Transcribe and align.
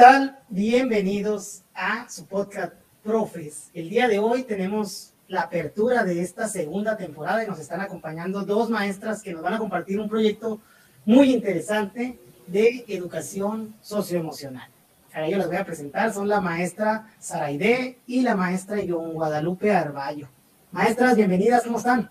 ¿qué 0.00 0.06
tal? 0.06 0.38
Bienvenidos 0.48 1.60
a 1.74 2.08
su 2.08 2.24
podcast 2.24 2.72
Profes. 3.04 3.68
El 3.74 3.90
día 3.90 4.08
de 4.08 4.18
hoy 4.18 4.44
tenemos 4.44 5.12
la 5.28 5.42
apertura 5.42 6.04
de 6.04 6.22
esta 6.22 6.48
segunda 6.48 6.96
temporada 6.96 7.44
y 7.44 7.46
nos 7.46 7.60
están 7.60 7.82
acompañando 7.82 8.40
dos 8.46 8.70
maestras 8.70 9.22
que 9.22 9.34
nos 9.34 9.42
van 9.42 9.52
a 9.52 9.58
compartir 9.58 10.00
un 10.00 10.08
proyecto 10.08 10.58
muy 11.04 11.30
interesante 11.34 12.18
de 12.46 12.82
educación 12.88 13.74
socioemocional. 13.82 14.70
Para 15.12 15.26
ello 15.26 15.36
les 15.36 15.48
voy 15.48 15.56
a 15.56 15.66
presentar, 15.66 16.14
son 16.14 16.28
la 16.28 16.40
maestra 16.40 17.06
Saraide 17.18 17.98
y 18.06 18.22
la 18.22 18.34
maestra 18.34 18.78
Guadalupe 18.82 19.70
Arballo. 19.70 20.28
Maestras, 20.72 21.14
bienvenidas, 21.14 21.64
¿cómo 21.64 21.76
están? 21.76 22.08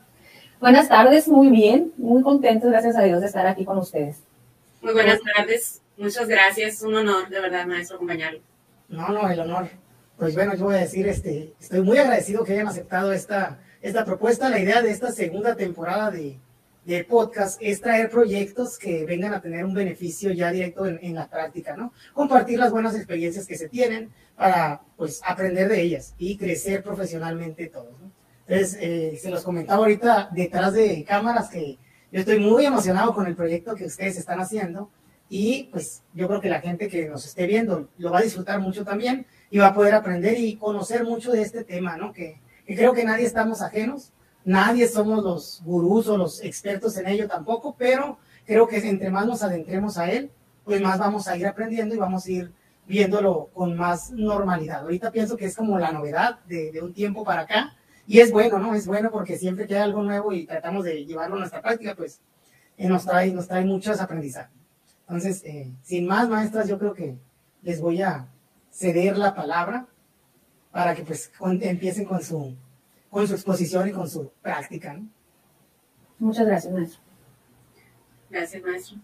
Buenas 0.60 0.90
tardes, 0.90 1.28
muy 1.28 1.50
bien, 1.50 1.92
muy 1.98 2.22
contentos, 2.22 2.70
gracias 2.70 2.96
a 2.96 3.02
Dios, 3.02 3.22
de 3.22 3.26
estar 3.26 3.48
aquí 3.48 3.66
con 3.66 3.80
ustedes. 3.80 4.18
Muy 4.84 4.94
buenas 4.94 5.20
tardes, 5.36 5.82
muchas 6.00 6.28
gracias, 6.28 6.76
es 6.76 6.82
un 6.82 6.96
honor, 6.96 7.30
de 7.30 7.40
verdad, 7.40 7.68
maestro, 7.68 7.98
acompañarlo. 7.98 8.40
No, 8.88 9.10
no, 9.10 9.30
el 9.30 9.40
honor. 9.40 9.70
Pues 10.18 10.34
bueno, 10.36 10.56
yo 10.56 10.66
voy 10.66 10.76
a 10.76 10.80
decir, 10.80 11.08
este, 11.08 11.54
estoy 11.60 11.82
muy 11.82 11.98
agradecido 11.98 12.44
que 12.44 12.54
hayan 12.54 12.68
aceptado 12.68 13.14
esta, 13.14 13.60
esta 13.82 14.04
propuesta. 14.04 14.50
La 14.50 14.60
idea 14.60 14.82
de 14.82 14.92
esta 14.92 15.12
segunda 15.12 15.56
temporada 15.56 16.12
de, 16.12 16.38
de 16.86 17.04
podcast 17.04 17.58
es 17.62 17.80
traer 17.80 18.10
proyectos 18.10 18.78
que 18.78 19.06
vengan 19.06 19.34
a 19.34 19.42
tener 19.42 19.64
un 19.64 19.74
beneficio 19.74 20.32
ya 20.32 20.52
directo 20.52 20.86
en, 20.88 21.00
en, 21.02 21.16
la 21.16 21.30
práctica, 21.30 21.78
¿no? 21.78 21.94
Compartir 22.14 22.60
las 22.60 22.72
buenas 22.72 22.96
experiencias 22.96 23.46
que 23.46 23.58
se 23.58 23.70
tienen 23.70 24.12
para, 24.36 24.82
pues, 24.98 25.22
aprender 25.24 25.70
de 25.70 25.82
ellas 25.82 26.16
y 26.18 26.38
crecer 26.38 26.84
profesionalmente 26.84 27.68
todos, 27.68 28.00
¿no? 28.02 28.12
Entonces, 28.48 28.78
eh, 28.82 29.20
se 29.22 29.30
los 29.30 29.44
comentaba 29.44 29.80
ahorita 29.80 30.30
detrás 30.32 30.74
de 30.74 31.04
cámaras 31.04 31.50
que 31.50 31.78
yo 32.12 32.20
estoy 32.20 32.40
muy 32.40 32.66
emocionado 32.66 33.14
con 33.14 33.28
el 33.28 33.36
proyecto 33.36 33.76
que 33.76 33.86
ustedes 33.86 34.18
están 34.18 34.40
haciendo 34.40 34.90
y 35.30 35.66
pues 35.72 36.02
yo 36.14 36.28
creo 36.28 36.42
que 36.42 36.50
la 36.50 36.60
gente 36.60 36.88
que 36.88 37.08
nos 37.08 37.26
esté 37.26 37.46
viendo 37.46 37.88
lo 38.00 38.12
va 38.12 38.20
a 38.20 38.24
disfrutar 38.24 38.60
mucho 38.60 38.84
también 38.84 39.28
y 39.52 39.60
va 39.60 39.68
a 39.68 39.74
poder 39.76 39.94
aprender 39.94 40.40
y 40.40 40.56
conocer 40.56 41.04
mucho 41.04 41.32
de 41.32 41.44
este 41.44 41.64
tema, 41.64 41.98
¿no? 41.98 42.12
Que, 42.12 42.42
creo 42.66 42.94
que 42.94 43.04
nadie 43.04 43.26
estamos 43.26 43.62
ajenos, 43.62 44.12
nadie 44.44 44.88
somos 44.88 45.24
los 45.24 45.62
gurús 45.64 46.08
o 46.08 46.18
los 46.18 46.44
expertos 46.44 46.98
en 46.98 47.08
ello 47.08 47.28
tampoco, 47.28 47.76
pero 47.78 48.20
creo 48.46 48.68
que 48.68 48.78
entre 48.78 49.10
más 49.10 49.26
nos 49.26 49.42
adentremos 49.42 49.98
a 49.98 50.12
él, 50.12 50.32
pues 50.66 50.82
más 50.82 51.00
vamos 51.00 51.28
a 51.28 51.38
ir 51.38 51.48
aprendiendo 51.48 51.96
y 51.96 51.98
vamos 51.98 52.26
a 52.26 52.32
ir 52.32 52.52
viéndolo 52.88 53.50
con 53.54 53.76
más 53.76 54.12
normalidad. 54.12 54.82
Ahorita 54.82 55.12
pienso 55.12 55.38
que 55.38 55.46
es 55.46 55.56
como 55.56 55.80
la 55.80 55.92
novedad 55.92 56.40
de, 56.46 56.72
de 56.72 56.82
un 56.82 56.94
tiempo 56.94 57.24
para 57.24 57.42
acá 57.42 57.76
y 58.08 58.20
es 58.20 58.32
bueno, 58.32 58.60
¿no? 58.60 58.74
Es 58.76 58.88
bueno 58.88 59.12
porque 59.12 59.38
siempre 59.38 59.68
que 59.68 59.76
hay 59.76 59.82
algo 59.82 60.04
nuevo 60.04 60.34
y 60.34 60.46
tratamos 60.46 60.84
de 60.86 61.06
llevarlo 61.06 61.36
a 61.36 61.40
nuestra 61.40 61.62
práctica, 61.62 61.96
pues 61.96 62.22
eh, 62.78 62.88
nos, 62.88 63.06
trae, 63.06 63.32
nos 63.32 63.48
trae 63.48 63.66
muchos 63.66 64.00
aprendizajes. 64.00 64.59
Entonces, 65.10 65.44
eh, 65.44 65.74
sin 65.82 66.06
más, 66.06 66.30
maestras, 66.30 66.70
yo 66.70 66.78
creo 66.78 66.94
que 66.94 67.18
les 67.64 67.82
voy 67.82 68.04
a 68.04 68.28
ceder 68.70 69.18
la 69.18 69.34
palabra 69.34 69.88
para 70.72 70.94
que 70.94 71.02
pues 71.02 71.32
empiecen 71.42 72.06
con 72.06 72.22
su, 72.22 72.56
con 73.10 73.28
su 73.28 73.34
exposición 73.34 73.90
y 73.90 73.92
con 73.92 74.08
su 74.08 74.32
práctica. 74.44 74.94
¿no? 74.94 75.10
Muchas 76.20 76.46
gracias, 76.46 76.72
maestro. 76.72 77.02
Gracias, 78.30 78.62
maestro. 78.62 78.98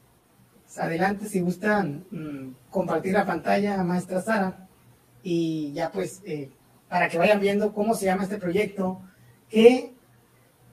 Pues 0.63 0.77
adelante, 0.77 1.25
si 1.25 1.39
gustan 1.39 2.05
mmm, 2.11 2.49
compartir 2.69 3.13
la 3.13 3.25
pantalla, 3.25 3.83
maestra 3.83 4.21
Sara, 4.21 4.67
y 5.23 5.73
ya 5.73 5.91
pues 5.91 6.21
eh, 6.23 6.51
para 6.87 7.09
que 7.09 7.17
vayan 7.17 7.39
viendo 7.39 7.73
cómo 7.73 7.95
se 7.95 8.05
llama 8.05 8.23
este 8.23 8.37
proyecto 8.37 9.01
que 9.49 9.91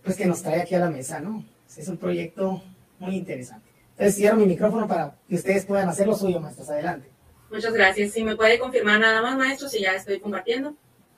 pues 0.04 0.16
que 0.16 0.26
nos 0.26 0.42
trae 0.42 0.60
aquí 0.60 0.74
a 0.74 0.80
la 0.80 0.90
mesa, 0.90 1.20
¿no? 1.20 1.42
Es 1.74 1.88
un 1.88 1.96
proyecto 1.96 2.62
muy 2.98 3.16
interesante. 3.16 3.71
Entonces 4.02 4.18
cierro 4.18 4.36
mi 4.36 4.46
micrófono 4.46 4.88
para 4.88 5.14
que 5.28 5.36
ustedes 5.36 5.64
puedan 5.64 5.88
hacer 5.88 6.08
lo 6.08 6.16
suyo, 6.16 6.40
maestros. 6.40 6.68
Adelante. 6.70 7.08
Muchas 7.52 7.72
gracias. 7.72 8.10
Si 8.10 8.24
me 8.24 8.34
puede 8.34 8.58
confirmar 8.58 8.98
nada 8.98 9.22
más, 9.22 9.38
maestro, 9.38 9.68
si 9.68 9.80
ya 9.80 9.94
estoy 9.94 10.18
compartiendo. 10.18 10.74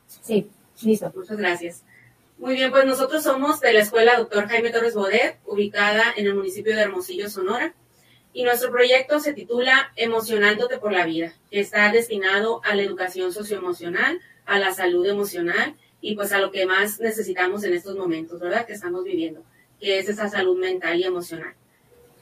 Sí, 0.06 0.50
listo. 0.82 1.10
Muchas 1.16 1.38
gracias. 1.38 1.82
Muy 2.36 2.56
bien, 2.56 2.70
pues 2.70 2.84
nosotros 2.84 3.22
somos 3.22 3.60
de 3.60 3.72
la 3.72 3.80
Escuela 3.80 4.18
Doctor 4.18 4.48
Jaime 4.48 4.68
Torres 4.68 4.94
Bodet, 4.94 5.38
ubicada 5.46 6.12
en 6.14 6.26
el 6.26 6.34
municipio 6.34 6.76
de 6.76 6.82
Hermosillo, 6.82 7.30
Sonora. 7.30 7.74
Y 8.34 8.42
nuestro 8.42 8.70
proyecto 8.70 9.18
se 9.18 9.32
titula 9.32 9.90
Emocionándote 9.96 10.76
por 10.76 10.92
la 10.92 11.06
vida, 11.06 11.32
que 11.50 11.60
está 11.60 11.90
destinado 11.90 12.60
a 12.64 12.74
la 12.74 12.82
educación 12.82 13.32
socioemocional, 13.32 14.20
a 14.44 14.58
la 14.58 14.74
salud 14.74 15.06
emocional 15.06 15.74
y 16.02 16.16
pues 16.16 16.32
a 16.32 16.38
lo 16.38 16.50
que 16.50 16.66
más 16.66 17.00
necesitamos 17.00 17.64
en 17.64 17.72
estos 17.72 17.96
momentos, 17.96 18.40
¿verdad? 18.40 18.66
Que 18.66 18.74
estamos 18.74 19.04
viviendo, 19.04 19.42
que 19.80 20.00
es 20.00 20.10
esa 20.10 20.28
salud 20.28 20.58
mental 20.58 21.00
y 21.00 21.04
emocional. 21.04 21.54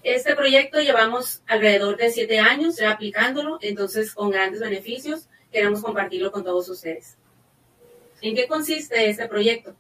Este 0.03 0.35
proyecto 0.35 0.81
llevamos 0.81 1.43
alrededor 1.47 1.97
de 1.97 2.11
siete 2.11 2.41
años 2.41 2.77
ya 2.77 2.91
aplicándolo, 2.91 3.59
entonces 3.61 4.13
con 4.15 4.31
grandes 4.31 4.61
beneficios 4.61 5.29
queremos 5.53 5.81
compartirlo 5.81 6.33
con 6.33 6.43
todos 6.43 6.69
ustedes. 6.69 7.17
¿En 8.21 8.35
qué 8.35 8.49
consiste 8.49 9.09
este 9.09 9.29
proyecto? 9.29 9.77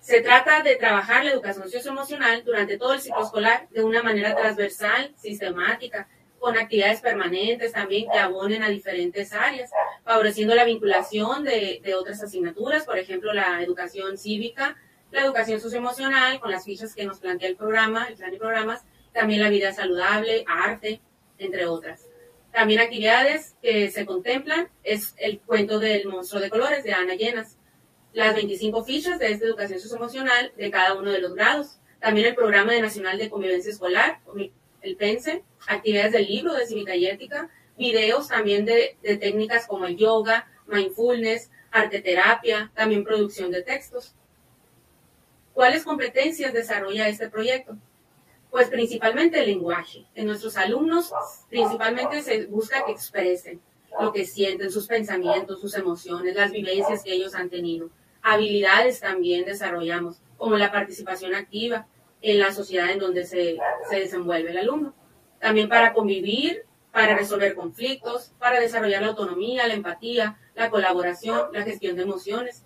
Se 0.00 0.20
trata 0.20 0.62
de 0.62 0.76
trabajar 0.76 1.24
la 1.24 1.32
educación 1.32 1.70
socioemocional 1.70 2.44
durante 2.44 2.76
todo 2.76 2.92
el 2.92 3.00
ciclo 3.00 3.24
escolar 3.24 3.66
de 3.70 3.82
una 3.82 4.02
manera 4.02 4.36
transversal, 4.36 5.14
sistemática, 5.16 6.06
con 6.38 6.58
actividades 6.58 7.00
permanentes 7.00 7.72
también 7.72 8.10
que 8.10 8.18
abonen 8.18 8.62
a 8.62 8.68
diferentes 8.68 9.32
áreas, 9.32 9.70
favoreciendo 10.04 10.54
la 10.54 10.64
vinculación 10.64 11.44
de, 11.44 11.80
de, 11.82 11.94
otras 11.94 12.22
asignaturas, 12.22 12.84
por 12.84 12.98
ejemplo, 12.98 13.32
la 13.32 13.62
educación 13.62 14.18
cívica, 14.18 14.76
la 15.10 15.22
educación 15.22 15.60
socioemocional, 15.60 16.40
con 16.40 16.50
las 16.50 16.64
fichas 16.64 16.94
que 16.94 17.04
nos 17.04 17.20
plantea 17.20 17.48
el 17.48 17.56
programa, 17.56 18.06
el 18.06 18.16
plan 18.16 18.30
de 18.30 18.38
programas, 18.38 18.84
también 19.16 19.40
la 19.40 19.48
vida 19.48 19.72
saludable, 19.72 20.44
arte, 20.46 21.00
entre 21.38 21.66
otras. 21.66 22.06
También 22.52 22.80
actividades 22.80 23.56
que 23.62 23.90
se 23.90 24.04
contemplan 24.04 24.68
es 24.84 25.14
el 25.16 25.40
cuento 25.40 25.78
del 25.78 26.06
monstruo 26.06 26.40
de 26.40 26.50
colores 26.50 26.84
de 26.84 26.92
Ana 26.92 27.14
Llenas, 27.14 27.56
las 28.12 28.34
25 28.34 28.84
fichas 28.84 29.18
de 29.18 29.32
esta 29.32 29.46
educación 29.46 29.80
socioemocional 29.80 30.52
de 30.56 30.70
cada 30.70 30.94
uno 30.94 31.10
de 31.10 31.20
los 31.20 31.34
grados, 31.34 31.78
también 31.98 32.26
el 32.26 32.34
programa 32.34 32.72
de 32.72 32.82
Nacional 32.82 33.16
de 33.16 33.30
Convivencia 33.30 33.72
Escolar, 33.72 34.20
el 34.82 34.96
PENSE, 34.96 35.42
actividades 35.66 36.12
del 36.12 36.26
libro 36.26 36.52
de 36.52 36.66
cívica 36.66 36.94
y 36.94 37.06
ética, 37.06 37.48
videos 37.78 38.28
también 38.28 38.66
de, 38.66 38.98
de 39.02 39.16
técnicas 39.16 39.66
como 39.66 39.86
el 39.86 39.96
yoga, 39.96 40.46
mindfulness, 40.66 41.50
arte 41.70 42.02
terapia, 42.02 42.70
también 42.74 43.02
producción 43.02 43.50
de 43.50 43.62
textos. 43.62 44.14
¿Cuáles 45.54 45.84
competencias 45.84 46.52
desarrolla 46.52 47.08
este 47.08 47.30
proyecto? 47.30 47.78
Pues 48.50 48.68
principalmente 48.68 49.40
el 49.40 49.46
lenguaje. 49.46 50.06
En 50.14 50.26
nuestros 50.26 50.56
alumnos 50.56 51.12
principalmente 51.48 52.22
se 52.22 52.46
busca 52.46 52.84
que 52.84 52.92
expresen 52.92 53.60
lo 54.00 54.12
que 54.12 54.24
sienten, 54.24 54.70
sus 54.70 54.86
pensamientos, 54.86 55.60
sus 55.60 55.74
emociones, 55.74 56.34
las 56.34 56.52
vivencias 56.52 57.02
que 57.02 57.12
ellos 57.12 57.34
han 57.34 57.50
tenido. 57.50 57.90
Habilidades 58.22 59.00
también 59.00 59.44
desarrollamos, 59.44 60.20
como 60.36 60.56
la 60.56 60.72
participación 60.72 61.34
activa 61.34 61.86
en 62.22 62.38
la 62.38 62.52
sociedad 62.52 62.90
en 62.90 62.98
donde 62.98 63.24
se, 63.24 63.58
se 63.88 63.96
desenvuelve 63.96 64.50
el 64.50 64.58
alumno. 64.58 64.94
También 65.40 65.68
para 65.68 65.92
convivir, 65.92 66.64
para 66.92 67.16
resolver 67.16 67.54
conflictos, 67.54 68.32
para 68.38 68.58
desarrollar 68.58 69.02
la 69.02 69.08
autonomía, 69.08 69.66
la 69.66 69.74
empatía, 69.74 70.38
la 70.54 70.70
colaboración, 70.70 71.50
la 71.52 71.62
gestión 71.62 71.94
de 71.96 72.02
emociones, 72.02 72.64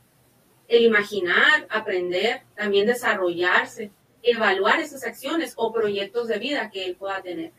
el 0.69 0.85
imaginar, 0.85 1.67
aprender, 1.69 2.43
también 2.55 2.87
desarrollarse, 2.87 3.91
evaluar 4.23 4.81
esas 4.81 5.05
acciones 5.05 5.55
o 5.57 5.73
proyectos 5.73 6.29
de 6.29 6.39
vida 6.39 6.71
que 6.71 6.85
él 6.85 6.97
pueda 6.97 7.23
tener, 7.23 7.53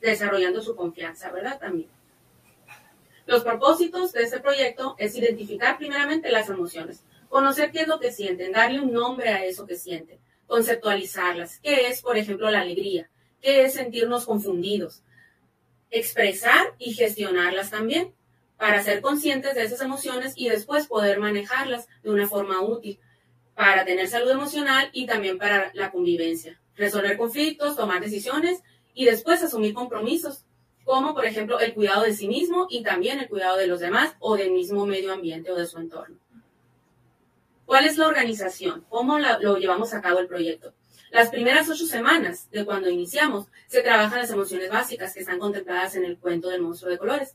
desarrollando 0.00 0.60
su 0.60 0.74
confianza, 0.74 1.30
¿verdad? 1.30 1.58
También. 1.58 1.88
Los 3.26 3.44
propósitos 3.44 4.12
de 4.12 4.22
este 4.22 4.40
proyecto 4.40 4.94
es 4.98 5.14
identificar 5.16 5.76
primeramente 5.76 6.30
las 6.30 6.48
emociones, 6.48 7.04
conocer 7.28 7.70
qué 7.70 7.82
es 7.82 7.88
lo 7.88 8.00
que 8.00 8.10
sienten, 8.10 8.52
darle 8.52 8.80
un 8.80 8.92
nombre 8.92 9.28
a 9.28 9.44
eso 9.44 9.66
que 9.66 9.76
sienten, 9.76 10.18
conceptualizarlas, 10.46 11.58
qué 11.60 11.88
es, 11.88 12.00
por 12.00 12.16
ejemplo, 12.16 12.50
la 12.50 12.62
alegría, 12.62 13.10
qué 13.42 13.64
es 13.64 13.74
sentirnos 13.74 14.24
confundidos, 14.24 15.02
expresar 15.90 16.74
y 16.78 16.94
gestionarlas 16.94 17.70
también 17.70 18.14
para 18.56 18.82
ser 18.82 19.00
conscientes 19.00 19.54
de 19.54 19.62
esas 19.62 19.82
emociones 19.82 20.32
y 20.36 20.48
después 20.48 20.86
poder 20.86 21.20
manejarlas 21.20 21.86
de 22.02 22.10
una 22.10 22.26
forma 22.26 22.60
útil 22.60 22.98
para 23.58 23.84
tener 23.84 24.06
salud 24.06 24.30
emocional 24.30 24.88
y 24.92 25.04
también 25.04 25.36
para 25.36 25.72
la 25.74 25.90
convivencia, 25.90 26.60
resolver 26.76 27.16
conflictos, 27.16 27.74
tomar 27.74 28.00
decisiones 28.00 28.62
y 28.94 29.04
después 29.04 29.42
asumir 29.42 29.74
compromisos, 29.74 30.44
como 30.84 31.12
por 31.12 31.24
ejemplo 31.24 31.58
el 31.58 31.74
cuidado 31.74 32.04
de 32.04 32.14
sí 32.14 32.28
mismo 32.28 32.68
y 32.70 32.84
también 32.84 33.18
el 33.18 33.28
cuidado 33.28 33.56
de 33.56 33.66
los 33.66 33.80
demás 33.80 34.14
o 34.20 34.36
del 34.36 34.52
mismo 34.52 34.86
medio 34.86 35.12
ambiente 35.12 35.50
o 35.50 35.56
de 35.56 35.66
su 35.66 35.76
entorno. 35.80 36.16
¿Cuál 37.66 37.86
es 37.86 37.98
la 37.98 38.06
organización? 38.06 38.84
¿Cómo 38.88 39.18
la, 39.18 39.40
lo 39.40 39.56
llevamos 39.56 39.92
a 39.92 40.00
cabo 40.00 40.20
el 40.20 40.28
proyecto? 40.28 40.72
Las 41.10 41.30
primeras 41.30 41.68
ocho 41.68 41.84
semanas 41.84 42.48
de 42.52 42.64
cuando 42.64 42.88
iniciamos 42.88 43.46
se 43.66 43.82
trabajan 43.82 44.20
las 44.20 44.30
emociones 44.30 44.70
básicas 44.70 45.14
que 45.14 45.20
están 45.20 45.40
contempladas 45.40 45.96
en 45.96 46.04
el 46.04 46.16
cuento 46.16 46.48
del 46.48 46.62
monstruo 46.62 46.92
de 46.92 46.98
colores, 46.98 47.34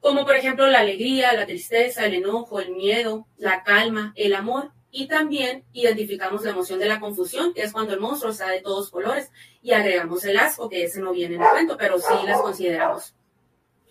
como 0.00 0.24
por 0.24 0.34
ejemplo 0.34 0.66
la 0.68 0.78
alegría, 0.78 1.34
la 1.34 1.44
tristeza, 1.44 2.06
el 2.06 2.14
enojo, 2.14 2.58
el 2.58 2.70
miedo, 2.70 3.26
la 3.36 3.64
calma, 3.64 4.14
el 4.16 4.34
amor, 4.34 4.72
y 4.90 5.06
también 5.06 5.64
identificamos 5.72 6.44
la 6.44 6.50
emoción 6.50 6.78
de 6.78 6.86
la 6.86 7.00
confusión, 7.00 7.54
que 7.54 7.62
es 7.62 7.72
cuando 7.72 7.94
el 7.94 8.00
monstruo 8.00 8.32
está 8.32 8.48
de 8.48 8.60
todos 8.60 8.90
colores, 8.90 9.30
y 9.62 9.72
agregamos 9.72 10.24
el 10.24 10.38
asco, 10.38 10.68
que 10.68 10.84
ese 10.84 11.00
no 11.00 11.12
viene 11.12 11.36
en 11.36 11.42
el 11.42 11.48
cuento, 11.48 11.76
pero 11.76 11.98
sí 11.98 12.14
las 12.26 12.40
consideramos. 12.40 13.14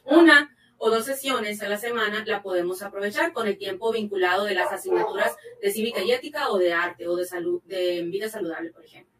Una 0.05 0.55
o 0.77 0.89
dos 0.89 1.05
sesiones 1.05 1.61
a 1.61 1.69
la 1.69 1.77
semana 1.77 2.23
la 2.25 2.41
podemos 2.41 2.81
aprovechar 2.81 3.33
con 3.33 3.47
el 3.47 3.57
tiempo 3.57 3.91
vinculado 3.91 4.45
de 4.45 4.55
las 4.55 4.71
asignaturas 4.71 5.35
de 5.61 5.71
cívica 5.71 6.01
y 6.01 6.11
ética 6.11 6.49
o 6.49 6.57
de 6.57 6.73
arte 6.73 7.07
o 7.07 7.15
de 7.15 7.25
salud, 7.25 7.61
de 7.65 8.01
vida 8.03 8.29
saludable, 8.29 8.71
por 8.71 8.83
ejemplo. 8.85 9.13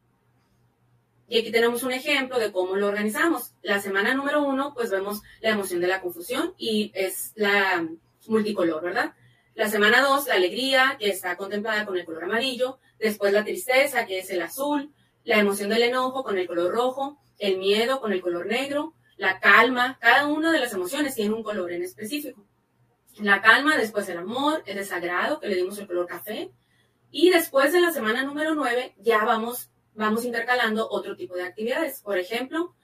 Y 1.28 1.38
aquí 1.38 1.52
tenemos 1.52 1.84
un 1.84 1.92
ejemplo 1.92 2.40
de 2.40 2.52
cómo 2.52 2.76
lo 2.76 2.88
organizamos. 2.88 3.54
La 3.62 3.80
semana 3.80 4.16
número 4.16 4.42
uno, 4.42 4.74
pues 4.74 4.90
vemos 4.90 5.22
la 5.42 5.52
emoción 5.52 5.80
de 5.80 5.88
la 5.88 6.02
confusión 6.02 6.56
y 6.58 6.92
es 6.96 7.34
la 7.36 7.88
multicolor, 8.28 8.82
¿verdad? 8.82 9.14
La 9.60 9.68
semana 9.68 10.02
dos, 10.02 10.28
la 10.28 10.36
alegría, 10.36 10.96
que 10.98 11.10
está 11.10 11.36
contemplada 11.36 11.86
con 11.86 11.98
el 11.98 12.06
color 12.06 12.24
amarillo. 12.24 12.80
Después 12.98 13.34
la 13.34 13.44
tristeza, 13.44 14.06
que 14.06 14.20
es 14.20 14.30
el 14.30 14.42
azul. 14.42 14.94
La 15.26 15.38
emoción 15.38 15.70
del 15.70 15.82
enojo 15.82 16.24
con 16.24 16.38
el 16.38 16.48
color 16.48 16.72
rojo. 16.72 17.20
El 17.38 17.58
miedo 17.58 18.00
con 18.00 18.14
el 18.14 18.22
color 18.22 18.46
negro. 18.46 18.94
La 19.18 19.42
calma, 19.42 19.98
cada 20.00 20.28
una 20.28 20.54
de 20.54 20.60
las 20.60 20.72
emociones 20.72 21.14
tiene 21.14 21.36
un 21.36 21.44
color 21.44 21.74
en 21.74 21.84
específico. 21.84 22.48
La 23.20 23.42
calma, 23.42 23.76
después 23.76 24.08
el 24.08 24.20
amor, 24.20 24.64
el 24.66 24.78
desagrado, 24.78 25.42
que 25.42 25.50
le 25.50 25.58
dimos 25.58 25.78
el 25.78 25.88
color 25.88 26.08
café. 26.08 26.52
Y 27.12 27.30
después 27.30 27.74
de 27.74 27.82
la 27.82 27.92
semana 27.92 28.24
número 28.24 28.56
nueve, 28.56 28.96
ya 29.00 29.26
vamos 29.26 29.72
vamos 29.94 30.24
intercalando 30.24 30.88
otro 30.90 31.18
tipo 31.18 31.36
de 31.36 31.44
actividades. 31.44 32.00
Por 32.00 32.18
ejemplo, 32.18 32.76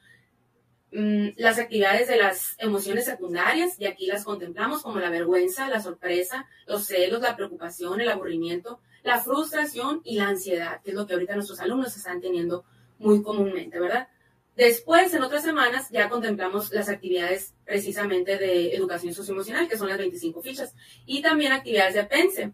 las 0.96 1.60
actividades 1.60 2.08
de 2.08 2.18
las 2.18 2.56
emociones 2.58 3.06
secundarias, 3.06 3.80
y 3.80 3.86
aquí 3.86 4.06
las 4.06 4.24
contemplamos 4.24 4.82
como 4.82 5.00
la 5.00 5.10
vergüenza, 5.10 5.68
la 5.68 5.82
sorpresa, 5.82 6.48
los 6.68 6.86
celos, 6.86 7.22
la 7.22 7.36
preocupación, 7.36 8.00
el 8.00 8.10
aburrimiento, 8.10 8.80
la 9.04 9.20
frustración 9.22 10.02
y 10.04 10.18
la 10.18 10.30
ansiedad, 10.30 10.82
que 10.84 10.92
es 10.92 10.96
lo 10.96 11.06
que 11.06 11.14
ahorita 11.14 11.36
nuestros 11.36 11.60
alumnos 11.60 11.96
están 11.98 12.22
teniendo 12.22 12.64
muy 12.98 13.22
comúnmente, 13.22 13.80
¿verdad? 13.80 14.08
Después, 14.56 15.14
en 15.14 15.22
otras 15.24 15.44
semanas, 15.44 15.90
ya 15.92 16.08
contemplamos 16.08 16.72
las 16.72 16.88
actividades 16.88 17.54
precisamente 17.66 18.38
de 18.38 18.74
educación 18.74 19.14
socioemocional, 19.14 19.68
que 19.68 19.78
son 19.78 19.90
las 19.90 19.98
25 19.98 20.42
fichas, 20.42 20.74
y 21.06 21.22
también 21.22 21.52
actividades 21.52 21.96
de 21.96 22.06
PENSE. 22.06 22.54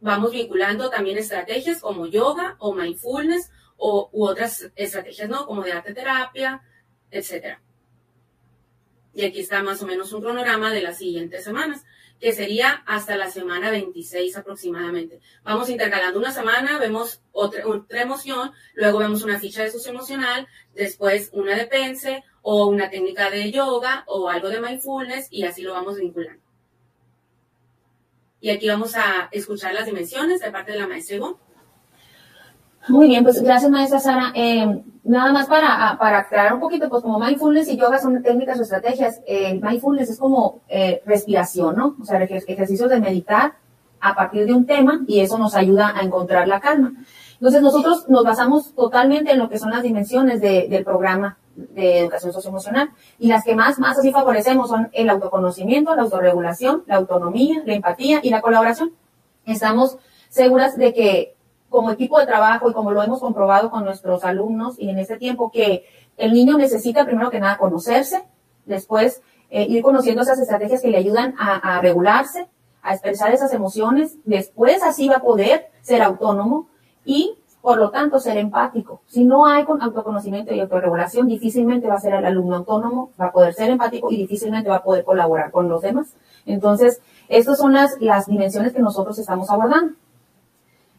Vamos 0.00 0.30
vinculando 0.30 0.90
también 0.90 1.18
estrategias 1.18 1.80
como 1.80 2.06
yoga 2.06 2.56
o 2.60 2.72
mindfulness 2.72 3.50
o, 3.76 4.08
u 4.12 4.26
otras 4.26 4.70
estrategias, 4.76 5.28
¿no? 5.28 5.44
Como 5.44 5.62
de 5.62 5.72
arte 5.72 5.92
terapia, 5.92 6.62
etcétera. 7.10 7.60
Y 9.20 9.24
aquí 9.26 9.40
está 9.40 9.62
más 9.62 9.82
o 9.82 9.86
menos 9.86 10.14
un 10.14 10.22
cronograma 10.22 10.72
de 10.72 10.80
las 10.80 10.96
siguientes 10.96 11.44
semanas, 11.44 11.84
que 12.18 12.32
sería 12.32 12.82
hasta 12.86 13.18
la 13.18 13.30
semana 13.30 13.70
26 13.70 14.34
aproximadamente. 14.34 15.20
Vamos 15.44 15.68
intercalando 15.68 16.18
una 16.18 16.32
semana, 16.32 16.78
vemos 16.78 17.20
otra, 17.30 17.68
otra 17.68 18.00
emoción, 18.00 18.50
luego 18.72 18.98
vemos 18.98 19.22
una 19.22 19.38
ficha 19.38 19.62
de 19.62 19.70
socioemocional, 19.70 20.48
después 20.74 21.28
una 21.34 21.54
de 21.54 21.66
pense 21.66 22.24
o 22.40 22.64
una 22.68 22.88
técnica 22.88 23.28
de 23.28 23.52
yoga 23.52 24.04
o 24.06 24.30
algo 24.30 24.48
de 24.48 24.62
mindfulness 24.62 25.26
y 25.30 25.44
así 25.44 25.60
lo 25.60 25.74
vamos 25.74 25.98
vinculando. 25.98 26.42
Y 28.40 28.48
aquí 28.48 28.68
vamos 28.68 28.96
a 28.96 29.28
escuchar 29.32 29.74
las 29.74 29.84
dimensiones 29.84 30.40
de 30.40 30.50
parte 30.50 30.72
de 30.72 30.78
la 30.78 30.86
maestra. 30.86 31.18
Muy 32.88 33.08
bien, 33.08 33.24
pues 33.24 33.42
gracias 33.42 33.70
maestra 33.70 34.00
Sara. 34.00 34.32
Eh, 34.34 34.82
nada 35.04 35.32
más 35.32 35.46
para, 35.46 35.96
para 35.98 36.20
aclarar 36.20 36.54
un 36.54 36.60
poquito, 36.60 36.88
pues 36.88 37.02
como 37.02 37.18
mindfulness 37.18 37.68
y 37.68 37.76
yoga 37.76 37.98
son 37.98 38.22
técnicas 38.22 38.58
o 38.58 38.62
estrategias, 38.62 39.20
eh, 39.26 39.60
mindfulness 39.62 40.10
es 40.10 40.18
como 40.18 40.60
eh, 40.68 41.02
respiración, 41.04 41.76
¿no? 41.76 41.96
O 42.00 42.04
sea, 42.04 42.22
ejercicios 42.22 42.88
de 42.88 43.00
meditar 43.00 43.54
a 44.00 44.14
partir 44.14 44.46
de 44.46 44.54
un 44.54 44.64
tema 44.64 45.00
y 45.06 45.20
eso 45.20 45.36
nos 45.36 45.54
ayuda 45.54 45.94
a 45.94 46.02
encontrar 46.02 46.48
la 46.48 46.60
calma. 46.60 46.92
Entonces 47.34 47.62
nosotros 47.62 48.08
nos 48.08 48.24
basamos 48.24 48.74
totalmente 48.74 49.32
en 49.32 49.38
lo 49.38 49.48
que 49.48 49.58
son 49.58 49.70
las 49.70 49.82
dimensiones 49.82 50.40
de, 50.40 50.66
del 50.68 50.84
programa 50.84 51.36
de 51.54 52.00
educación 52.00 52.32
socioemocional 52.32 52.90
y 53.18 53.28
las 53.28 53.44
que 53.44 53.54
más, 53.54 53.78
más 53.78 53.98
así 53.98 54.10
favorecemos 54.12 54.68
son 54.68 54.88
el 54.92 55.10
autoconocimiento, 55.10 55.94
la 55.94 56.02
autorregulación, 56.02 56.84
la 56.86 56.96
autonomía, 56.96 57.62
la 57.66 57.74
empatía 57.74 58.20
y 58.22 58.30
la 58.30 58.40
colaboración. 58.40 58.92
Estamos 59.44 59.98
seguras 60.28 60.76
de 60.76 60.94
que 60.94 61.34
como 61.70 61.90
equipo 61.90 62.18
de 62.18 62.26
trabajo 62.26 62.68
y 62.68 62.74
como 62.74 62.90
lo 62.90 63.02
hemos 63.02 63.20
comprobado 63.20 63.70
con 63.70 63.84
nuestros 63.84 64.24
alumnos 64.24 64.78
y 64.78 64.90
en 64.90 64.98
este 64.98 65.16
tiempo 65.16 65.50
que 65.50 65.84
el 66.18 66.34
niño 66.34 66.58
necesita 66.58 67.06
primero 67.06 67.30
que 67.30 67.40
nada 67.40 67.56
conocerse, 67.56 68.24
después 68.66 69.22
eh, 69.48 69.66
ir 69.68 69.82
conociendo 69.82 70.22
esas 70.22 70.38
estrategias 70.38 70.82
que 70.82 70.88
le 70.88 70.98
ayudan 70.98 71.34
a, 71.38 71.76
a, 71.76 71.80
regularse, 71.80 72.48
a 72.82 72.92
expresar 72.92 73.32
esas 73.32 73.52
emociones, 73.52 74.16
después 74.24 74.82
así 74.82 75.08
va 75.08 75.16
a 75.16 75.22
poder 75.22 75.70
ser 75.80 76.02
autónomo 76.02 76.68
y 77.04 77.36
por 77.62 77.78
lo 77.78 77.90
tanto 77.90 78.18
ser 78.18 78.36
empático. 78.36 79.02
Si 79.06 79.24
no 79.24 79.46
hay 79.46 79.64
con 79.64 79.80
autoconocimiento 79.82 80.52
y 80.52 80.60
autorregulación, 80.60 81.28
difícilmente 81.28 81.86
va 81.86 81.94
a 81.94 82.00
ser 82.00 82.14
el 82.14 82.24
alumno 82.24 82.56
autónomo, 82.56 83.10
va 83.20 83.26
a 83.26 83.32
poder 83.32 83.54
ser 83.54 83.70
empático 83.70 84.10
y 84.10 84.16
difícilmente 84.16 84.68
va 84.68 84.76
a 84.76 84.82
poder 84.82 85.04
colaborar 85.04 85.50
con 85.50 85.68
los 85.68 85.82
demás. 85.82 86.14
Entonces, 86.46 87.00
estas 87.28 87.58
son 87.58 87.74
las, 87.74 88.00
las 88.00 88.26
dimensiones 88.26 88.72
que 88.72 88.80
nosotros 88.80 89.18
estamos 89.18 89.50
abordando 89.50 89.94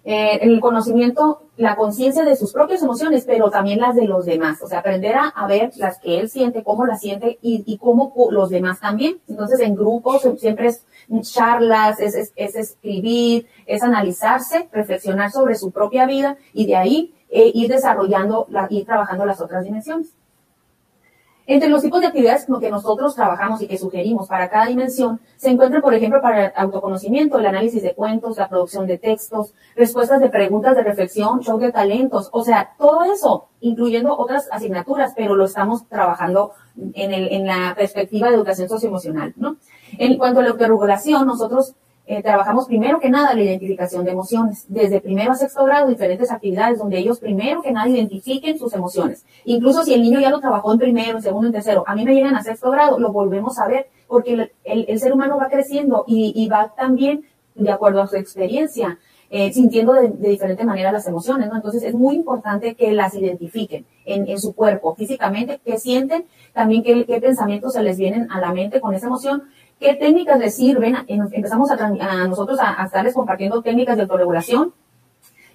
eh, 0.04 0.40
el 0.42 0.60
conocimiento, 0.60 1.44
la 1.58 1.76
conciencia 1.76 2.24
de 2.24 2.36
sus 2.36 2.54
propias 2.54 2.82
emociones, 2.82 3.24
pero 3.26 3.52
también 3.52 3.80
las 3.80 3.96
de 3.96 4.08
los 4.08 4.26
demás. 4.26 4.62
O 4.64 4.68
sea, 4.68 4.80
aprender 4.80 5.16
a, 5.16 5.48
ver 5.48 5.72
las 5.76 6.00
que 6.00 6.20
él 6.20 6.30
siente, 6.30 6.64
cómo 6.64 6.86
las 6.86 7.02
siente 7.02 7.38
y, 7.42 7.64
y, 7.66 7.78
cómo 7.78 8.14
los 8.32 8.50
demás 8.50 8.80
también. 8.80 9.20
Entonces, 9.28 9.60
en 9.60 9.76
grupos 9.76 10.28
siempre 10.38 10.68
es 10.68 10.86
charlas, 11.22 12.00
es, 12.00 12.16
es, 12.16 12.34
es 12.36 12.56
escribir, 12.56 13.48
es 13.66 13.84
analizarse, 13.84 14.70
reflexionar 14.72 15.32
sobre 15.32 15.56
su 15.56 15.72
propia 15.72 16.06
vida 16.06 16.38
y 16.54 16.66
de 16.66 16.76
ahí 16.76 17.14
eh, 17.30 17.52
ir 17.54 17.70
desarrollando, 17.70 18.48
la, 18.50 18.68
ir 18.70 18.86
trabajando 18.86 19.26
las 19.26 19.40
otras 19.40 19.64
dimensiones. 19.64 20.14
Entre 21.48 21.70
los 21.70 21.82
tipos 21.82 22.02
de 22.02 22.08
actividades 22.08 22.46
que 22.60 22.70
nosotros 22.70 23.16
trabajamos 23.16 23.62
y 23.62 23.68
que 23.68 23.78
sugerimos 23.78 24.28
para 24.28 24.50
cada 24.50 24.68
dimensión, 24.68 25.20
se 25.38 25.50
encuentran, 25.50 25.82
por 25.82 25.94
ejemplo, 25.94 26.22
para 26.22 26.46
el 26.46 26.52
autoconocimiento, 26.56 27.40
el 27.40 27.46
análisis 27.46 27.82
de 27.82 27.94
cuentos, 27.94 28.38
la 28.38 28.48
producción 28.48 28.88
de 28.88 28.98
textos, 28.98 29.54
respuestas 29.76 30.20
de 30.20 30.30
preguntas 30.30 30.76
de 30.76 30.84
reflexión, 30.84 31.42
show 31.42 31.58
de 31.58 31.72
talentos, 31.72 32.30
o 32.32 32.44
sea, 32.44 32.74
todo 32.78 33.04
eso, 33.04 33.48
incluyendo 33.60 34.18
otras 34.18 34.48
asignaturas, 34.52 35.14
pero 35.16 35.36
lo 35.36 35.46
estamos 35.46 35.88
trabajando 35.88 36.52
en, 36.94 37.12
el, 37.12 37.32
en 37.34 37.48
la 37.48 37.74
perspectiva 37.76 38.30
de 38.30 38.36
educación 38.36 38.70
socioemocional, 38.70 39.34
¿no? 39.36 39.58
En 39.98 40.18
cuanto 40.18 40.40
a 40.40 40.44
la 40.44 40.52
autorregulación, 40.52 41.26
nosotros 41.28 41.76
eh, 42.12 42.22
trabajamos 42.22 42.68
primero 42.68 43.00
que 43.00 43.10
nada 43.10 43.34
la 43.34 43.42
identificación 43.42 44.04
de 44.04 44.12
emociones. 44.12 44.66
Desde 44.68 45.00
primero 45.00 45.32
a 45.32 45.36
sexto 45.36 45.64
grado, 45.64 45.88
diferentes 45.88 46.30
actividades 46.30 46.78
donde 46.78 46.98
ellos 46.98 47.20
primero 47.20 47.62
que 47.62 47.72
nada 47.72 47.88
identifiquen 47.88 48.60
sus 48.60 48.74
emociones. 48.74 49.26
Incluso 49.46 49.86
si 49.86 49.94
el 49.94 50.02
niño 50.02 50.20
ya 50.20 50.30
lo 50.30 50.42
trabajó 50.42 50.74
en 50.74 50.80
primero, 50.80 51.18
en 51.18 51.24
segundo, 51.24 51.48
en 51.48 51.54
tercero, 51.54 51.86
a 51.88 51.96
mí 51.96 52.04
me 52.04 52.14
llegan 52.14 52.36
a 52.36 52.44
sexto 52.44 52.70
grado, 52.70 53.00
lo 53.00 53.14
volvemos 53.14 53.58
a 53.60 53.68
ver 53.68 53.88
porque 54.08 54.52
el, 54.66 55.00
ser 55.00 55.14
humano 55.14 55.38
va 55.38 55.48
creciendo 55.48 56.04
y, 56.06 56.50
va 56.50 56.74
también 56.76 57.24
de 57.56 57.72
acuerdo 57.72 58.02
a 58.02 58.08
su 58.08 58.18
experiencia. 58.18 59.00
Eh, 59.34 59.54
sintiendo 59.54 59.94
de, 59.94 60.10
de, 60.10 60.28
diferente 60.28 60.66
manera 60.66 60.92
las 60.92 61.08
emociones, 61.08 61.48
¿no? 61.48 61.56
Entonces 61.56 61.84
es 61.84 61.94
muy 61.94 62.16
importante 62.16 62.76
que 62.76 62.92
las 62.92 63.14
identifiquen 63.16 63.86
en, 64.04 64.38
su 64.38 64.54
cuerpo, 64.54 64.94
físicamente, 64.94 65.62
que 65.64 65.80
sienten, 65.80 66.26
también 66.52 66.84
qué, 66.84 67.06
qué 67.06 67.22
pensamientos 67.22 67.72
se 67.72 67.82
les 67.82 67.98
vienen 67.98 68.30
a 68.30 68.42
la 68.42 68.54
mente 68.54 68.82
con 68.82 68.94
esa 68.94 69.08
emoción, 69.08 69.44
¿Qué 69.82 69.96
técnicas 69.96 70.38
les 70.38 70.56
sirven? 70.56 70.96
Empezamos 71.08 71.72
a, 71.72 72.28
nosotros 72.28 72.60
a, 72.62 72.86
estarles 72.86 73.16
compartiendo 73.16 73.64
técnicas 73.64 73.96
de 73.96 74.04
autorregulación. 74.04 74.76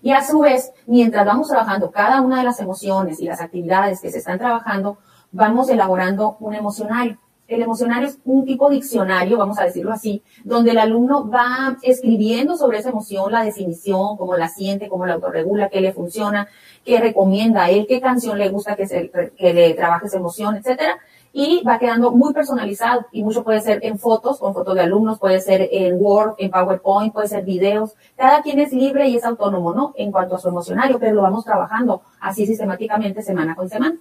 Y 0.03 0.11
a 0.11 0.25
su 0.25 0.41
vez, 0.41 0.73
mientras 0.87 1.25
vamos 1.25 1.47
trabajando 1.47 1.93
cada 1.93 2.21
una 2.21 2.39
de 2.39 2.43
las 2.43 2.59
emociones 2.59 3.21
y 3.21 3.27
las 3.27 3.41
actividades 3.41 4.01
que 4.01 4.11
se 4.11 4.19
están 4.19 4.41
trabajando, 4.41 4.99
vamos 5.31 5.69
elaborando 5.69 6.37
un 6.41 6.55
emocionario. 6.55 7.19
El 7.47 7.63
emocionario 7.63 8.09
es 8.09 8.19
un 8.25 8.45
tipo 8.45 8.69
diccionario, 8.69 9.39
vamos 9.39 9.61
a 9.61 9.65
decirlo 9.65 9.93
así, 9.93 10.25
donde 10.43 10.73
el 10.73 10.79
alumno 10.79 11.31
va 11.31 11.77
escribiendo 11.83 12.57
sobre 12.57 12.79
esa 12.79 12.91
emoción, 12.91 13.31
la 13.31 13.45
definición, 13.45 14.17
cómo 14.17 14.37
la 14.37 14.49
siente, 14.49 14.89
cómo 14.89 15.07
la 15.07 15.15
autorregula, 15.15 15.69
qué 15.69 15.81
le 15.81 15.93
funciona, 15.93 16.49
qué 16.85 16.99
recomienda 16.99 17.63
a 17.63 17.71
él, 17.71 17.87
qué 17.89 18.01
canción 18.01 18.39
le 18.39 18.49
gusta 18.49 18.75
que 18.75 19.09
le 19.39 19.75
trabaje 19.75 20.07
esa 20.07 20.17
emoción, 20.17 20.57
etcétera 20.57 20.99
y 21.39 21.63
va 21.65 21.79
quedando 21.79 22.13
muy 22.13 22.33
personalizado 22.33 23.09
y 23.13 23.23
mucho 23.23 23.45
puede 23.45 23.61
ser 23.61 23.81
en 23.83 23.99
fotos, 23.99 24.39
con 24.39 24.55
fotos 24.55 24.75
de 24.75 24.81
alumnos, 24.81 25.19
puede 25.19 25.39
ser 25.43 25.69
en 25.71 25.99
Word, 26.01 26.37
en 26.39 26.51
PowerPoint, 26.51 27.13
puede 27.13 27.29
ser 27.29 27.45
videos. 27.45 27.95
Cada 28.17 28.41
quien 28.41 28.59
es 28.59 28.73
libre 28.73 29.07
y 29.07 29.17
es 29.17 29.25
autónomo, 29.27 29.75
¿no? 29.75 29.93
En 29.99 30.11
cuanto 30.11 30.37
a 30.37 30.39
su 30.39 30.49
emocionario, 30.49 30.99
pero 30.99 31.15
lo 31.15 31.21
vamos 31.21 31.45
trabajando 31.45 32.01
así 32.21 32.47
sistemáticamente 32.47 33.21
semana 33.21 33.55
con 33.55 33.69
semana. 33.69 33.99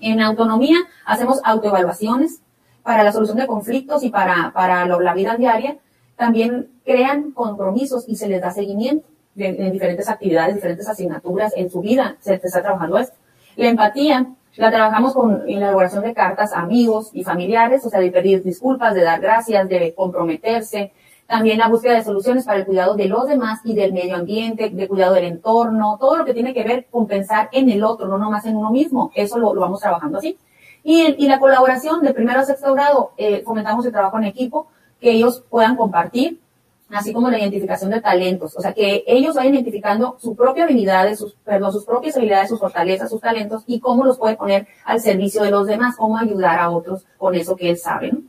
En 0.00 0.22
autonomía 0.22 0.76
hacemos 1.04 1.40
autoevaluaciones 1.42 2.42
para 2.84 3.02
la 3.02 3.10
solución 3.10 3.38
de 3.38 3.48
conflictos 3.48 4.04
y 4.04 4.10
para, 4.10 4.52
para 4.54 4.86
la 4.86 5.14
vida 5.14 5.34
diaria. 5.34 5.78
También 6.14 6.68
crean 6.84 7.32
compromisos 7.32 8.04
y 8.06 8.14
se 8.14 8.28
les 8.28 8.40
da 8.40 8.52
seguimiento 8.52 9.04
en 9.34 9.72
diferentes 9.72 10.08
actividades, 10.08 10.54
diferentes 10.54 10.88
asignaturas 10.88 11.52
en 11.56 11.70
su 11.70 11.80
vida. 11.80 12.18
Se 12.20 12.34
está 12.34 12.62
trabajando 12.62 12.98
esto. 12.98 13.16
La 13.56 13.68
empatía 13.68 14.28
la 14.56 14.70
trabajamos 14.70 15.14
con 15.14 15.48
elaboración 15.48 16.02
de 16.02 16.14
cartas 16.14 16.52
amigos 16.52 17.10
y 17.12 17.22
familiares, 17.22 17.84
o 17.84 17.90
sea, 17.90 18.00
de 18.00 18.10
pedir 18.10 18.42
disculpas, 18.42 18.94
de 18.94 19.02
dar 19.02 19.20
gracias, 19.20 19.68
de 19.68 19.94
comprometerse. 19.94 20.92
También 21.26 21.58
la 21.58 21.68
búsqueda 21.68 21.94
de 21.94 22.04
soluciones 22.04 22.44
para 22.44 22.58
el 22.58 22.66
cuidado 22.66 22.94
de 22.94 23.06
los 23.06 23.28
demás 23.28 23.60
y 23.64 23.74
del 23.74 23.92
medio 23.92 24.16
ambiente, 24.16 24.70
de 24.70 24.88
cuidado 24.88 25.14
del 25.14 25.24
entorno, 25.24 25.98
todo 26.00 26.16
lo 26.16 26.24
que 26.24 26.34
tiene 26.34 26.54
que 26.54 26.64
ver 26.64 26.86
con 26.90 27.06
pensar 27.06 27.50
en 27.52 27.68
el 27.70 27.84
otro, 27.84 28.08
no 28.08 28.18
nomás 28.18 28.46
en 28.46 28.56
uno 28.56 28.70
mismo. 28.70 29.12
Eso 29.14 29.38
lo, 29.38 29.52
lo 29.54 29.60
vamos 29.60 29.80
trabajando 29.80 30.18
así. 30.18 30.38
Y, 30.82 31.14
y 31.22 31.28
la 31.28 31.38
colaboración 31.38 32.00
de 32.02 32.14
primero 32.14 32.40
a 32.40 32.44
sexto 32.44 32.72
grado, 32.72 33.12
eh, 33.18 33.42
fomentamos 33.44 33.84
el 33.84 33.92
trabajo 33.92 34.16
en 34.18 34.24
equipo, 34.24 34.68
que 35.00 35.12
ellos 35.12 35.44
puedan 35.50 35.76
compartir, 35.76 36.40
así 36.90 37.12
como 37.12 37.30
la 37.30 37.38
identificación 37.38 37.90
de 37.90 38.00
talentos, 38.00 38.56
o 38.56 38.60
sea, 38.60 38.72
que 38.72 39.04
ellos 39.06 39.34
vayan 39.34 39.54
identificando 39.54 40.16
su 40.18 40.34
propia 40.34 40.64
habilidades, 40.64 41.18
sus, 41.18 41.34
perdón, 41.44 41.72
sus 41.72 41.84
propias 41.84 42.16
habilidades, 42.16 42.48
sus 42.48 42.58
fortalezas, 42.58 43.10
sus 43.10 43.20
talentos 43.20 43.62
y 43.66 43.80
cómo 43.80 44.04
los 44.04 44.18
puede 44.18 44.36
poner 44.36 44.66
al 44.84 45.00
servicio 45.00 45.42
de 45.42 45.50
los 45.50 45.66
demás, 45.66 45.96
cómo 45.96 46.16
ayudar 46.16 46.58
a 46.58 46.70
otros 46.70 47.04
con 47.18 47.34
eso 47.34 47.56
que 47.56 47.70
él 47.70 47.78
sabe. 47.78 48.12
¿no? 48.12 48.20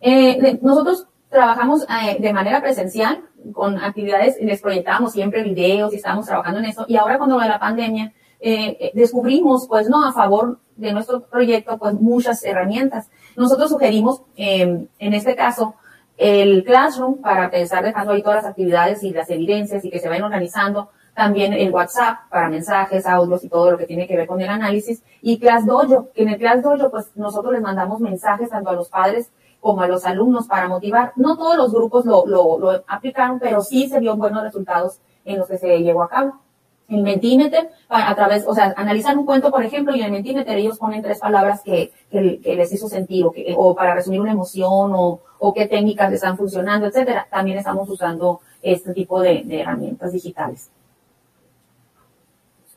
Eh, 0.00 0.58
nosotros 0.62 1.06
trabajamos 1.28 1.82
eh, 1.82 2.16
de 2.20 2.32
manera 2.32 2.60
presencial 2.60 3.24
con 3.52 3.78
actividades, 3.78 4.36
les 4.40 4.62
proyectábamos 4.62 5.12
siempre 5.12 5.42
videos 5.42 5.92
y 5.92 5.96
estábamos 5.96 6.26
trabajando 6.26 6.60
en 6.60 6.66
eso 6.66 6.84
y 6.88 6.96
ahora 6.96 7.18
cuando 7.18 7.38
la 7.38 7.58
pandemia 7.58 8.12
eh, 8.46 8.76
eh, 8.78 8.90
descubrimos, 8.92 9.66
pues 9.66 9.88
no, 9.88 10.06
a 10.06 10.12
favor 10.12 10.58
de 10.76 10.92
nuestro 10.92 11.22
proyecto, 11.22 11.78
pues 11.78 11.94
muchas 11.94 12.44
herramientas. 12.44 13.08
Nosotros 13.36 13.70
sugerimos, 13.70 14.20
eh, 14.36 14.86
en 14.98 15.14
este 15.14 15.34
caso, 15.34 15.76
el 16.16 16.64
Classroom 16.64 17.20
para 17.20 17.50
pensar 17.50 17.84
dejando 17.84 18.12
ahí 18.12 18.22
todas 18.22 18.42
las 18.42 18.50
actividades 18.50 19.02
y 19.02 19.10
las 19.10 19.28
evidencias 19.30 19.84
y 19.84 19.90
que 19.90 20.00
se 20.00 20.08
vayan 20.08 20.24
organizando. 20.24 20.90
También 21.14 21.52
el 21.52 21.72
WhatsApp 21.72 22.28
para 22.28 22.48
mensajes, 22.48 23.06
audios 23.06 23.44
y 23.44 23.48
todo 23.48 23.70
lo 23.70 23.78
que 23.78 23.86
tiene 23.86 24.08
que 24.08 24.16
ver 24.16 24.26
con 24.26 24.40
el 24.40 24.48
análisis. 24.48 25.02
Y 25.22 25.38
Class 25.38 25.64
Dojo, 25.64 26.10
que 26.12 26.22
en 26.22 26.30
el 26.30 26.38
Class 26.38 26.62
Dojo, 26.62 26.90
pues 26.90 27.16
nosotros 27.16 27.52
les 27.52 27.62
mandamos 27.62 28.00
mensajes 28.00 28.50
tanto 28.50 28.70
a 28.70 28.74
los 28.74 28.88
padres 28.88 29.30
como 29.60 29.80
a 29.80 29.88
los 29.88 30.04
alumnos 30.04 30.46
para 30.48 30.68
motivar. 30.68 31.12
No 31.16 31.36
todos 31.36 31.56
los 31.56 31.72
grupos 31.72 32.04
lo, 32.04 32.26
lo, 32.26 32.58
lo 32.58 32.84
aplicaron, 32.88 33.38
pero 33.38 33.62
sí 33.62 33.88
se 33.88 34.00
vio 34.00 34.16
buenos 34.16 34.42
resultados 34.42 35.00
en 35.24 35.38
los 35.38 35.48
que 35.48 35.58
se 35.58 35.78
llevó 35.78 36.02
a 36.02 36.08
cabo. 36.08 36.43
En 36.86 37.02
Mentimeter, 37.02 37.70
a 37.88 38.14
través, 38.14 38.44
o 38.46 38.54
sea, 38.54 38.74
analizan 38.76 39.18
un 39.18 39.24
cuento, 39.24 39.50
por 39.50 39.64
ejemplo, 39.64 39.96
y 39.96 40.02
en 40.02 40.12
Mentimeter 40.12 40.58
ellos 40.58 40.78
ponen 40.78 41.02
tres 41.02 41.18
palabras 41.18 41.62
que, 41.62 41.92
les 42.10 42.72
hizo 42.72 42.88
sentido, 42.88 43.32
que, 43.32 43.54
o 43.56 43.74
para 43.74 43.94
resumir 43.94 44.20
una 44.20 44.32
emoción, 44.32 44.92
o, 44.94 45.20
o 45.38 45.54
qué 45.54 45.66
técnicas 45.66 46.10
les 46.10 46.16
están 46.16 46.36
funcionando, 46.36 46.86
etcétera. 46.86 47.26
También 47.30 47.56
estamos 47.56 47.88
usando 47.88 48.40
este 48.60 48.92
tipo 48.92 49.20
de, 49.20 49.46
herramientas 49.48 50.12
digitales. 50.12 50.70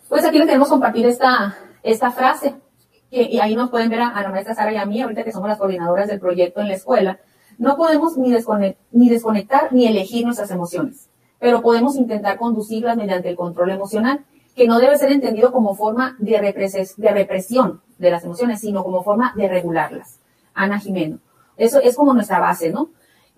Pues 0.07 0.23
aquí 0.23 0.37
les 0.37 0.47
queremos 0.47 0.69
compartir 0.69 1.05
esta, 1.05 1.57
esta 1.83 2.09
frase, 2.11 2.55
y 3.09 3.39
ahí 3.39 3.55
nos 3.55 3.69
pueden 3.69 3.89
ver 3.89 4.01
a, 4.01 4.21
la 4.21 4.29
maestra 4.29 4.55
Sara 4.55 4.71
y 4.71 4.77
a 4.77 4.85
mí, 4.85 5.01
ahorita 5.01 5.25
que 5.25 5.33
somos 5.33 5.49
las 5.49 5.57
coordinadoras 5.57 6.07
del 6.07 6.19
proyecto 6.19 6.61
en 6.61 6.69
la 6.69 6.75
escuela. 6.75 7.19
No 7.57 7.75
podemos 7.75 8.17
ni 8.17 9.09
desconectar 9.09 9.73
ni 9.73 9.85
elegir 9.85 10.23
nuestras 10.23 10.51
emociones 10.51 11.09
pero 11.39 11.61
podemos 11.61 11.95
intentar 11.95 12.37
conducirlas 12.37 12.97
mediante 12.97 13.29
el 13.29 13.35
control 13.35 13.71
emocional, 13.71 14.25
que 14.55 14.67
no 14.67 14.79
debe 14.79 14.97
ser 14.97 15.11
entendido 15.11 15.51
como 15.51 15.75
forma 15.75 16.15
de, 16.19 16.31
de 16.97 17.11
represión 17.11 17.81
de 17.97 18.11
las 18.11 18.23
emociones, 18.23 18.61
sino 18.61 18.83
como 18.83 19.03
forma 19.03 19.33
de 19.35 19.47
regularlas. 19.47 20.19
Ana 20.53 20.79
Jimeno. 20.79 21.19
Eso 21.57 21.79
es 21.79 21.95
como 21.95 22.13
nuestra 22.13 22.39
base, 22.39 22.71
¿no? 22.71 22.89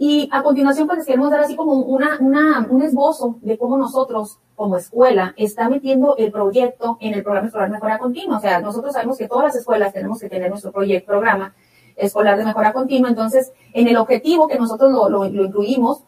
Y 0.02 0.30
a 0.32 0.44
continuación, 0.44 0.88
pues 0.88 1.00
les 1.00 1.08
queremos 1.08 1.30
dar 1.30 1.42
así 1.42 1.58
como 1.58 1.74
una, 1.74 2.18
una, 2.22 2.66
un 2.70 2.82
esbozo 2.82 3.38
de 3.42 3.58
cómo 3.58 3.78
nosotros, 3.78 4.40
como 4.56 4.78
escuela, 4.78 5.34
está 5.36 5.68
metiendo 5.68 6.16
el 6.16 6.32
proyecto 6.32 6.98
en 7.02 7.14
el 7.14 7.22
programa 7.22 7.48
escolar 7.48 7.68
de 7.68 7.74
mejora 7.74 7.98
continua. 7.98 8.38
O 8.38 8.40
sea, 8.40 8.62
nosotros 8.62 8.94
sabemos 8.94 9.18
que 9.18 9.28
todas 9.28 9.48
las 9.48 9.56
escuelas 9.58 9.92
tenemos 9.92 10.22
que 10.22 10.30
tener 10.30 10.50
nuestro 10.50 10.72
proyecto, 10.72 11.08
programa 11.08 11.54
escolar 11.98 12.38
de 12.38 12.46
mejora 12.46 12.72
continua. 12.72 13.10
Entonces, 13.10 13.52
en 13.74 13.90
el 13.90 13.98
objetivo 13.98 14.48
que 14.48 14.58
nosotros 14.58 14.90
lo, 14.90 15.10
lo 15.10 15.26
incluimos, 15.26 16.06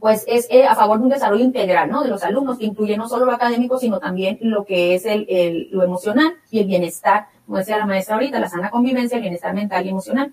pues 0.00 0.24
es 0.26 0.46
eh, 0.50 0.66
a 0.66 0.74
favor 0.74 0.98
de 0.98 1.04
un 1.04 1.10
desarrollo 1.10 1.44
integral, 1.44 1.90
¿no? 1.90 2.02
De 2.02 2.08
los 2.08 2.22
alumnos, 2.22 2.58
que 2.58 2.64
incluye 2.66 2.96
no 2.96 3.08
solo 3.08 3.24
lo 3.26 3.32
académico, 3.32 3.78
sino 3.78 3.98
también 3.98 4.38
lo 4.40 4.64
que 4.64 4.94
es 4.94 5.04
el, 5.04 5.26
el, 5.28 5.68
lo 5.70 5.84
emocional 5.84 6.34
y 6.50 6.60
el 6.60 6.66
bienestar, 6.66 7.26
como 7.46 7.58
decía 7.58 7.78
la 7.78 7.86
maestra 7.86 8.14
ahorita, 8.14 8.38
la 8.40 8.48
sana 8.48 8.70
convivencia, 8.70 9.16
el 9.16 9.22
bienestar 9.22 9.54
mental 9.54 9.86
y 9.86 9.90
emocional, 9.90 10.32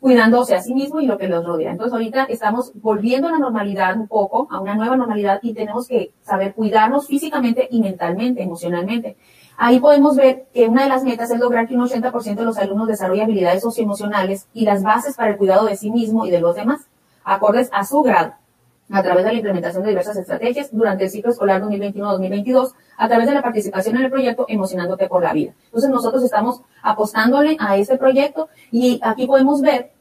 cuidándose 0.00 0.54
a 0.54 0.60
sí 0.60 0.74
mismo 0.74 1.00
y 1.00 1.06
lo 1.06 1.16
que 1.18 1.28
los 1.28 1.44
rodea. 1.44 1.70
Entonces 1.70 1.92
ahorita 1.92 2.24
estamos 2.24 2.72
volviendo 2.74 3.28
a 3.28 3.32
la 3.32 3.38
normalidad 3.38 3.96
un 3.96 4.06
poco, 4.06 4.48
a 4.50 4.60
una 4.60 4.74
nueva 4.74 4.96
normalidad 4.96 5.40
y 5.42 5.54
tenemos 5.54 5.88
que 5.88 6.12
saber 6.22 6.54
cuidarnos 6.54 7.06
físicamente 7.06 7.68
y 7.70 7.80
mentalmente, 7.80 8.42
emocionalmente. 8.42 9.16
Ahí 9.56 9.80
podemos 9.80 10.16
ver 10.16 10.46
que 10.52 10.68
una 10.68 10.82
de 10.82 10.88
las 10.88 11.04
metas 11.04 11.30
es 11.30 11.38
lograr 11.38 11.66
que 11.68 11.74
un 11.74 11.88
80% 11.88 12.34
de 12.34 12.44
los 12.44 12.58
alumnos 12.58 12.88
desarrolle 12.88 13.22
habilidades 13.22 13.62
socioemocionales 13.62 14.46
y 14.52 14.64
las 14.64 14.82
bases 14.82 15.16
para 15.16 15.30
el 15.30 15.36
cuidado 15.36 15.64
de 15.66 15.76
sí 15.76 15.90
mismo 15.90 16.26
y 16.26 16.30
de 16.30 16.40
los 16.40 16.54
demás, 16.54 16.86
acordes 17.24 17.70
a 17.72 17.84
su 17.84 18.02
grado 18.02 18.34
a 18.90 19.02
través 19.02 19.24
de 19.24 19.32
la 19.32 19.36
implementación 19.36 19.82
de 19.82 19.90
diversas 19.90 20.16
estrategias 20.16 20.68
durante 20.70 21.04
el 21.04 21.10
ciclo 21.10 21.30
escolar 21.30 21.62
2021-2022, 21.62 22.72
a 22.96 23.08
través 23.08 23.26
de 23.26 23.34
la 23.34 23.42
participación 23.42 23.96
en 23.96 24.04
el 24.04 24.10
proyecto 24.10 24.44
Emocionándote 24.48 25.08
por 25.08 25.22
la 25.22 25.32
Vida. 25.32 25.52
Entonces 25.66 25.90
nosotros 25.90 26.22
estamos 26.22 26.60
apostándole 26.82 27.56
a 27.58 27.76
este 27.76 27.96
proyecto 27.96 28.48
y 28.70 29.00
aquí 29.02 29.26
podemos 29.26 29.60
ver 29.60 29.92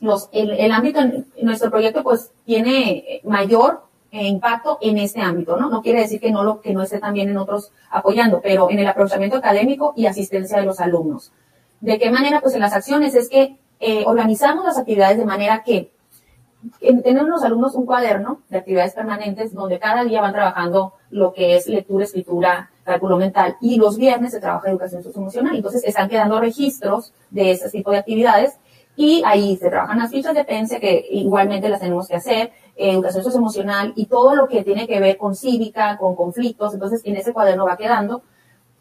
los, 0.00 0.28
el, 0.32 0.52
el 0.52 0.70
ámbito, 0.70 1.00
en 1.00 1.26
nuestro 1.42 1.70
proyecto 1.70 2.04
pues 2.04 2.30
tiene 2.44 3.20
mayor 3.24 3.88
impacto 4.10 4.78
en 4.80 4.98
este 4.98 5.20
ámbito, 5.20 5.56
¿no? 5.56 5.68
No 5.68 5.82
quiere 5.82 6.00
decir 6.00 6.20
que 6.20 6.30
no 6.30 6.42
lo, 6.42 6.60
que 6.60 6.72
no 6.72 6.82
esté 6.82 6.98
también 6.98 7.28
en 7.28 7.36
otros 7.36 7.72
apoyando, 7.90 8.40
pero 8.40 8.70
en 8.70 8.78
el 8.78 8.86
aprovechamiento 8.86 9.36
académico 9.36 9.92
y 9.96 10.06
asistencia 10.06 10.58
de 10.58 10.64
los 10.64 10.80
alumnos. 10.80 11.32
¿De 11.80 11.98
qué 11.98 12.10
manera? 12.10 12.40
Pues 12.40 12.54
en 12.54 12.60
las 12.60 12.72
acciones 12.72 13.14
es 13.14 13.28
que 13.28 13.58
eh, 13.80 14.04
organizamos 14.06 14.64
las 14.64 14.78
actividades 14.78 15.18
de 15.18 15.26
manera 15.26 15.62
que 15.62 15.92
tener 16.80 17.22
los 17.22 17.42
alumnos 17.42 17.74
un 17.74 17.86
cuaderno 17.86 18.40
de 18.48 18.58
actividades 18.58 18.94
permanentes 18.94 19.54
donde 19.54 19.78
cada 19.78 20.04
día 20.04 20.20
van 20.20 20.32
trabajando 20.32 20.94
lo 21.10 21.32
que 21.32 21.56
es 21.56 21.68
lectura, 21.68 22.04
escritura, 22.04 22.70
cálculo 22.84 23.16
mental 23.16 23.56
y 23.60 23.76
los 23.76 23.96
viernes 23.96 24.32
se 24.32 24.40
trabaja 24.40 24.70
educación 24.70 25.02
socioemocional. 25.02 25.56
Entonces 25.56 25.84
están 25.84 26.08
quedando 26.08 26.40
registros 26.40 27.12
de 27.30 27.52
ese 27.52 27.70
tipo 27.70 27.90
de 27.90 27.98
actividades 27.98 28.58
y 28.96 29.22
ahí 29.24 29.56
se 29.56 29.70
trabajan 29.70 29.98
las 29.98 30.10
fichas 30.10 30.34
de 30.34 30.44
pense 30.44 30.80
que 30.80 31.06
igualmente 31.10 31.68
las 31.68 31.80
tenemos 31.80 32.08
que 32.08 32.16
hacer, 32.16 32.52
eh, 32.76 32.92
educación 32.92 33.22
socioemocional 33.22 33.92
y 33.94 34.06
todo 34.06 34.34
lo 34.34 34.48
que 34.48 34.64
tiene 34.64 34.88
que 34.88 34.98
ver 34.98 35.16
con 35.16 35.36
cívica, 35.36 35.96
con 35.98 36.16
conflictos. 36.16 36.74
Entonces 36.74 37.02
en 37.04 37.16
ese 37.16 37.32
cuaderno 37.32 37.66
va 37.66 37.76
quedando 37.76 38.22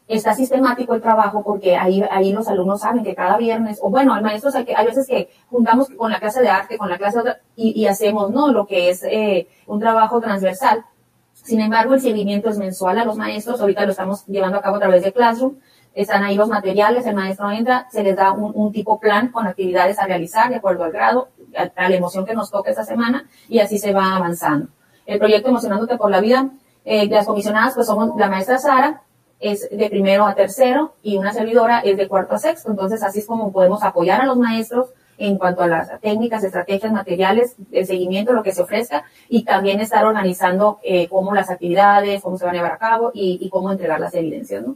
está 0.07 0.33
sistemático 0.33 0.93
el 0.93 1.01
trabajo 1.01 1.43
porque 1.43 1.75
ahí, 1.75 2.03
ahí 2.09 2.31
los 2.31 2.47
alumnos 2.47 2.81
saben 2.81 3.03
que 3.03 3.15
cada 3.15 3.37
viernes, 3.37 3.79
o 3.81 3.89
bueno, 3.89 4.13
al 4.13 4.23
maestro 4.23 4.51
hay, 4.55 4.85
veces 4.85 5.07
que 5.07 5.29
juntamos 5.49 5.89
con 5.89 6.11
la 6.11 6.19
clase 6.19 6.41
de 6.41 6.49
arte, 6.49 6.77
con 6.77 6.89
la 6.89 6.97
clase 6.97 7.21
de, 7.23 7.33
y, 7.55 7.81
y 7.81 7.87
hacemos, 7.87 8.31
¿no? 8.31 8.51
Lo 8.51 8.65
que 8.65 8.89
es 8.89 9.03
eh, 9.03 9.47
un 9.65 9.79
trabajo 9.79 10.21
transversal. 10.21 10.85
Sin 11.33 11.59
embargo, 11.59 11.93
el 11.93 12.01
seguimiento 12.01 12.49
es 12.49 12.57
mensual 12.57 12.99
a 12.99 13.05
los 13.05 13.17
maestros. 13.17 13.61
Ahorita 13.61 13.85
lo 13.85 13.91
estamos 13.91 14.25
llevando 14.25 14.57
a 14.57 14.61
cabo 14.61 14.77
a 14.77 14.79
través 14.79 15.03
de 15.03 15.13
Classroom. 15.13 15.55
Están 15.93 16.23
ahí 16.23 16.35
los 16.35 16.49
materiales, 16.49 17.05
el 17.05 17.15
maestro 17.15 17.49
entra, 17.51 17.87
se 17.89 18.03
les 18.03 18.15
da 18.15 18.31
un, 18.31 18.51
un 18.53 18.71
tipo 18.71 18.99
plan 18.99 19.29
con 19.29 19.47
actividades 19.47 19.97
a 19.97 20.05
realizar 20.05 20.49
de 20.49 20.57
acuerdo 20.57 20.83
al 20.83 20.91
grado, 20.91 21.29
a, 21.55 21.89
la 21.89 21.95
emoción 21.95 22.25
que 22.25 22.33
nos 22.33 22.51
toca 22.51 22.69
esa 22.69 22.83
semana 22.83 23.27
y 23.47 23.59
así 23.59 23.79
se 23.79 23.93
va 23.93 24.15
avanzando. 24.15 24.69
El 25.05 25.19
proyecto 25.19 25.49
Emocionándote 25.49 25.97
por 25.97 26.11
la 26.11 26.21
Vida, 26.21 26.49
eh, 26.85 27.07
las 27.07 27.25
comisionadas 27.25 27.73
pues 27.73 27.87
somos 27.87 28.11
la 28.17 28.29
maestra 28.29 28.59
Sara, 28.59 29.01
es 29.39 29.69
de 29.69 29.89
primero 29.89 30.25
a 30.25 30.35
tercero 30.35 30.93
y 31.03 31.17
una 31.17 31.33
servidora 31.33 31.79
es 31.79 31.97
de 31.97 32.07
cuarto 32.07 32.35
a 32.35 32.39
sexto. 32.39 32.71
Entonces, 32.71 33.03
así 33.03 33.19
es 33.19 33.27
como 33.27 33.51
podemos 33.51 33.83
apoyar 33.83 34.21
a 34.21 34.25
los 34.25 34.37
maestros 34.37 34.89
en 35.17 35.37
cuanto 35.37 35.63
a 35.63 35.67
las 35.67 35.99
técnicas, 35.99 36.43
estrategias, 36.43 36.91
materiales, 36.91 37.55
el 37.71 37.85
seguimiento, 37.85 38.33
lo 38.33 38.43
que 38.43 38.51
se 38.51 38.61
ofrezca 38.61 39.03
y 39.27 39.43
también 39.43 39.79
estar 39.79 40.05
organizando 40.05 40.79
eh, 40.83 41.07
cómo 41.07 41.33
las 41.33 41.49
actividades, 41.49 42.21
cómo 42.21 42.37
se 42.37 42.45
van 42.45 42.53
a 42.53 42.57
llevar 42.57 42.73
a 42.73 42.77
cabo 42.77 43.11
y, 43.13 43.49
cómo 43.49 43.71
entregar 43.71 43.99
las 43.99 44.13
evidencias, 44.13 44.65
¿no? 44.65 44.75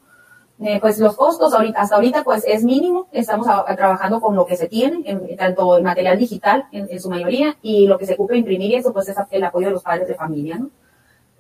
Eh, 0.64 0.80
pues 0.80 1.00
los 1.00 1.16
costos 1.16 1.56
hasta 1.76 1.96
ahorita 1.96 2.24
pues 2.24 2.44
es 2.46 2.64
mínimo, 2.64 3.08
estamos 3.12 3.48
trabajando 3.76 4.22
con 4.22 4.36
lo 4.36 4.46
que 4.46 4.56
se 4.56 4.68
tiene, 4.68 5.02
en, 5.06 5.36
tanto 5.36 5.76
el 5.76 5.84
material 5.84 6.20
digital 6.20 6.66
en, 6.72 6.88
en, 6.88 7.00
su 7.00 7.10
mayoría 7.10 7.58
y 7.64 7.88
lo 7.88 7.98
que 7.98 8.06
se 8.06 8.14
ocupa 8.14 8.36
imprimir 8.36 8.70
y 8.70 8.76
eso 8.76 8.94
pues 8.94 9.10
es 9.10 9.18
el 9.32 9.44
apoyo 9.44 9.68
de 9.68 9.74
los 9.74 9.82
padres 9.82 10.08
de 10.08 10.14
familia, 10.14 10.60
¿no? 10.60 10.70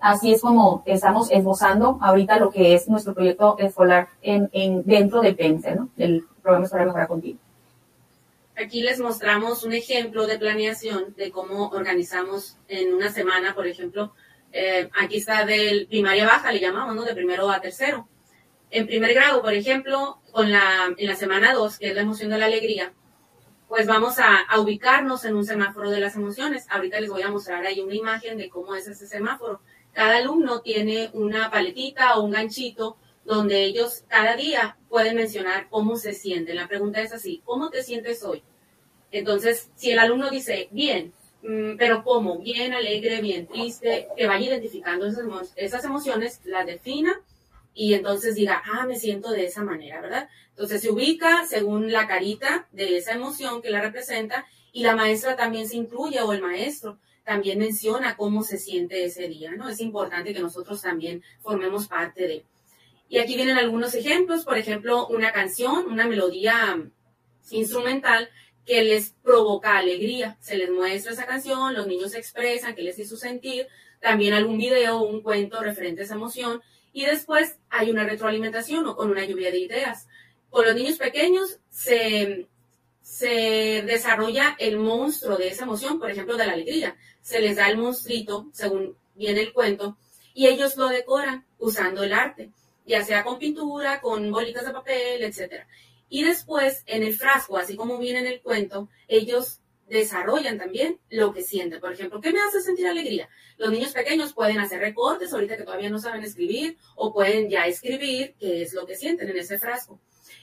Así 0.01 0.34
es 0.34 0.41
como 0.41 0.81
estamos 0.88 1.29
esbozando 1.29 2.00
ahorita 2.01 2.39
lo 2.39 2.50
que 2.50 2.74
es 2.74 2.88
nuestro 2.88 3.13
proyecto 3.13 3.55
escolar 3.60 4.10
en, 4.24 4.50
en 4.51 4.84
dentro 4.84 5.22
de 5.22 5.34
PENSE, 5.34 5.75
¿no? 5.75 5.89
Del 5.96 6.25
programa 6.41 6.65
escolar 6.65 6.88
mejora 6.88 7.08
continua. 7.08 7.39
Aquí 8.55 8.81
les 8.81 9.00
mostramos 9.00 9.63
un 9.63 9.74
ejemplo 9.74 10.25
de 10.25 10.39
planeación 10.39 11.13
de 11.15 11.31
cómo 11.31 11.70
organizamos 11.70 12.58
en 12.67 12.93
una 12.93 13.12
semana, 13.12 13.53
por 13.53 13.67
ejemplo, 13.67 14.13
eh, 14.51 14.89
aquí 15.00 15.17
está 15.17 15.46
del 15.46 15.88
primaria 15.88 16.25
baja, 16.25 16.51
le 16.51 16.60
llamamos, 16.60 16.96
¿no? 16.96 17.03
De 17.03 17.13
primero 17.13 17.50
a 17.50 17.62
tercero. 17.62 18.08
En 18.70 18.88
primer 18.88 19.13
grado, 19.13 19.41
por 19.41 19.53
ejemplo, 19.53 20.20
con 20.31 20.51
la, 20.51 20.93
en 20.98 21.08
la 21.08 21.15
semana 21.15 21.53
2, 21.53 21.77
que 21.77 21.89
es 21.89 21.96
la 21.96 22.01
emoción 22.01 22.31
de 22.31 22.38
la 22.38 22.46
alegría, 22.46 22.91
pues 23.67 23.88
vamos 23.88 24.20
a, 24.20 24.39
a, 24.41 24.60
ubicarnos 24.60 25.24
en 25.25 25.36
un 25.36 25.46
semáforo 25.46 25.89
de 25.89 26.00
las 26.00 26.15
emociones. 26.15 26.65
Ahorita 26.70 27.00
les 27.00 27.10
voy 27.10 27.22
a 27.22 27.29
mostrar 27.29 27.63
ahí 27.65 27.79
una 27.79 27.96
imagen 27.96 28.38
de 28.38 28.50
cómo 28.50 28.75
es 28.75 28.88
ese 28.88 29.08
semáforo. 29.08 29.62
Cada 29.93 30.17
alumno 30.17 30.62
tiene 30.62 31.10
una 31.13 31.51
paletita 31.51 32.17
o 32.17 32.24
un 32.24 32.31
ganchito 32.31 32.98
donde 33.25 33.63
ellos 33.63 34.03
cada 34.07 34.36
día 34.36 34.77
pueden 34.89 35.15
mencionar 35.15 35.67
cómo 35.69 35.95
se 35.95 36.13
sienten. 36.13 36.55
La 36.55 36.67
pregunta 36.67 37.01
es 37.01 37.13
así, 37.13 37.41
¿cómo 37.45 37.69
te 37.69 37.83
sientes 37.83 38.24
hoy? 38.24 38.43
Entonces, 39.12 39.69
si 39.75 39.91
el 39.91 40.00
alumno 40.00 40.29
dice, 40.29 40.69
bien, 40.71 41.13
mm, 41.43 41.75
pero 41.77 42.03
¿cómo? 42.03 42.39
Bien, 42.39 42.74
alegre, 42.74 43.21
bien, 43.21 43.48
triste, 43.48 44.07
que 44.15 44.27
vaya 44.27 44.48
identificando 44.48 45.05
esas, 45.05 45.25
esas 45.55 45.83
emociones, 45.86 46.41
las 46.45 46.65
defina 46.65 47.19
y 47.74 47.93
entonces 47.93 48.36
diga, 48.36 48.62
ah, 48.65 48.86
me 48.86 48.98
siento 48.98 49.31
de 49.31 49.45
esa 49.45 49.63
manera, 49.63 50.01
¿verdad? 50.01 50.29
Entonces 50.50 50.81
se 50.81 50.91
ubica 50.91 51.45
según 51.45 51.91
la 51.91 52.07
carita 52.07 52.67
de 52.71 52.98
esa 52.98 53.13
emoción 53.13 53.62
que 53.62 53.69
la 53.69 53.81
representa 53.81 54.45
y 54.74 54.83
la 54.83 54.95
maestra 54.95 55.36
también 55.36 55.67
se 55.67 55.77
incluye 55.77 56.21
o 56.21 56.33
el 56.33 56.41
maestro 56.41 57.00
también 57.24 57.60
menciona 57.60 58.18
cómo 58.18 58.44
se 58.44 58.58
siente 58.58 59.06
ese 59.06 59.28
día, 59.28 59.51
¿no? 59.51 59.70
Es 59.70 59.80
importante 59.80 60.34
que 60.34 60.40
nosotros 60.40 60.82
también 60.82 61.24
formemos 61.42 61.88
parte 61.88 62.28
de. 62.28 62.46
Y 63.10 63.20
aquí 63.20 63.36
vienen 63.36 63.58
algunos 63.58 63.94
ejemplos, 63.94 64.46
por 64.46 64.58
ejemplo, 64.58 65.08
una 65.08 65.32
canción, 65.32 65.86
una 65.88 66.08
melodía 66.08 66.82
instrumental 67.50 68.30
que 68.66 68.84
les 68.84 69.12
provoca 69.24 69.78
alegría. 69.78 70.38
Se 70.40 70.58
les 70.58 70.70
muestra 70.70 71.12
esa 71.12 71.25
canción, 71.25 71.74
los 71.74 71.88
niños 71.88 72.16
expresan 72.16 72.75
qué 72.75 72.84
les 72.84 72.98
hizo 73.00 73.18
sentir, 73.18 73.68
también 74.00 74.34
algún 74.34 74.58
video, 74.58 75.01
un 75.01 75.22
cuento 75.22 75.62
referente 75.62 76.01
a 76.01 76.06
esa 76.06 76.16
emoción, 76.16 76.62
y 76.94 77.06
después 77.06 77.58
hay 77.70 77.92
una 77.92 78.06
retroalimentación 78.06 78.86
o 78.88 78.96
con 78.96 79.10
una 79.10 79.25
lluvia 79.25 79.51
de 79.51 79.60
ideas. 79.60 80.08
Con 80.50 80.66
los 80.66 80.75
niños 80.75 80.98
pequeños 80.98 81.60
se, 81.70 82.48
se 83.01 83.84
desarrolla 83.86 84.55
el 84.60 84.77
monstruo 84.77 85.38
de 85.38 85.50
esa 85.50 85.63
emoción, 85.63 86.00
por 86.00 86.10
ejemplo, 86.10 86.38
de 86.38 86.48
la 86.48 86.53
alegría. 86.53 86.96
Se 87.22 87.39
les 87.39 87.55
da 87.55 87.70
el 87.70 87.77
monstruito, 87.77 88.48
según 88.53 88.96
viene 89.15 89.41
el 89.41 89.53
cuento, 89.53 89.98
y 90.34 90.48
ellos 90.48 90.77
lo 90.77 90.88
decoran 90.88 91.46
usando 91.60 92.03
el 92.03 92.13
arte, 92.13 92.51
ya 92.86 93.03
sea 93.03 93.24
con 93.24 93.38
pintura, 93.38 94.01
con 94.01 94.31
bolitas 94.31 94.65
de 94.65 94.72
papel, 94.72 95.24
etc. 95.24 95.65
Y 96.10 96.24
después, 96.24 96.84
en 96.86 97.03
el 97.03 97.13
frasco, 97.13 97.58
así 97.58 97.75
como 97.75 97.98
viene 97.98 98.20
en 98.20 98.27
el 98.27 98.41
cuento, 98.41 98.89
ellos 99.08 99.60
desarrollan 99.88 100.58
también 100.58 101.00
lo 101.10 101.34
que 101.34 101.41
sienten. 101.41 101.81
Por 101.81 101.91
ejemplo, 101.91 102.22
¿qué 102.22 102.31
me 102.31 102.39
hace 102.39 102.62
sentir 102.62 102.88
alegría? 102.88 103.29
Los 103.58 103.72
niños 103.72 103.91
pequeños 103.91 104.34
pueden 104.34 104.60
hacer 104.60 104.79
recortes 104.79 105.34
ahorita 105.34 105.58
que 105.58 105.63
todavía 105.63 105.89
no 105.89 106.00
saben 106.00 106.24
escribir 106.24 106.77
o 106.96 107.13
pueden 107.13 107.50
ya 107.50 107.67
escribir 107.67 108.36
qué 108.39 108.62
es 108.62 108.74
lo 108.74 108.86
que 108.86 108.96
sienten 108.96 109.29
en 109.29 109.38
ese 109.38 109.60
frasco. 109.60 110.00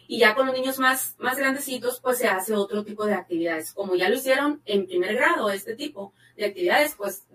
Y 0.07 0.19
ya 0.19 0.35
con 0.35 0.47
los 0.47 0.55
niños 0.55 0.79
más, 0.79 1.17
más 1.19 1.37
grandecitos, 1.37 2.01
pues 2.01 2.19
se 2.19 2.29
hace 2.29 2.55
otro 2.55 2.85
tipo 2.85 3.05
de 3.07 3.15
actividades. 3.15 3.73
Como 3.73 3.95
ya 3.95 4.09
lo 4.09 4.17
hicieron 4.17 4.63
en 4.65 4.87
primer 4.87 5.15
grado, 5.15 5.51
este 5.51 5.75
tipo 5.75 6.13
de 6.37 6.47
actividades, 6.47 6.95
pues 6.97 7.27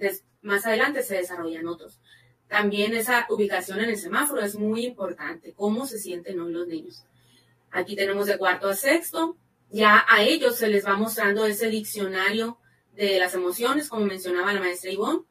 más 0.41 0.65
adelante 0.65 1.03
se 1.03 1.15
desarrollan 1.15 1.67
otros. 1.67 1.99
También 2.47 2.93
esa 2.93 3.25
ubicación 3.29 3.79
en 3.79 3.89
el 3.89 3.97
semáforo 3.97 4.41
es 4.41 4.55
muy 4.55 4.85
importante, 4.85 5.53
cómo 5.53 5.87
se 5.87 5.97
sienten 5.97 6.39
hoy 6.39 6.51
los 6.51 6.67
niños. 6.67 7.03
Aquí 7.71 7.95
tenemos 7.95 8.27
de 8.27 8.37
cuarto 8.37 8.69
a 8.69 8.75
sexto, 8.75 9.35
ya 9.71 10.05
a 10.07 10.21
ellos 10.21 10.57
se 10.57 10.67
les 10.67 10.85
va 10.85 10.95
mostrando 10.95 11.45
ese 11.45 11.67
diccionario 11.69 12.59
de 12.95 13.17
las 13.17 13.33
emociones, 13.33 13.89
como 13.89 14.05
mencionaba 14.05 14.53
la 14.53 14.59
maestra 14.59 14.91
Ivonne, 14.91 15.23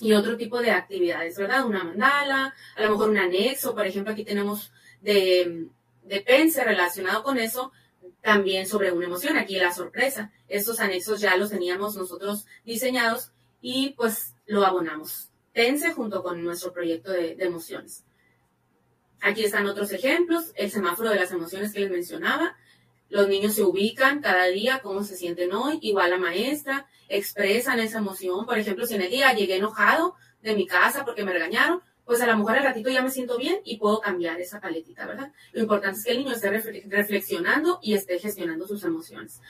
y 0.00 0.12
otro 0.12 0.36
tipo 0.36 0.60
de 0.60 0.70
actividades, 0.70 1.36
¿verdad? 1.36 1.66
Una 1.66 1.84
mandala, 1.84 2.54
a 2.76 2.82
lo 2.82 2.90
mejor 2.90 3.10
un 3.10 3.18
anexo, 3.18 3.74
por 3.74 3.86
ejemplo, 3.86 4.12
aquí 4.12 4.24
tenemos 4.24 4.72
de, 5.00 5.66
de 6.04 6.20
Pense 6.20 6.62
relacionado 6.64 7.22
con 7.22 7.38
eso, 7.38 7.72
también 8.20 8.66
sobre 8.66 8.92
una 8.92 9.06
emoción, 9.06 9.36
aquí 9.36 9.56
la 9.56 9.72
sorpresa. 9.72 10.32
Estos 10.48 10.80
anexos 10.80 11.20
ya 11.20 11.36
los 11.36 11.50
teníamos 11.50 11.96
nosotros 11.96 12.46
diseñados 12.64 13.32
y 13.60 13.90
pues 13.90 14.34
lo 14.46 14.64
abonamos. 14.64 15.30
Pense 15.52 15.92
junto 15.92 16.22
con 16.22 16.42
nuestro 16.42 16.72
proyecto 16.72 17.10
de, 17.10 17.34
de 17.36 17.44
emociones. 17.44 18.04
Aquí 19.20 19.44
están 19.44 19.66
otros 19.66 19.92
ejemplos, 19.92 20.52
el 20.56 20.70
semáforo 20.70 21.10
de 21.10 21.16
las 21.16 21.30
emociones 21.30 21.72
que 21.72 21.80
les 21.80 21.90
mencionaba, 21.90 22.56
los 23.12 23.28
niños 23.28 23.54
se 23.54 23.62
ubican 23.62 24.22
cada 24.22 24.46
día, 24.46 24.80
cómo 24.82 25.04
se 25.04 25.16
sienten 25.16 25.52
hoy, 25.52 25.78
igual 25.82 26.10
la 26.10 26.16
maestra, 26.16 26.86
expresan 27.10 27.78
esa 27.78 27.98
emoción. 27.98 28.46
Por 28.46 28.58
ejemplo, 28.58 28.86
si 28.86 28.94
en 28.94 29.02
el 29.02 29.10
día 29.10 29.34
llegué 29.34 29.56
enojado 29.56 30.14
de 30.40 30.56
mi 30.56 30.66
casa 30.66 31.04
porque 31.04 31.22
me 31.22 31.34
regañaron, 31.34 31.82
pues 32.12 32.20
a 32.20 32.26
lo 32.26 32.36
mejor 32.36 32.58
al 32.58 32.64
ratito 32.64 32.90
ya 32.90 33.00
me 33.00 33.10
siento 33.10 33.38
bien 33.38 33.60
y 33.64 33.78
puedo 33.78 33.98
cambiar 33.98 34.38
esa 34.38 34.60
paletita, 34.60 35.06
¿verdad? 35.06 35.32
Lo 35.54 35.62
importante 35.62 35.98
es 35.98 36.04
que 36.04 36.10
el 36.10 36.18
niño 36.18 36.34
esté 36.34 36.50
reflexionando 36.50 37.78
y 37.80 37.94
esté 37.94 38.18
gestionando 38.18 38.66
sus 38.66 38.84
emociones. 38.84 39.40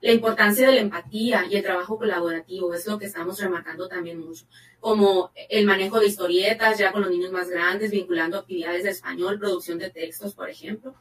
La 0.00 0.12
importancia 0.12 0.64
de 0.68 0.74
la 0.76 0.80
empatía 0.80 1.44
y 1.50 1.56
el 1.56 1.64
trabajo 1.64 1.98
colaborativo 1.98 2.72
es 2.72 2.86
lo 2.86 3.00
que 3.00 3.06
estamos 3.06 3.40
remarcando 3.40 3.88
también 3.88 4.20
mucho, 4.20 4.46
como 4.78 5.32
el 5.48 5.66
manejo 5.66 5.98
de 5.98 6.06
historietas 6.06 6.78
ya 6.78 6.92
con 6.92 7.00
los 7.00 7.10
niños 7.10 7.32
más 7.32 7.50
grandes, 7.50 7.90
vinculando 7.90 8.38
actividades 8.38 8.84
de 8.84 8.90
español, 8.90 9.40
producción 9.40 9.80
de 9.80 9.90
textos, 9.90 10.36
por 10.36 10.48
ejemplo 10.48 10.94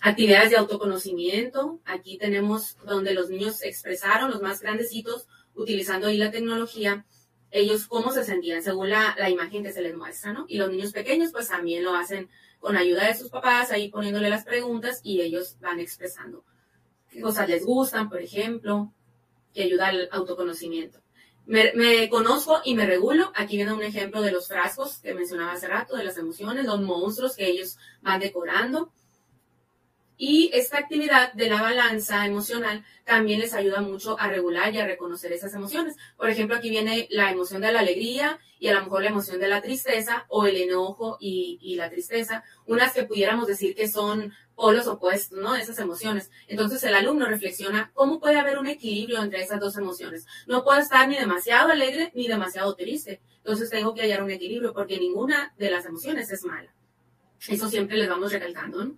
Actividades 0.00 0.50
de 0.50 0.56
autoconocimiento. 0.56 1.78
Aquí 1.84 2.18
tenemos 2.18 2.76
donde 2.84 3.14
los 3.14 3.30
niños 3.30 3.62
expresaron, 3.62 4.32
los 4.32 4.42
más 4.42 4.60
grandecitos, 4.60 5.28
utilizando 5.54 6.08
ahí 6.08 6.16
la 6.16 6.32
tecnología, 6.32 7.06
ellos 7.50 7.86
cómo 7.86 8.12
se 8.12 8.24
sentían 8.24 8.62
según 8.62 8.90
la, 8.90 9.14
la, 9.18 9.30
imagen 9.30 9.62
que 9.62 9.72
se 9.72 9.82
les 9.82 9.96
muestra, 9.96 10.32
¿no? 10.32 10.44
Y 10.48 10.58
los 10.58 10.70
niños 10.70 10.92
pequeños 10.92 11.32
pues 11.32 11.48
también 11.48 11.84
lo 11.84 11.94
hacen 11.94 12.28
con 12.58 12.76
ayuda 12.76 13.06
de 13.06 13.14
sus 13.14 13.30
papás, 13.30 13.70
ahí 13.70 13.88
poniéndole 13.88 14.28
las 14.28 14.44
preguntas 14.44 15.00
y 15.02 15.20
ellos 15.20 15.56
van 15.60 15.80
expresando 15.80 16.44
qué 17.10 17.20
cosas 17.20 17.48
les 17.48 17.64
gustan, 17.64 18.08
por 18.08 18.20
ejemplo, 18.20 18.92
que 19.52 19.62
ayuda 19.62 19.88
al 19.88 20.08
autoconocimiento. 20.12 21.00
Me, 21.46 21.72
me, 21.74 22.08
conozco 22.10 22.60
y 22.64 22.74
me 22.74 22.84
regulo. 22.84 23.32
Aquí 23.34 23.56
viene 23.56 23.72
un 23.72 23.82
ejemplo 23.82 24.20
de 24.20 24.32
los 24.32 24.48
frascos 24.48 24.98
que 24.98 25.14
mencionaba 25.14 25.52
hace 25.52 25.66
rato, 25.66 25.96
de 25.96 26.04
las 26.04 26.18
emociones, 26.18 26.66
los 26.66 26.80
monstruos 26.82 27.36
que 27.36 27.46
ellos 27.46 27.78
van 28.02 28.20
decorando. 28.20 28.92
Y 30.20 30.50
esta 30.52 30.78
actividad 30.78 31.32
de 31.32 31.48
la 31.48 31.62
balanza 31.62 32.26
emocional 32.26 32.84
también 33.04 33.38
les 33.38 33.54
ayuda 33.54 33.80
mucho 33.80 34.18
a 34.18 34.26
regular 34.26 34.74
y 34.74 34.78
a 34.78 34.86
reconocer 34.86 35.32
esas 35.32 35.54
emociones. 35.54 35.94
Por 36.16 36.28
ejemplo, 36.28 36.56
aquí 36.56 36.70
viene 36.70 37.06
la 37.10 37.30
emoción 37.30 37.62
de 37.62 37.70
la 37.70 37.78
alegría 37.78 38.40
y 38.58 38.66
a 38.66 38.74
lo 38.74 38.82
mejor 38.82 39.04
la 39.04 39.10
emoción 39.10 39.38
de 39.38 39.46
la 39.46 39.62
tristeza 39.62 40.26
o 40.28 40.44
el 40.44 40.56
enojo 40.56 41.18
y, 41.20 41.76
la 41.76 41.88
tristeza, 41.88 42.42
unas 42.66 42.92
que 42.92 43.04
pudiéramos 43.04 43.46
decir 43.46 43.76
que 43.76 43.86
son 43.86 44.34
polos 44.56 44.88
opuestos, 44.88 45.38
¿no? 45.38 45.54
Esas 45.54 45.78
emociones. 45.78 46.32
Entonces 46.48 46.82
el 46.82 46.94
alumno 46.94 47.26
reflexiona 47.26 47.92
cómo 47.94 48.18
puede 48.18 48.40
haber 48.40 48.58
un 48.58 48.66
equilibrio 48.66 49.22
entre 49.22 49.40
esas 49.40 49.60
dos 49.60 49.76
emociones. 49.76 50.26
No 50.48 50.64
puedo 50.64 50.80
estar 50.80 51.08
ni 51.08 51.14
demasiado 51.14 51.70
alegre 51.70 52.10
ni 52.16 52.26
demasiado 52.26 52.74
triste. 52.74 53.20
Entonces 53.36 53.70
tengo 53.70 53.94
que 53.94 54.02
hallar 54.02 54.24
un 54.24 54.32
equilibrio 54.32 54.74
porque 54.74 54.98
ninguna 54.98 55.54
de 55.56 55.70
las 55.70 55.86
emociones 55.86 56.28
es 56.32 56.44
mala. 56.44 56.74
Eso 57.46 57.68
siempre 57.68 57.96
les 57.96 58.08
vamos 58.08 58.32
recalcando, 58.32 58.84
¿no? 58.84 58.96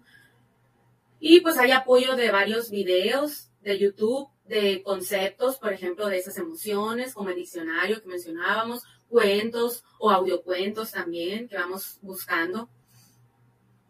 Y 1.21 1.41
pues 1.41 1.59
hay 1.59 1.71
apoyo 1.71 2.17
de 2.17 2.31
varios 2.31 2.71
videos 2.71 3.51
de 3.61 3.79
YouTube, 3.79 4.29
de 4.47 4.83
conceptos, 4.83 5.59
por 5.59 5.73
ejemplo, 5.73 6.09
de 6.09 6.19
esas 6.19 6.39
emociones, 6.39 7.13
como 7.13 7.29
el 7.29 7.37
diccionario 7.37 8.01
que 8.01 8.09
mencionábamos, 8.09 8.83
cuentos 9.09 9.85
o 9.99 10.11
audiocuentos 10.11 10.93
también 10.93 11.47
que 11.47 11.57
vamos 11.57 11.99
buscando. 12.01 12.71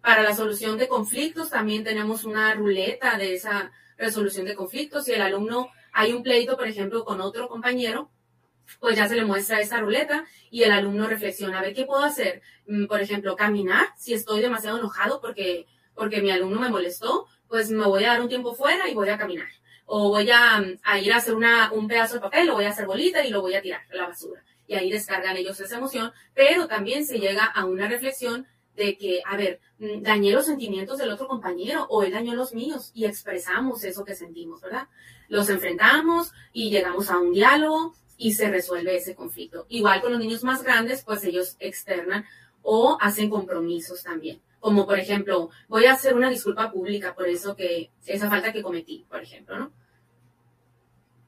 Para 0.03 0.23
la 0.23 0.35
solución 0.35 0.77
de 0.77 0.89
conflictos 0.89 1.51
también 1.51 1.85
tenemos 1.85 2.25
una 2.25 2.53
ruleta 2.55 3.17
de 3.17 3.35
esa 3.35 3.71
resolución 3.97 4.47
de 4.47 4.57
conflictos. 4.57 5.05
Si 5.05 5.13
el 5.13 5.23
alumno 5.23 5.71
hay 5.93 6.13
un 6.13 6.23
pleito, 6.23 6.57
por 6.57 6.67
ejemplo, 6.67 7.05
con 7.05 7.21
otro 7.21 7.49
compañero, 7.49 8.11
pues 8.81 8.97
ya 8.97 9.09
se 9.09 9.15
le 9.15 9.25
muestra 9.25 9.61
esa 9.61 9.81
ruleta 9.81 10.25
y 10.51 10.63
el 10.63 10.73
alumno 10.73 11.07
reflexiona, 11.07 11.59
a 11.59 11.63
ver 11.63 11.75
qué 11.75 11.85
puedo 11.85 12.03
hacer. 12.03 12.43
Mm, 12.67 12.87
por 12.87 13.01
ejemplo, 13.01 13.37
caminar 13.37 13.89
si 13.97 14.15
estoy 14.15 14.41
demasiado 14.41 14.79
enojado 14.79 15.21
porque 15.21 15.67
porque 16.01 16.23
mi 16.23 16.31
alumno 16.31 16.59
me 16.59 16.71
molestó, 16.71 17.27
pues 17.47 17.71
me 17.71 17.85
voy 17.85 18.05
a 18.05 18.13
dar 18.13 18.23
un 18.23 18.29
tiempo 18.31 18.55
fuera 18.55 18.89
y 18.89 18.95
voy 18.95 19.11
a 19.11 19.19
caminar. 19.19 19.49
O 19.85 20.09
voy 20.09 20.31
a, 20.31 20.65
ir 20.99 21.13
a 21.13 21.17
hacer 21.19 21.35
una, 21.35 21.71
un 21.73 21.89
pedazo 21.89 22.15
de 22.15 22.21
papel, 22.21 22.47
lo 22.47 22.55
voy 22.55 22.65
a 22.65 22.71
hacer 22.71 22.87
bolita 22.87 23.23
y 23.23 23.29
lo 23.29 23.43
voy 23.43 23.55
a 23.55 23.61
tirar 23.61 23.83
a 23.93 23.95
la 23.95 24.09
basura. 24.09 24.43
Y 24.67 24.77
ahí 24.77 24.91
descargan 24.91 25.37
ellos 25.37 25.61
esa 25.61 25.77
emoción, 25.77 26.11
pero 26.33 26.67
también 26.69 27.05
se 27.05 27.19
llega 27.19 27.45
a 27.45 27.67
una 27.67 27.87
reflexión 27.87 28.47
de 28.77 28.97
que, 28.97 29.21
a 29.27 29.37
ver, 29.37 29.61
mm, 29.77 30.01
dañé 30.01 30.33
los 30.33 30.47
sentimientos 30.47 30.97
del 30.97 31.11
otro 31.11 31.29
compañero 31.29 31.87
o 31.91 32.03
él 32.03 32.13
dañó 32.13 32.35
los 32.35 32.55
míos 32.55 32.93
y 32.95 33.05
expresamos 33.05 33.85
eso 33.85 34.03
que 34.07 34.15
sentimos, 34.15 34.63
¿verdad? 34.63 34.89
Los 35.29 35.51
enfrentamos 35.51 36.33
y 36.55 36.71
llegamos 36.71 37.11
a 37.11 37.19
un 37.19 37.35
diálogo 37.35 37.95
y 38.17 38.33
se 38.33 38.49
resuelve 38.49 38.97
ese 38.97 39.15
conflicto. 39.15 39.67
Igual 39.69 40.01
con 40.01 40.13
los 40.13 40.21
niños 40.21 40.45
más 40.45 40.63
grandes, 40.63 41.05
pues 41.05 41.23
ellos 41.25 41.57
externan 41.59 42.25
o 42.63 42.97
hacen 43.03 43.29
compromisos 43.29 44.03
también 44.03 44.41
como 44.61 44.87
por 44.87 44.99
ejemplo, 44.99 45.51
voy 45.69 45.87
a 45.87 45.95
hacer 45.95 46.15
una 46.15 46.31
disculpa 46.31 46.71
pública 46.71 47.15
por 47.15 47.27
eso 47.27 47.57
que, 47.57 47.91
esa 48.07 48.29
falta 48.29 48.53
que 48.53 48.63
cometí, 48.63 49.07
por 49.09 49.23
ejemplo, 49.23 49.59
¿no? 49.59 49.73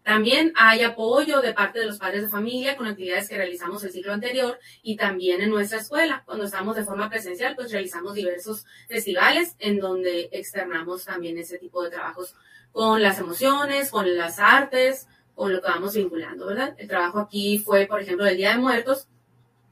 También 0.03 0.53
hay 0.57 0.83
apoyo 0.83 1.40
de 1.40 1.55
parte 1.55 1.79
de 1.79 1.87
los 1.87 1.99
padres 1.99 2.23
de 2.23 2.29
familia 2.29 2.77
con 2.77 2.88
actividades 2.88 3.29
que 3.29 3.37
realizamos 3.37 3.85
el 3.85 3.92
ciclo 3.92 4.12
anterior 4.12 4.59
y 4.83 4.97
también 4.97 5.40
en 5.40 5.51
nuestra 5.51 5.79
escuela. 5.79 6.25
Cuando 6.27 6.45
estamos 6.45 6.75
de 6.75 6.85
forma 6.85 7.09
presencial, 7.09 7.55
pues 7.55 7.71
realizamos 7.71 8.14
diversos 8.14 8.66
festivales 8.88 9.55
en 9.61 9.79
donde 9.79 10.29
externamos 10.33 11.05
también 11.05 11.38
ese 11.38 11.57
tipo 11.59 11.85
de 11.85 11.90
trabajos 11.90 12.35
con 12.73 13.01
las 13.01 13.21
emociones, 13.21 13.90
con 13.90 14.16
las 14.16 14.40
artes, 14.40 15.07
con 15.37 15.53
lo 15.53 15.61
que 15.62 15.68
vamos 15.68 15.95
vinculando, 15.95 16.47
¿verdad? 16.47 16.75
El 16.79 16.88
trabajo 16.88 17.21
aquí 17.21 17.59
fue, 17.59 17.87
por 17.87 18.01
ejemplo, 18.01 18.27
el 18.27 18.37
Día 18.37 18.51
de 18.51 18.59
Muertos 18.59 19.07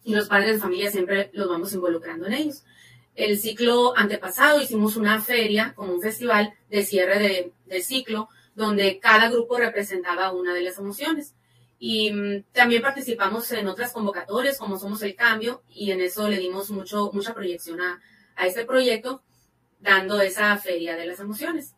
y 0.04 0.14
los 0.14 0.28
padres 0.28 0.54
de 0.54 0.60
familia 0.60 0.90
siempre 0.92 1.30
los 1.32 1.48
vamos 1.48 1.72
involucrando 1.72 2.26
en 2.26 2.34
ellos. 2.34 2.64
El 3.14 3.38
ciclo 3.38 3.96
antepasado 3.96 4.60
hicimos 4.60 4.96
una 4.96 5.20
feria, 5.20 5.74
como 5.74 5.92
un 5.92 6.00
festival 6.00 6.54
de 6.70 6.84
cierre 6.84 7.52
de, 7.66 7.82
ciclo, 7.82 8.28
donde 8.54 8.98
cada 8.98 9.30
grupo 9.30 9.58
representaba 9.58 10.32
una 10.32 10.54
de 10.54 10.62
las 10.62 10.78
emociones. 10.78 11.34
Y 11.78 12.12
mm, 12.12 12.44
también 12.52 12.82
participamos 12.82 13.50
en 13.52 13.66
otras 13.68 13.92
convocatorias 13.92 14.58
como 14.58 14.78
Somos 14.78 15.02
el 15.02 15.16
Cambio 15.16 15.62
y 15.68 15.90
en 15.90 16.00
eso 16.00 16.28
le 16.28 16.38
dimos 16.38 16.70
mucho, 16.70 17.10
mucha 17.12 17.34
proyección 17.34 17.80
a, 17.80 18.00
a 18.36 18.46
este 18.46 18.64
proyecto, 18.64 19.22
dando 19.80 20.20
esa 20.20 20.56
feria 20.58 20.96
de 20.96 21.06
las 21.06 21.20
emociones. 21.20 21.74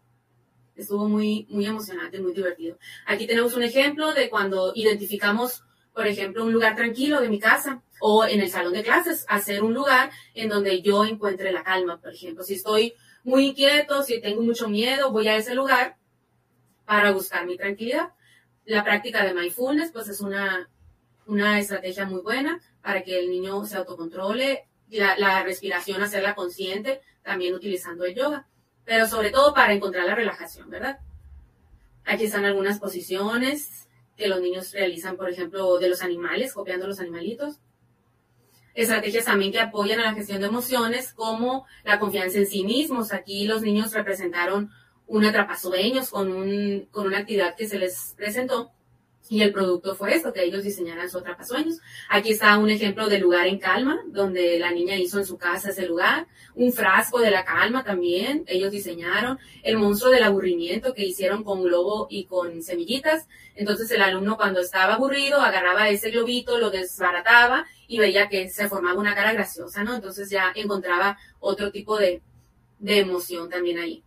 Estuvo 0.75 1.09
muy, 1.09 1.47
muy 1.51 1.67
emocionante, 1.67 2.21
muy 2.21 2.33
divertido. 2.33 2.79
Aquí 3.07 3.27
tenemos 3.27 3.55
un 3.55 3.63
ejemplo 3.63 4.13
de 4.13 4.29
cuando 4.29 4.73
identificamos, 4.75 5.63
por 5.95 6.07
ejemplo, 6.07 6.45
un 6.45 6.53
lugar 6.53 6.75
tranquilo 6.75 7.21
de 7.21 7.29
mi 7.29 7.39
casa 7.39 7.83
o 8.05 8.25
en 8.25 8.41
el 8.41 8.51
salón 8.51 8.73
de 8.73 8.83
clases, 8.83 9.25
hacer 9.29 9.63
un 9.63 9.75
lugar 9.75 10.11
en 10.35 10.49
donde 10.49 10.83
yo 10.83 11.05
encuentre 11.05 11.53
la 11.53 11.63
calma, 11.63 12.01
por 12.01 12.13
ejemplo. 12.13 12.43
Si 12.43 12.55
estoy 12.55 12.95
muy 13.23 13.47
inquieto, 13.47 14.03
si 14.03 14.21
tengo 14.21 14.43
mucho 14.43 14.69
miedo, 14.69 15.13
voy 15.13 15.29
a 15.29 15.37
ese 15.37 15.55
lugar 15.55 15.97
para 16.85 17.13
buscar 17.13 17.47
mi 17.47 17.57
tranquilidad. 17.57 18.09
La 18.65 18.83
práctica 18.83 19.25
de 19.25 19.33
mindfulness, 19.33 19.93
pues 19.93 20.09
es 20.09 20.21
una, 20.21 20.69
una 21.27 21.61
estrategia 21.61 22.05
muy 22.05 22.23
buena 22.23 22.61
para 22.83 23.05
que 23.05 23.21
el 23.21 23.31
niño 23.31 23.65
se 23.67 23.77
autocontrole, 23.77 24.67
la, 24.89 25.17
la 25.17 25.45
respiración, 25.45 26.03
hacerla 26.03 26.35
consciente, 26.35 27.03
también 27.23 27.55
utilizando 27.55 28.05
el 28.05 28.17
yoga, 28.17 28.49
pero 28.85 29.07
sobre 29.07 29.31
todo 29.31 29.55
para 29.55 29.75
encontrar 29.75 30.07
la 30.07 30.17
relajación, 30.17 30.69
¿verdad? 30.71 30.99
Aquí 32.05 32.25
están 32.25 32.45
algunas 32.45 32.81
posiciones 32.81 33.89
que 34.17 34.27
los 34.27 34.41
niños 34.41 34.73
realizan, 34.73 35.17
por 35.17 35.31
ejemplo, 35.31 35.79
de 35.79 35.89
los 35.89 36.03
animales, 36.03 36.53
copiando 36.53 36.89
los 36.89 36.99
animalitos 36.99 37.61
estrategias 38.75 39.25
también 39.25 39.53
que 39.53 39.61
apoyan 39.61 40.01
a 40.01 40.05
la 40.05 40.15
gestión 40.15 40.41
de 40.41 40.47
emociones, 40.47 41.13
como 41.13 41.67
la 41.85 41.99
confianza 41.99 42.39
en 42.39 42.47
sí 42.47 42.65
mismos. 42.65 43.13
Aquí 43.13 43.45
los 43.47 43.63
niños 43.63 43.93
representaron 43.93 44.71
un 45.07 45.25
atrapasueños 45.25 46.11
con, 46.11 46.33
un, 46.33 46.89
con 46.91 47.07
una 47.07 47.19
actividad 47.19 47.55
que 47.57 47.69
se 47.69 47.79
les 47.79 48.15
presentó 48.17 48.73
y 49.29 49.43
el 49.43 49.53
producto 49.53 49.95
fue 49.95 50.15
esto, 50.15 50.33
que 50.33 50.45
ellos 50.45 50.63
diseñaran 50.63 51.09
su 51.09 51.19
atrapasueños. 51.19 51.79
Aquí 52.11 52.33
está 52.33 52.59
un 52.59 52.69
ejemplo 52.69 53.09
de 53.09 53.19
lugar 53.19 53.47
en 53.47 53.59
calma, 53.59 54.01
donde 54.09 54.59
la 54.59 54.73
niña 54.73 54.97
hizo 54.97 55.19
en 55.19 55.25
su 55.25 55.39
casa 55.39 55.71
ese 55.71 55.87
lugar. 55.87 56.27
Un 56.55 56.73
frasco 56.73 57.19
de 57.19 57.31
la 57.31 57.45
calma 57.45 57.83
también, 57.83 58.45
ellos 58.47 58.71
diseñaron. 58.71 59.39
El 59.63 59.79
monstruo 59.79 60.11
del 60.11 60.25
aburrimiento 60.25 60.93
que 60.93 61.07
hicieron 61.07 61.45
con 61.45 61.63
globo 61.63 62.09
y 62.11 62.27
con 62.27 62.63
semillitas. 62.63 63.27
Entonces 63.55 63.91
el 63.91 64.03
alumno 64.03 64.37
cuando 64.37 64.61
estaba 64.61 64.95
aburrido 64.95 65.41
agarraba 65.41 65.89
ese 65.89 66.11
globito, 66.11 66.59
lo 66.59 66.71
desbarataba 66.71 67.67
y 67.87 67.99
veía 67.99 68.29
que 68.29 68.51
se 68.51 68.69
formaba 68.69 69.01
una 69.01 69.15
cara 69.15 69.33
graciosa, 69.33 69.83
¿no? 69.83 69.95
Entonces 69.95 70.29
ya 70.31 70.53
encontraba 70.55 71.17
otro 71.41 71.71
tipo 71.71 71.97
de, 71.97 72.23
de 72.79 72.99
emoción 72.99 73.49
también 73.49 73.79
ahí. 73.79 74.05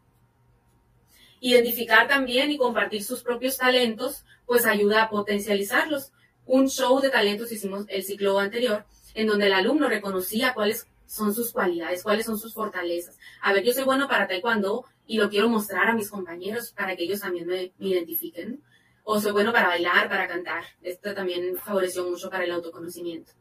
Identificar 1.45 2.07
también 2.07 2.49
y 2.49 2.57
compartir 2.57 3.03
sus 3.03 3.21
propios 3.21 3.57
talentos, 3.57 4.25
pues 4.47 4.65
ayuda 4.65 5.03
a 5.03 5.09
potencializarlos. 5.11 6.11
Un 6.47 6.67
show 6.69 6.99
de 6.99 7.11
talentos 7.11 7.51
hicimos 7.51 7.85
el 7.87 8.03
ciclo 8.03 8.39
anterior, 8.39 8.83
en 9.13 9.27
donde 9.27 9.45
el 9.45 9.53
alumno 9.53 9.87
reconocía 9.87 10.55
cuáles 10.55 10.87
son 11.05 11.35
sus 11.35 11.51
cualidades, 11.51 12.01
cuáles 12.01 12.25
son 12.25 12.39
sus 12.39 12.55
fortalezas. 12.55 13.19
A 13.43 13.53
ver, 13.53 13.63
yo 13.63 13.73
soy 13.73 13.83
bueno 13.83 14.07
para 14.07 14.27
taekwondo 14.27 14.85
y 15.05 15.19
lo 15.19 15.29
quiero 15.29 15.47
mostrar 15.47 15.87
a 15.87 15.93
mis 15.93 16.09
compañeros 16.09 16.71
para 16.71 16.95
que 16.95 17.03
ellos 17.03 17.19
también 17.19 17.45
me, 17.45 17.71
identifiquen. 17.77 18.63
O 19.03 19.19
soy 19.19 19.31
bueno 19.31 19.53
para 19.53 19.67
bailar, 19.67 20.09
para 20.09 20.27
cantar. 20.27 20.63
Esto 20.81 21.13
también 21.13 21.57
favoreció 21.57 22.09
mucho 22.09 22.27
para 22.27 22.45
el 22.45 22.53
autoconocimiento. 22.53 23.33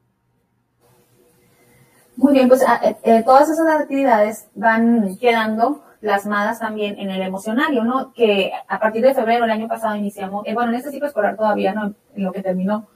Muy 2.16 2.34
bien, 2.34 2.48
pues 2.48 2.62
ah, 2.66 2.82
eh, 2.84 2.96
eh, 3.02 3.22
todas 3.24 3.48
esas 3.48 3.66
actividades 3.66 4.46
van 4.54 5.16
quedando 5.16 5.82
plasmadas 6.04 6.58
también 6.58 6.98
en 6.98 7.10
el 7.10 7.22
emocionario, 7.22 7.82
¿no? 7.82 8.12
Que 8.12 8.52
a 8.68 8.78
partir 8.78 9.02
de 9.02 9.14
febrero 9.14 9.44
del 9.44 9.52
año 9.52 9.68
pasado 9.68 9.96
iniciamos, 9.96 10.46
eh, 10.46 10.52
bueno, 10.52 10.70
en 10.70 10.76
este 10.76 10.90
ciclo 10.90 11.06
escolar 11.08 11.34
todavía, 11.34 11.72
¿no? 11.72 11.94
En 12.14 12.24
lo 12.24 12.30
que 12.30 12.42
terminó, 12.42 12.88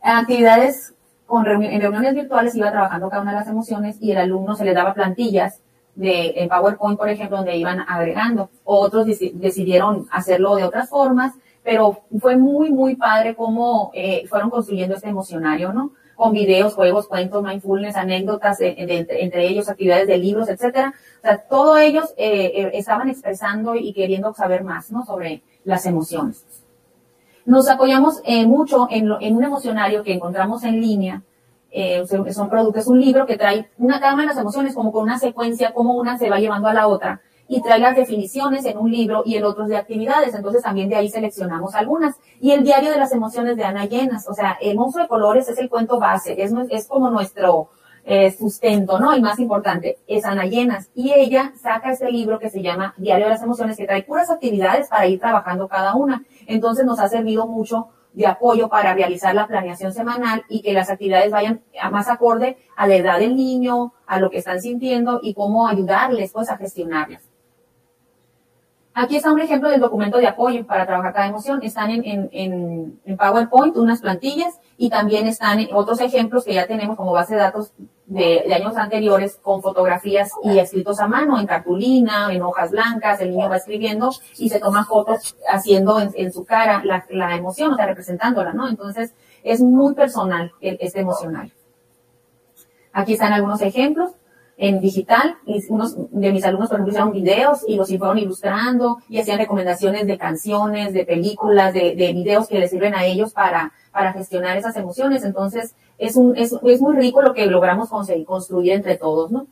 actividades 0.00 0.94
con 1.26 1.44
en 1.44 1.80
reuniones 1.80 2.14
virtuales 2.14 2.54
iba 2.54 2.70
trabajando 2.70 3.10
cada 3.10 3.22
una 3.22 3.32
de 3.32 3.38
las 3.38 3.48
emociones 3.48 3.96
y 4.00 4.12
el 4.12 4.18
alumno 4.18 4.54
se 4.54 4.64
le 4.64 4.74
daba 4.74 4.94
plantillas 4.94 5.60
de 5.96 6.46
PowerPoint, 6.48 6.96
por 6.96 7.08
ejemplo, 7.08 7.38
donde 7.38 7.56
iban 7.56 7.80
agregando. 7.80 8.48
Otros 8.62 9.06
decidieron 9.06 10.06
hacerlo 10.12 10.54
de 10.54 10.62
otras 10.62 10.88
formas, 10.88 11.34
pero 11.64 12.02
fue 12.20 12.36
muy, 12.36 12.70
muy 12.70 12.94
padre 12.94 13.34
cómo 13.34 13.90
fueron 14.28 14.50
construyendo 14.50 14.94
este 14.94 15.08
emocionario, 15.08 15.72
¿no? 15.72 15.90
Con 16.14 16.32
videos, 16.32 16.74
juegos, 16.74 17.08
cuentos, 17.08 17.42
mindfulness, 17.42 17.96
anécdotas, 17.96 18.60
eh, 18.60 18.74
entre, 18.78 19.48
ellos 19.48 19.68
actividades 19.68 20.06
de 20.06 20.18
libros, 20.18 20.48
etcétera. 20.48 20.94
O 21.18 21.22
sea, 21.22 21.38
todos 21.38 21.78
ellos 21.80 22.14
eh, 22.16 22.52
eh, 22.54 22.70
estaban 22.74 23.08
expresando 23.08 23.74
y 23.74 23.92
queriendo 23.92 24.32
saber 24.34 24.64
más, 24.64 24.90
¿no? 24.90 25.04
Sobre 25.04 25.42
las 25.64 25.86
emociones. 25.86 26.44
Nos 27.44 27.68
apoyamos 27.68 28.22
mucho 28.46 28.86
en, 28.90 29.10
en, 29.20 29.36
un 29.36 29.44
emocionario 29.44 30.04
que 30.04 30.12
encontramos 30.12 30.62
en 30.62 30.80
línea. 30.80 31.22
son 32.06 32.48
productos, 32.48 32.82
es 32.82 32.88
un 32.88 33.00
libro 33.00 33.26
que 33.26 33.36
trae 33.36 33.68
una, 33.78 33.98
cada 33.98 34.14
de 34.14 34.26
las 34.26 34.38
emociones 34.38 34.74
como 34.74 34.92
con 34.92 35.02
una 35.02 35.18
secuencia, 35.18 35.72
como 35.72 35.94
una 35.94 36.18
se 36.18 36.30
va 36.30 36.38
llevando 36.38 36.68
a 36.68 36.74
la 36.74 36.86
otra 36.86 37.20
y 37.52 37.60
trae 37.60 37.78
las 37.78 37.94
definiciones 37.94 38.64
en 38.64 38.78
un 38.78 38.90
libro 38.90 39.22
y 39.26 39.36
el 39.36 39.44
otro 39.44 39.66
de 39.66 39.76
actividades. 39.76 40.34
Entonces 40.34 40.62
también 40.62 40.88
de 40.88 40.96
ahí 40.96 41.10
seleccionamos 41.10 41.74
algunas. 41.74 42.16
Y 42.40 42.52
el 42.52 42.64
diario 42.64 42.90
de 42.90 42.96
las 42.96 43.12
emociones 43.12 43.58
de 43.58 43.64
Ana 43.64 43.84
Llenas. 43.84 44.26
O 44.26 44.32
sea, 44.32 44.56
el 44.58 44.74
monstruo 44.74 45.04
de 45.04 45.08
colores 45.08 45.50
es 45.50 45.58
el 45.58 45.68
cuento 45.68 46.00
base, 46.00 46.42
es, 46.42 46.50
es 46.70 46.86
como 46.86 47.10
nuestro 47.10 47.68
eh, 48.06 48.30
sustento, 48.32 48.98
¿no? 48.98 49.12
El 49.12 49.20
más 49.20 49.38
importante 49.38 49.98
es 50.06 50.24
Ana 50.24 50.46
Llenas. 50.46 50.88
Y 50.94 51.12
ella 51.12 51.52
saca 51.60 51.92
este 51.92 52.10
libro 52.10 52.38
que 52.38 52.48
se 52.48 52.62
llama 52.62 52.94
Diario 52.96 53.26
de 53.26 53.32
las 53.32 53.42
Emociones, 53.42 53.76
que 53.76 53.84
trae 53.84 54.02
puras 54.02 54.30
actividades 54.30 54.88
para 54.88 55.06
ir 55.06 55.20
trabajando 55.20 55.68
cada 55.68 55.94
una. 55.94 56.24
Entonces 56.46 56.86
nos 56.86 57.00
ha 57.00 57.08
servido 57.10 57.46
mucho 57.46 57.88
de 58.14 58.26
apoyo 58.26 58.70
para 58.70 58.94
realizar 58.94 59.34
la 59.34 59.46
planeación 59.46 59.92
semanal 59.92 60.42
y 60.48 60.62
que 60.62 60.72
las 60.72 60.88
actividades 60.88 61.30
vayan 61.30 61.60
a 61.78 61.90
más 61.90 62.08
acorde 62.08 62.56
a 62.76 62.86
la 62.86 62.94
edad 62.94 63.18
del 63.18 63.36
niño, 63.36 63.92
a 64.06 64.20
lo 64.20 64.30
que 64.30 64.38
están 64.38 64.62
sintiendo 64.62 65.20
y 65.22 65.34
cómo 65.34 65.68
ayudarles 65.68 66.32
pues 66.32 66.48
a 66.48 66.56
gestionarlas. 66.56 67.31
Aquí 68.94 69.16
está 69.16 69.32
un 69.32 69.40
ejemplo 69.40 69.70
del 69.70 69.80
documento 69.80 70.18
de 70.18 70.26
apoyo 70.26 70.66
para 70.66 70.86
trabajar 70.86 71.14
cada 71.14 71.26
emoción. 71.26 71.60
Están 71.62 71.90
en, 71.90 72.28
en, 72.32 73.00
en, 73.04 73.16
PowerPoint 73.16 73.76
unas 73.76 74.02
plantillas 74.02 74.58
y 74.76 74.90
también 74.90 75.26
están 75.26 75.66
otros 75.72 76.00
ejemplos 76.00 76.44
que 76.44 76.52
ya 76.52 76.66
tenemos 76.66 76.98
como 76.98 77.12
base 77.12 77.34
de 77.34 77.40
datos 77.40 77.72
de, 78.04 78.44
de, 78.46 78.54
años 78.54 78.76
anteriores 78.76 79.38
con 79.40 79.62
fotografías 79.62 80.32
y 80.42 80.58
escritos 80.58 81.00
a 81.00 81.08
mano 81.08 81.40
en 81.40 81.46
cartulina, 81.46 82.30
en 82.30 82.42
hojas 82.42 82.70
blancas. 82.70 83.20
El 83.22 83.30
niño 83.30 83.48
va 83.48 83.56
escribiendo 83.56 84.12
y 84.36 84.50
se 84.50 84.60
toma 84.60 84.84
fotos 84.84 85.36
haciendo 85.48 85.98
en, 85.98 86.10
en 86.14 86.30
su 86.30 86.44
cara 86.44 86.82
la, 86.84 87.06
la, 87.08 87.34
emoción, 87.34 87.72
o 87.72 87.76
sea, 87.76 87.86
representándola, 87.86 88.52
¿no? 88.52 88.68
Entonces 88.68 89.14
es 89.42 89.62
muy 89.62 89.94
personal 89.94 90.52
este 90.60 91.00
emocional. 91.00 91.50
Aquí 92.92 93.14
están 93.14 93.32
algunos 93.32 93.62
ejemplos 93.62 94.12
en 94.56 94.80
digital. 94.80 95.36
Y 95.46 95.62
unos 95.70 95.96
de 96.10 96.32
mis 96.32 96.44
alumnos, 96.44 96.68
por 96.68 96.76
ejemplo, 96.76 96.92
hicieron 96.92 97.12
videos 97.12 97.64
y 97.66 97.76
los 97.76 97.88
fueron 97.88 98.18
ilustrando 98.18 98.98
y 99.08 99.18
hacían 99.18 99.38
recomendaciones 99.38 100.06
de 100.06 100.18
canciones, 100.18 100.92
de 100.92 101.04
películas, 101.04 101.72
de, 101.74 101.94
de 101.94 102.12
videos 102.12 102.48
que 102.48 102.58
les 102.58 102.70
sirven 102.70 102.94
a 102.94 103.04
ellos 103.04 103.32
para, 103.32 103.72
para 103.92 104.12
gestionar 104.12 104.56
esas 104.56 104.76
emociones. 104.76 105.24
Entonces, 105.24 105.74
es, 105.98 106.16
un, 106.16 106.36
es, 106.36 106.52
es 106.64 106.80
muy 106.80 106.96
rico 106.96 107.22
lo 107.22 107.34
que 107.34 107.46
logramos 107.46 107.88
conseguir, 107.88 108.26
construir 108.26 108.72
entre 108.72 108.96
todos, 108.96 109.30
¿no? 109.30 109.46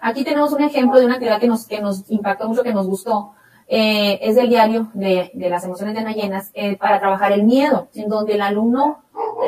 Aquí 0.00 0.22
tenemos 0.22 0.52
un 0.52 0.62
ejemplo 0.62 1.00
de 1.00 1.06
una 1.06 1.14
actividad 1.14 1.40
que 1.40 1.48
nos, 1.48 1.66
que 1.66 1.80
nos 1.80 2.08
impactó 2.10 2.48
mucho, 2.48 2.62
que 2.62 2.72
nos 2.72 2.86
gustó. 2.86 3.32
Eh, 3.66 4.20
es 4.22 4.36
del 4.36 4.48
diario 4.48 4.88
de, 4.94 5.32
de, 5.34 5.50
las 5.50 5.64
emociones 5.64 5.94
de 5.94 6.00
Ana 6.00 6.44
eh, 6.54 6.76
para 6.76 7.00
trabajar 7.00 7.32
el 7.32 7.42
miedo, 7.42 7.88
en 7.94 8.08
donde 8.08 8.34
el 8.34 8.42
alumno 8.42 9.02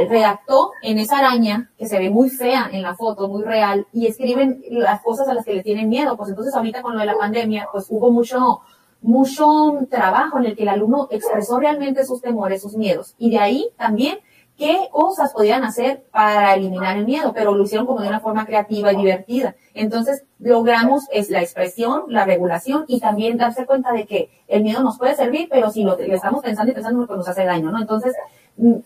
redactó 0.08 0.72
en 0.82 0.98
esa 0.98 1.18
araña, 1.18 1.70
que 1.78 1.86
se 1.86 1.98
ve 1.98 2.10
muy 2.10 2.30
fea 2.30 2.68
en 2.72 2.82
la 2.82 2.94
foto, 2.94 3.28
muy 3.28 3.42
real, 3.42 3.86
y 3.92 4.06
escriben 4.06 4.62
las 4.70 5.02
cosas 5.02 5.28
a 5.28 5.34
las 5.34 5.44
que 5.44 5.54
le 5.54 5.62
tienen 5.62 5.88
miedo. 5.88 6.16
Pues 6.16 6.30
entonces 6.30 6.54
ahorita 6.54 6.82
con 6.82 6.94
lo 6.94 7.00
de 7.00 7.06
la 7.06 7.16
pandemia, 7.16 7.68
pues 7.72 7.86
hubo 7.88 8.10
mucho, 8.10 8.60
mucho 9.00 9.78
trabajo 9.90 10.38
en 10.38 10.46
el 10.46 10.56
que 10.56 10.62
el 10.62 10.68
alumno 10.68 11.08
expresó 11.10 11.58
realmente 11.58 12.04
sus 12.04 12.20
temores, 12.20 12.62
sus 12.62 12.76
miedos. 12.76 13.14
Y 13.18 13.30
de 13.30 13.38
ahí 13.38 13.68
también 13.76 14.18
qué 14.58 14.88
cosas 14.90 15.32
podían 15.32 15.62
hacer 15.62 16.04
para 16.10 16.54
eliminar 16.54 16.96
el 16.98 17.06
miedo, 17.06 17.32
pero 17.32 17.54
lo 17.54 17.62
hicieron 17.62 17.86
como 17.86 18.00
de 18.00 18.08
una 18.08 18.20
forma 18.20 18.44
creativa 18.44 18.92
y 18.92 18.96
divertida. 18.96 19.54
Entonces 19.72 20.24
logramos 20.40 21.04
es 21.12 21.30
la 21.30 21.40
expresión, 21.40 22.02
la 22.08 22.24
regulación 22.24 22.84
y 22.88 22.98
también 22.98 23.38
darse 23.38 23.66
cuenta 23.66 23.92
de 23.92 24.04
que 24.04 24.30
el 24.48 24.64
miedo 24.64 24.82
nos 24.82 24.98
puede 24.98 25.14
servir, 25.14 25.48
pero 25.48 25.70
si 25.70 25.84
lo, 25.84 25.96
estamos 25.96 26.42
pensando 26.42 26.72
y 26.72 26.74
pensando, 26.74 27.06
pues 27.06 27.16
nos 27.16 27.28
hace 27.28 27.44
daño, 27.44 27.70
¿no? 27.70 27.80
Entonces 27.80 28.14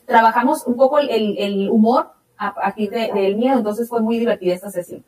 trabajamos 0.07 0.67
un 0.67 0.77
poco 0.77 0.99
el, 0.99 1.37
el 1.39 1.71
humor 1.71 2.13
a 2.43 2.55
partir 2.55 2.91
del 2.91 3.37
miedo, 3.37 3.59
entonces 3.59 3.89
fue 3.89 4.03
muy 4.03 4.19
divertida 4.19 4.55
esta 4.55 4.71
sesión. 4.71 5.05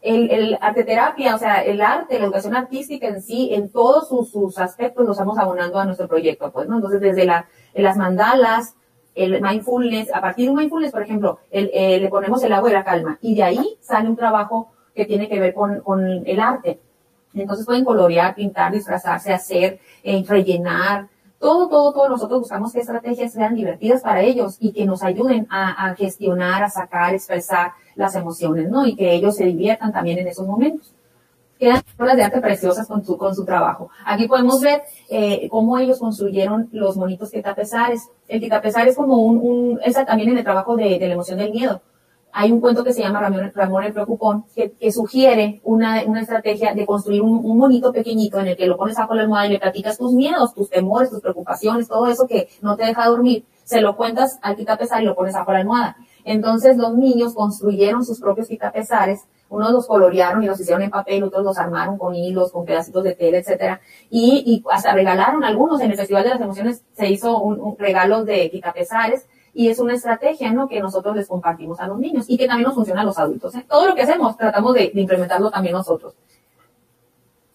El, 0.00 0.30
el 0.30 0.58
arte 0.60 0.84
terapia, 0.84 1.34
o 1.34 1.38
sea, 1.38 1.62
el 1.62 1.80
arte, 1.80 2.18
la 2.18 2.26
educación 2.26 2.56
artística 2.56 3.08
en 3.08 3.20
sí, 3.20 3.50
en 3.52 3.70
todos 3.70 4.08
sus, 4.08 4.58
aspectos 4.58 5.04
lo 5.04 5.12
estamos 5.12 5.38
abonando 5.38 5.78
a 5.78 5.84
nuestro 5.84 6.08
proyecto, 6.08 6.50
pues, 6.52 6.68
¿no? 6.68 6.76
Entonces, 6.76 7.00
desde 7.00 7.24
la, 7.24 7.46
las 7.74 7.96
mandalas, 7.96 8.76
el 9.14 9.42
mindfulness, 9.42 10.14
a 10.14 10.20
partir 10.20 10.46
de 10.46 10.52
un 10.52 10.58
mindfulness, 10.58 10.92
por 10.92 11.02
ejemplo, 11.02 11.40
el, 11.50 11.70
le 12.00 12.08
ponemos 12.08 12.42
el 12.44 12.52
agua 12.52 12.70
y 12.70 12.72
la 12.72 12.84
calma, 12.84 13.18
y 13.20 13.34
de 13.34 13.42
ahí 13.42 13.76
sale 13.80 14.08
un 14.08 14.16
trabajo 14.16 14.70
que 14.94 15.04
tiene 15.04 15.28
que 15.28 15.40
ver 15.40 15.52
con, 15.52 15.80
con 15.80 16.26
el 16.26 16.40
arte. 16.40 16.80
Entonces 17.34 17.66
pueden 17.66 17.84
colorear, 17.84 18.34
pintar, 18.34 18.72
disfrazarse, 18.72 19.32
hacer, 19.32 19.80
eh, 20.02 20.24
rellenar, 20.26 21.08
todo, 21.38 21.68
todo, 21.68 21.92
todo 21.92 22.08
nosotros 22.08 22.40
buscamos 22.40 22.72
que 22.72 22.80
estrategias 22.80 23.32
sean 23.32 23.54
divertidas 23.54 24.02
para 24.02 24.22
ellos 24.22 24.56
y 24.58 24.72
que 24.72 24.84
nos 24.84 25.02
ayuden 25.02 25.46
a, 25.50 25.94
gestionar, 25.96 26.62
a 26.62 26.70
sacar, 26.70 27.14
expresar 27.14 27.72
las 27.94 28.14
emociones, 28.16 28.68
¿no? 28.68 28.86
Y 28.86 28.96
que 28.96 29.12
ellos 29.12 29.36
se 29.36 29.44
diviertan 29.44 29.92
también 29.92 30.18
en 30.18 30.28
esos 30.28 30.46
momentos. 30.46 30.92
Quedan 31.58 31.82
obras 31.98 32.16
de 32.16 32.22
arte 32.22 32.40
preciosas 32.40 32.86
con 32.86 33.04
su, 33.04 33.16
con 33.16 33.34
su 33.34 33.44
trabajo. 33.44 33.90
Aquí 34.04 34.28
podemos 34.28 34.60
ver 34.60 34.82
eh, 35.10 35.48
cómo 35.50 35.78
ellos 35.78 35.98
construyeron 35.98 36.68
los 36.72 36.96
monitos 36.96 37.30
quitapesares. 37.30 38.08
El 38.28 38.40
quitapesar 38.40 38.86
es 38.86 38.96
como 38.96 39.16
un, 39.16 39.38
un 39.38 39.80
esa 39.84 40.04
también 40.04 40.30
en 40.30 40.38
el 40.38 40.44
trabajo 40.44 40.76
de, 40.76 40.98
de 40.98 41.08
la 41.08 41.14
emoción 41.14 41.38
del 41.38 41.52
miedo 41.52 41.82
hay 42.32 42.52
un 42.52 42.60
cuento 42.60 42.84
que 42.84 42.92
se 42.92 43.02
llama 43.02 43.20
Ramón, 43.20 43.84
el 43.84 43.92
Preocupón, 43.92 44.44
que, 44.54 44.92
sugiere 44.92 45.60
una, 45.64 46.00
estrategia 46.00 46.74
de 46.74 46.86
construir 46.86 47.22
un, 47.22 47.56
monito 47.56 47.92
pequeñito 47.92 48.38
en 48.38 48.48
el 48.48 48.56
que 48.56 48.66
lo 48.66 48.76
pones 48.76 48.96
bajo 48.96 49.14
la 49.14 49.22
almohada 49.22 49.46
y 49.46 49.50
le 49.50 49.58
platicas 49.58 49.98
tus 49.98 50.12
miedos, 50.12 50.54
tus 50.54 50.68
temores, 50.70 51.10
tus 51.10 51.20
preocupaciones, 51.20 51.88
todo 51.88 52.06
eso 52.06 52.26
que 52.26 52.48
no 52.62 52.76
te 52.76 52.84
deja 52.84 53.06
dormir, 53.06 53.44
se 53.64 53.80
lo 53.80 53.96
cuentas 53.96 54.38
al 54.42 54.56
quitapesares 54.56 55.02
y 55.02 55.06
lo 55.06 55.14
pones 55.14 55.34
bajo 55.34 55.52
la 55.52 55.58
almohada. 55.58 55.96
Entonces 56.24 56.76
los 56.76 56.94
niños 56.94 57.34
construyeron 57.34 58.04
sus 58.04 58.20
propios 58.20 58.48
quitapesares, 58.48 59.20
unos 59.48 59.72
los 59.72 59.86
colorearon 59.86 60.42
y 60.42 60.46
los 60.46 60.60
hicieron 60.60 60.82
en 60.82 60.90
papel, 60.90 61.24
otros 61.24 61.42
los 61.42 61.58
armaron 61.58 61.96
con 61.96 62.14
hilos, 62.14 62.52
con 62.52 62.66
pedacitos 62.66 63.02
de 63.02 63.14
tela, 63.14 63.38
etcétera, 63.38 63.80
y, 64.10 64.62
hasta 64.70 64.92
regalaron 64.92 65.42
algunos. 65.42 65.80
En 65.80 65.90
el 65.90 65.96
Festival 65.96 66.24
de 66.24 66.30
las 66.30 66.40
Emociones 66.40 66.84
se 66.92 67.08
hizo 67.08 67.40
un, 67.40 67.58
un 67.58 67.78
regalo 67.78 68.24
de 68.24 68.50
quitapesares 68.50 69.26
y 69.58 69.68
es 69.68 69.80
una 69.80 69.94
estrategia. 69.94 70.54
Que 70.70 70.80
nosotros 70.80 71.16
les 71.16 71.26
compartimos 71.26 71.80
a 71.80 71.88
los 71.88 71.98
niños 71.98 72.26
y 72.28 72.38
que 72.38 72.46
también 72.46 72.68
nos 72.68 72.76
funciona 72.76 73.00
a 73.00 73.04
los 73.04 73.18
adultos. 73.18 73.56
¿eh? 73.56 73.66
Todo 73.68 73.88
lo 73.88 73.94
que 73.96 74.02
hacemos 74.02 74.36
tratamos 74.36 74.72
de, 74.72 74.92
implementarlo 74.94 75.50
también 75.50 75.74
nosotros. 75.74 76.14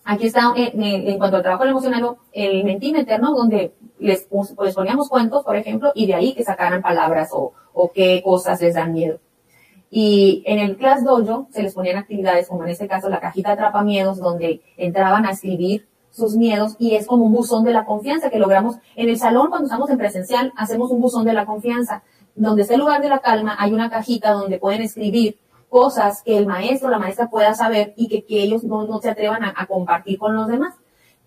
Aquí 0.03 0.27
está, 0.27 0.51
eh, 0.57 0.73
en 0.73 1.17
cuanto 1.17 1.37
al 1.37 1.43
trabajo 1.43 1.63
emocional, 1.63 2.17
el 2.33 2.65
mentímeter, 2.65 3.21
¿no? 3.21 3.33
Donde 3.33 3.73
les, 3.99 4.27
pues, 4.29 4.75
poníamos 4.75 5.07
cuentos, 5.07 5.45
por 5.45 5.55
ejemplo, 5.55 5.93
y 5.95 6.05
de 6.05 6.15
ahí 6.15 6.33
que 6.33 6.43
sacaran 6.43 6.81
palabras 6.81 7.29
o, 7.31 7.53
o 7.71 7.91
qué 7.93 8.21
cosas 8.21 8.59
les 8.59 8.75
dan 8.75 8.91
miedo. 8.91 9.19
Y 9.89 10.43
en 10.45 10.59
el 10.59 10.75
Class 10.75 11.05
Dojo 11.05 11.47
se 11.51 11.63
les 11.63 11.73
ponían 11.73 11.95
actividades, 11.95 12.49
como 12.49 12.63
en 12.63 12.71
este 12.71 12.85
caso 12.85 13.07
la 13.07 13.21
cajita 13.21 13.53
atrapa 13.53 13.81
miedos, 13.81 14.17
donde 14.17 14.61
entraban 14.75 15.25
a 15.25 15.31
escribir 15.31 15.87
sus 16.13 16.35
miedos 16.35 16.75
y 16.77 16.95
es 16.95 17.07
como 17.07 17.25
un 17.25 17.33
buzón 17.33 17.63
de 17.63 17.73
la 17.73 17.85
confianza 17.85 18.29
que 18.29 18.37
logramos 18.39 18.77
en 18.95 19.09
el 19.09 19.17
salón 19.17 19.49
cuando 19.49 19.65
estamos 19.65 19.89
en 19.89 19.97
presencial, 19.97 20.53
hacemos 20.55 20.91
un 20.91 21.01
buzón 21.01 21.25
de 21.25 21.33
la 21.33 21.45
confianza. 21.45 22.03
Donde 22.35 22.63
es 22.63 22.71
el 22.71 22.79
lugar 22.79 23.01
de 23.01 23.09
la 23.09 23.19
calma, 23.19 23.55
hay 23.59 23.73
una 23.73 23.89
cajita 23.89 24.31
donde 24.31 24.59
pueden 24.59 24.81
escribir 24.81 25.39
cosas 25.69 26.21
que 26.23 26.37
el 26.37 26.45
maestro 26.45 26.87
o 26.87 26.91
la 26.91 26.99
maestra 26.99 27.29
pueda 27.29 27.55
saber 27.55 27.93
y 27.95 28.07
que, 28.07 28.23
que 28.25 28.43
ellos 28.43 28.63
no, 28.63 28.85
no 28.85 28.99
se 29.01 29.09
atrevan 29.09 29.43
a, 29.43 29.53
a, 29.55 29.65
compartir 29.65 30.19
con 30.19 30.35
los 30.35 30.47
demás. 30.47 30.75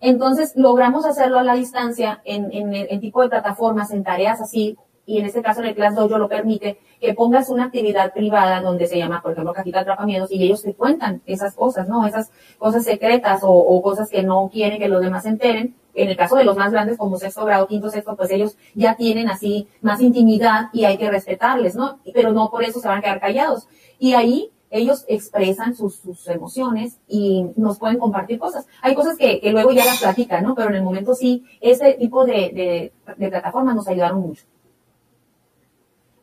Entonces, 0.00 0.52
logramos 0.56 1.04
hacerlo 1.04 1.38
a 1.38 1.42
la 1.42 1.54
distancia 1.54 2.20
en, 2.24 2.52
en, 2.52 2.72
en 2.74 3.00
tipo 3.00 3.22
de 3.22 3.28
plataformas, 3.28 3.90
en 3.90 4.04
tareas 4.04 4.40
así, 4.40 4.76
y 5.06 5.18
en 5.18 5.26
este 5.26 5.40
caso 5.40 5.60
en 5.60 5.68
el 5.68 5.74
Class 5.74 5.94
Dojo 5.94 6.18
lo 6.18 6.28
permite, 6.28 6.78
que 7.00 7.14
pongas 7.14 7.48
una 7.48 7.66
actividad 7.66 8.12
privada 8.12 8.60
donde 8.60 8.88
se 8.88 8.98
llama, 8.98 9.22
por 9.22 9.32
ejemplo, 9.32 9.52
cajita 9.52 9.80
atrapamiedos 9.80 10.32
y 10.32 10.42
ellos 10.42 10.62
te 10.62 10.74
cuentan 10.74 11.22
esas 11.26 11.54
cosas, 11.54 11.88
¿no? 11.88 12.06
Esas 12.06 12.32
cosas 12.58 12.84
secretas 12.84 13.44
o, 13.44 13.50
o, 13.50 13.80
cosas 13.82 14.10
que 14.10 14.24
no 14.24 14.50
quieren 14.52 14.80
que 14.80 14.88
los 14.88 15.00
demás 15.00 15.22
se 15.22 15.28
enteren. 15.30 15.76
En 15.94 16.08
el 16.10 16.16
caso 16.16 16.36
de 16.36 16.44
los 16.44 16.56
más 16.56 16.72
grandes, 16.72 16.98
como 16.98 17.16
sexto 17.18 17.44
grado, 17.44 17.68
quinto, 17.68 17.88
sexto, 17.88 18.16
pues 18.16 18.30
ellos 18.30 18.56
ya 18.74 18.96
tienen 18.96 19.30
así 19.30 19.68
más 19.80 20.00
intimidad 20.00 20.68
y 20.72 20.84
hay 20.84 20.98
que 20.98 21.10
respetarles, 21.10 21.76
¿no? 21.76 22.00
Pero 22.12 22.32
no 22.32 22.50
por 22.50 22.64
eso 22.64 22.80
se 22.80 22.88
van 22.88 22.98
a 22.98 23.02
quedar 23.02 23.20
callados. 23.20 23.68
Y 23.98 24.12
ahí 24.14 24.50
ellos 24.70 25.04
expresan 25.08 25.74
sus, 25.74 25.96
sus 25.96 26.26
emociones 26.28 26.98
y 27.06 27.46
nos 27.56 27.78
pueden 27.78 27.98
compartir 27.98 28.38
cosas. 28.38 28.66
Hay 28.82 28.94
cosas 28.94 29.16
que, 29.16 29.40
que, 29.40 29.52
luego 29.52 29.72
ya 29.72 29.84
las 29.84 30.00
platican, 30.00 30.42
¿no? 30.42 30.54
Pero 30.54 30.68
en 30.68 30.74
el 30.74 30.82
momento 30.82 31.14
sí, 31.14 31.44
ese 31.60 31.94
tipo 31.94 32.24
de, 32.24 32.50
de, 32.52 32.92
de 33.16 33.28
plataformas 33.28 33.76
nos 33.76 33.88
ayudaron 33.88 34.20
mucho. 34.20 34.44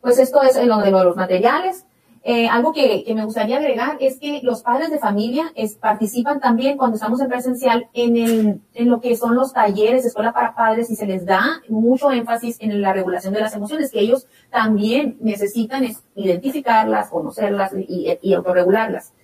Pues 0.04 0.18
esto 0.18 0.42
es 0.42 0.54
en 0.56 0.68
lo 0.68 0.80
de 0.80 0.90
los 0.90 1.16
materiales. 1.16 1.86
Eh, 2.24 2.46
algo 2.46 2.74
que, 2.74 3.04
me 3.14 3.24
gustaría 3.24 3.56
agregar 3.56 3.96
es 4.00 4.18
que 4.18 4.40
los 4.42 4.62
padres 4.62 4.90
de 4.90 4.98
familia 4.98 5.50
participan 5.80 6.40
también 6.40 6.76
cuando 6.76 6.96
estamos 6.96 7.22
en 7.22 7.28
presencial 7.28 7.88
en, 7.94 8.62
lo 8.74 9.00
que 9.00 9.16
son 9.16 9.34
los 9.34 9.54
talleres 9.54 10.02
de 10.02 10.08
escuela 10.08 10.34
para 10.34 10.54
padres 10.54 10.90
y 10.90 10.96
se 10.96 11.06
les 11.06 11.24
da 11.24 11.62
mucho 11.70 12.10
énfasis 12.10 12.58
en 12.60 12.82
la 12.82 12.92
regulación 12.92 13.32
de 13.32 13.40
las 13.40 13.54
emociones, 13.54 13.90
que 13.90 14.00
ellos 14.00 14.26
también 14.50 15.16
necesitan 15.20 15.86
identificarlas, 16.14 17.08
conocerlas 17.08 17.72
y, 17.74 18.34
autorregularlas. 18.34 19.14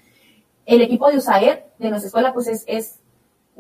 El 0.64 0.81
equipo 0.81 1.11
de 1.11 1.19
USAER 1.19 1.66
de 1.79 1.90
nuestra 1.90 2.07
escuela 2.07 2.33
pues 2.33 2.47
es, 2.47 2.64
es 2.66 3.01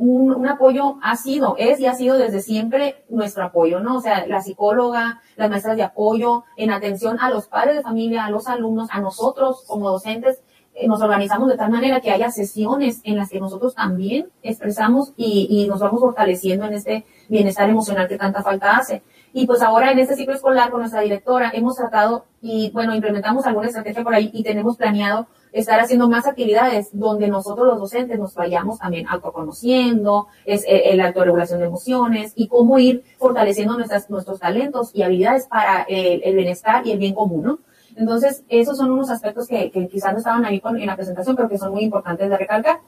un, 0.00 0.32
un, 0.32 0.48
apoyo 0.48 0.96
ha 1.02 1.14
sido, 1.16 1.56
es 1.58 1.78
y 1.78 1.86
ha 1.86 1.94
sido 1.94 2.16
desde 2.16 2.40
siempre 2.40 3.04
nuestro 3.10 3.44
apoyo, 3.44 3.80
¿no? 3.80 3.98
O 3.98 4.00
sea, 4.00 4.26
la 4.26 4.40
psicóloga, 4.40 5.20
las 5.36 5.50
maestras 5.50 5.76
de 5.76 5.82
apoyo, 5.82 6.44
en 6.56 6.70
atención 6.70 7.18
a 7.20 7.28
los 7.28 7.46
padres 7.46 7.76
de 7.76 7.82
familia, 7.82 8.24
a 8.24 8.30
los 8.30 8.48
alumnos, 8.48 8.88
a 8.92 9.00
nosotros 9.00 9.62
como 9.66 9.90
docentes, 9.90 10.40
eh, 10.74 10.88
nos 10.88 11.02
organizamos 11.02 11.48
de 11.48 11.56
tal 11.58 11.70
manera 11.70 12.00
que 12.00 12.10
haya 12.10 12.30
sesiones 12.30 13.00
en 13.04 13.16
las 13.16 13.28
que 13.28 13.40
nosotros 13.40 13.74
también 13.74 14.30
expresamos 14.42 15.12
y, 15.16 15.46
y 15.50 15.68
nos 15.68 15.80
vamos 15.80 16.00
fortaleciendo 16.00 16.64
en 16.64 16.74
este 16.74 17.04
bienestar 17.28 17.68
emocional 17.68 18.08
que 18.08 18.16
tanta 18.16 18.42
falta 18.42 18.78
hace. 18.78 19.02
Y 19.34 19.46
pues 19.46 19.60
ahora 19.60 19.92
en 19.92 19.98
este 19.98 20.16
ciclo 20.16 20.34
escolar 20.34 20.70
con 20.70 20.80
nuestra 20.80 21.02
directora 21.02 21.50
hemos 21.52 21.76
tratado 21.76 22.24
y 22.40 22.70
bueno, 22.70 22.94
implementamos 22.94 23.44
alguna 23.46 23.68
estrategia 23.68 24.02
por 24.02 24.14
ahí 24.14 24.30
y 24.32 24.42
tenemos 24.42 24.76
planeado 24.76 25.26
estar 25.52 25.80
haciendo 25.80 26.08
más 26.08 26.26
actividades 26.26 26.90
donde 26.92 27.28
nosotros 27.28 27.66
los 27.66 27.78
docentes 27.78 28.18
nos 28.18 28.34
vayamos 28.34 28.78
también 28.78 29.08
autoconociendo, 29.08 30.28
es 30.44 30.64
eh, 30.66 30.94
la 30.96 31.08
autorregulación 31.08 31.60
de 31.60 31.66
emociones 31.66 32.32
y 32.36 32.48
cómo 32.48 32.78
ir 32.78 33.04
fortaleciendo 33.18 33.76
nuestras, 33.76 34.08
nuestros 34.10 34.38
talentos 34.38 34.90
y 34.94 35.02
habilidades 35.02 35.46
para 35.46 35.82
el, 35.82 36.22
el 36.24 36.36
bienestar 36.36 36.86
y 36.86 36.92
el 36.92 36.98
bien 36.98 37.14
común, 37.14 37.42
¿no? 37.42 37.58
Entonces, 37.96 38.44
esos 38.48 38.76
son 38.76 38.90
unos 38.90 39.10
aspectos 39.10 39.46
que, 39.46 39.70
que 39.70 39.88
quizás 39.88 40.12
no 40.12 40.18
estaban 40.18 40.44
ahí 40.44 40.60
con, 40.60 40.78
en 40.78 40.86
la 40.86 40.96
presentación, 40.96 41.36
pero 41.36 41.48
que 41.48 41.58
son 41.58 41.72
muy 41.72 41.82
importantes 41.82 42.30
de 42.30 42.36
recalcar. 42.36 42.80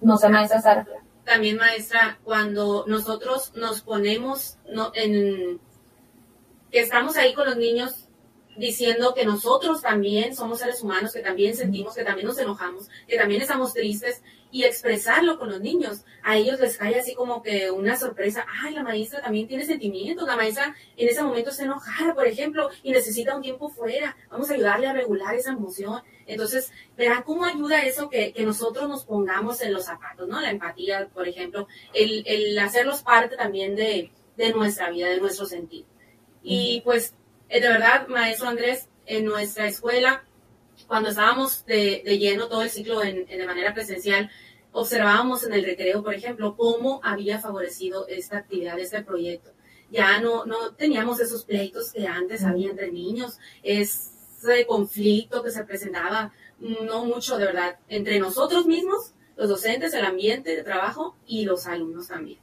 No 0.00 0.16
sé, 0.18 0.28
maestra 0.28 0.60
Sara. 0.60 0.86
También, 1.24 1.56
maestra, 1.56 2.18
cuando 2.24 2.84
nosotros 2.86 3.52
nos 3.54 3.82
ponemos 3.82 4.58
no, 4.70 4.92
en 4.94 5.60
que 6.70 6.80
estamos 6.80 7.16
ahí 7.16 7.34
con 7.34 7.46
los 7.46 7.56
niños 7.56 8.07
diciendo 8.58 9.14
que 9.14 9.24
nosotros 9.24 9.82
también 9.82 10.34
somos 10.34 10.58
seres 10.58 10.82
humanos, 10.82 11.12
que 11.12 11.20
también 11.20 11.56
sentimos, 11.56 11.94
que 11.94 12.04
también 12.04 12.26
nos 12.26 12.38
enojamos, 12.38 12.88
que 13.06 13.16
también 13.16 13.40
estamos 13.40 13.72
tristes 13.72 14.22
y 14.50 14.64
expresarlo 14.64 15.38
con 15.38 15.50
los 15.50 15.60
niños. 15.60 16.04
A 16.22 16.36
ellos 16.36 16.58
les 16.58 16.76
cae 16.76 16.98
así 16.98 17.14
como 17.14 17.42
que 17.42 17.70
una 17.70 17.96
sorpresa, 17.96 18.46
ay, 18.62 18.74
la 18.74 18.82
maestra 18.82 19.22
también 19.22 19.46
tiene 19.46 19.64
sentimientos, 19.64 20.26
la 20.26 20.36
maestra 20.36 20.74
en 20.96 21.08
ese 21.08 21.22
momento 21.22 21.50
está 21.50 21.64
enojada, 21.64 22.14
por 22.14 22.26
ejemplo, 22.26 22.68
y 22.82 22.90
necesita 22.90 23.36
un 23.36 23.42
tiempo 23.42 23.68
fuera, 23.68 24.16
vamos 24.30 24.50
a 24.50 24.54
ayudarle 24.54 24.88
a 24.88 24.92
regular 24.92 25.34
esa 25.34 25.52
emoción. 25.52 26.02
Entonces, 26.26 26.72
verán 26.96 27.22
cómo 27.22 27.44
ayuda 27.44 27.82
eso 27.82 28.10
que, 28.10 28.32
que 28.32 28.44
nosotros 28.44 28.88
nos 28.88 29.04
pongamos 29.04 29.60
en 29.62 29.72
los 29.72 29.84
zapatos, 29.84 30.28
¿no? 30.28 30.40
La 30.40 30.50
empatía, 30.50 31.08
por 31.12 31.28
ejemplo, 31.28 31.68
el, 31.94 32.24
el 32.26 32.58
hacerlos 32.58 33.02
parte 33.02 33.36
también 33.36 33.76
de, 33.76 34.10
de 34.36 34.52
nuestra 34.52 34.90
vida, 34.90 35.08
de 35.08 35.20
nuestro 35.20 35.46
sentido. 35.46 35.86
Y 36.42 36.80
pues 36.82 37.14
eh, 37.48 37.60
de 37.60 37.68
verdad, 37.68 38.08
maestro 38.08 38.48
Andrés, 38.48 38.88
en 39.06 39.24
nuestra 39.24 39.66
escuela, 39.66 40.24
cuando 40.86 41.10
estábamos 41.10 41.64
de, 41.66 42.02
de 42.04 42.18
lleno 42.18 42.48
todo 42.48 42.62
el 42.62 42.70
ciclo 42.70 43.02
en, 43.02 43.26
en, 43.28 43.38
de 43.38 43.46
manera 43.46 43.74
presencial, 43.74 44.30
observábamos 44.72 45.44
en 45.44 45.54
el 45.54 45.64
recreo, 45.64 46.02
por 46.02 46.14
ejemplo, 46.14 46.56
cómo 46.56 47.00
había 47.02 47.38
favorecido 47.38 48.06
esta 48.08 48.38
actividad, 48.38 48.78
este 48.78 49.02
proyecto. 49.02 49.52
Ya 49.90 50.20
no, 50.20 50.44
no 50.44 50.74
teníamos 50.74 51.20
esos 51.20 51.44
pleitos 51.44 51.92
que 51.92 52.06
antes 52.06 52.44
había 52.44 52.70
entre 52.70 52.92
niños, 52.92 53.38
ese 53.62 54.66
conflicto 54.66 55.42
que 55.42 55.50
se 55.50 55.64
presentaba, 55.64 56.32
no 56.58 57.04
mucho 57.06 57.38
de 57.38 57.46
verdad, 57.46 57.78
entre 57.88 58.18
nosotros 58.18 58.66
mismos, 58.66 59.14
los 59.36 59.48
docentes, 59.48 59.94
el 59.94 60.04
ambiente 60.04 60.54
de 60.54 60.62
trabajo 60.62 61.16
y 61.26 61.44
los 61.44 61.66
alumnos 61.66 62.08
también. 62.08 62.38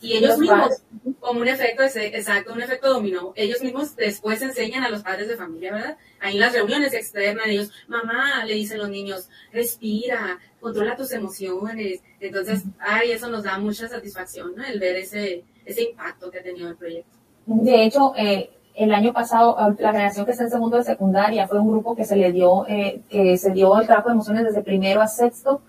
Y 0.00 0.16
ellos 0.16 0.38
mismos, 0.38 0.82
como 1.20 1.40
un 1.40 1.48
efecto, 1.48 1.82
exacto, 1.82 2.52
un 2.52 2.60
efecto 2.60 2.92
dominó, 2.92 3.32
ellos 3.36 3.62
mismos 3.62 3.96
después 3.96 4.42
enseñan 4.42 4.84
a 4.84 4.90
los 4.90 5.02
padres 5.02 5.28
de 5.28 5.36
familia, 5.36 5.72
¿verdad? 5.72 5.96
Ahí 6.20 6.34
en 6.34 6.40
las 6.40 6.52
reuniones 6.52 6.92
externas, 6.92 7.46
ellos, 7.46 7.70
mamá, 7.88 8.44
le 8.44 8.54
dicen 8.54 8.78
los 8.78 8.90
niños, 8.90 9.28
respira, 9.52 10.38
controla 10.60 10.96
tus 10.96 11.12
emociones. 11.12 12.00
Entonces, 12.20 12.64
ay, 12.78 13.12
eso 13.12 13.28
nos 13.30 13.44
da 13.44 13.56
mucha 13.58 13.88
satisfacción, 13.88 14.54
¿no? 14.54 14.64
El 14.64 14.78
ver 14.78 14.96
ese, 14.96 15.44
ese 15.64 15.82
impacto 15.82 16.30
que 16.30 16.40
ha 16.40 16.42
tenido 16.42 16.68
el 16.68 16.76
proyecto. 16.76 17.16
De 17.46 17.84
hecho, 17.84 18.12
eh, 18.16 18.50
el 18.74 18.92
año 18.92 19.12
pasado, 19.12 19.56
la 19.78 19.92
generación 19.92 20.26
que 20.26 20.32
está 20.32 20.44
en 20.44 20.50
segundo 20.50 20.76
de 20.76 20.84
secundaria 20.84 21.46
fue 21.46 21.60
un 21.60 21.70
grupo 21.70 21.94
que 21.94 22.04
se 22.04 22.16
le 22.16 22.32
dio, 22.32 22.66
eh, 22.68 23.02
que 23.08 23.36
se 23.38 23.52
dio 23.52 23.78
el 23.80 23.86
trabajo 23.86 24.08
de 24.08 24.14
emociones 24.14 24.44
desde 24.44 24.62
primero 24.62 25.00
a 25.00 25.06
sexto 25.06 25.62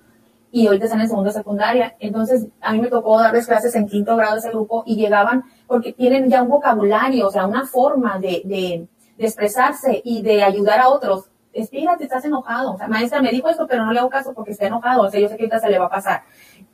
y 0.51 0.67
ahorita 0.67 0.85
están 0.85 1.01
en 1.01 1.09
segundo 1.09 1.31
secundaria. 1.31 1.95
Entonces, 1.99 2.47
a 2.61 2.71
mí 2.73 2.79
me 2.79 2.87
tocó 2.87 3.19
darles 3.19 3.47
clases 3.47 3.75
en 3.75 3.87
quinto 3.87 4.15
grado 4.15 4.33
de 4.33 4.39
ese 4.39 4.49
grupo 4.49 4.83
y 4.85 4.95
llegaban 4.95 5.43
porque 5.67 5.93
tienen 5.93 6.29
ya 6.29 6.41
un 6.41 6.49
vocabulario, 6.49 7.27
o 7.27 7.31
sea, 7.31 7.45
una 7.45 7.65
forma 7.65 8.19
de, 8.19 8.41
de, 8.45 8.87
de 9.17 9.25
expresarse 9.25 10.01
y 10.03 10.21
de 10.21 10.43
ayudar 10.43 10.79
a 10.79 10.89
otros. 10.89 11.29
Espírate, 11.53 12.03
estás 12.03 12.25
enojado. 12.25 12.73
O 12.73 12.77
sea, 12.77 12.87
maestra 12.87 13.21
me 13.21 13.31
dijo 13.31 13.49
esto, 13.49 13.65
pero 13.67 13.85
no 13.85 13.93
le 13.93 13.99
hago 13.99 14.09
caso 14.09 14.33
porque 14.33 14.51
está 14.51 14.67
enojado. 14.67 15.03
O 15.03 15.09
sea, 15.09 15.19
yo 15.19 15.29
sé 15.29 15.37
que 15.37 15.43
ahorita 15.43 15.59
se 15.59 15.69
le 15.69 15.79
va 15.79 15.85
a 15.85 15.89
pasar. 15.89 16.23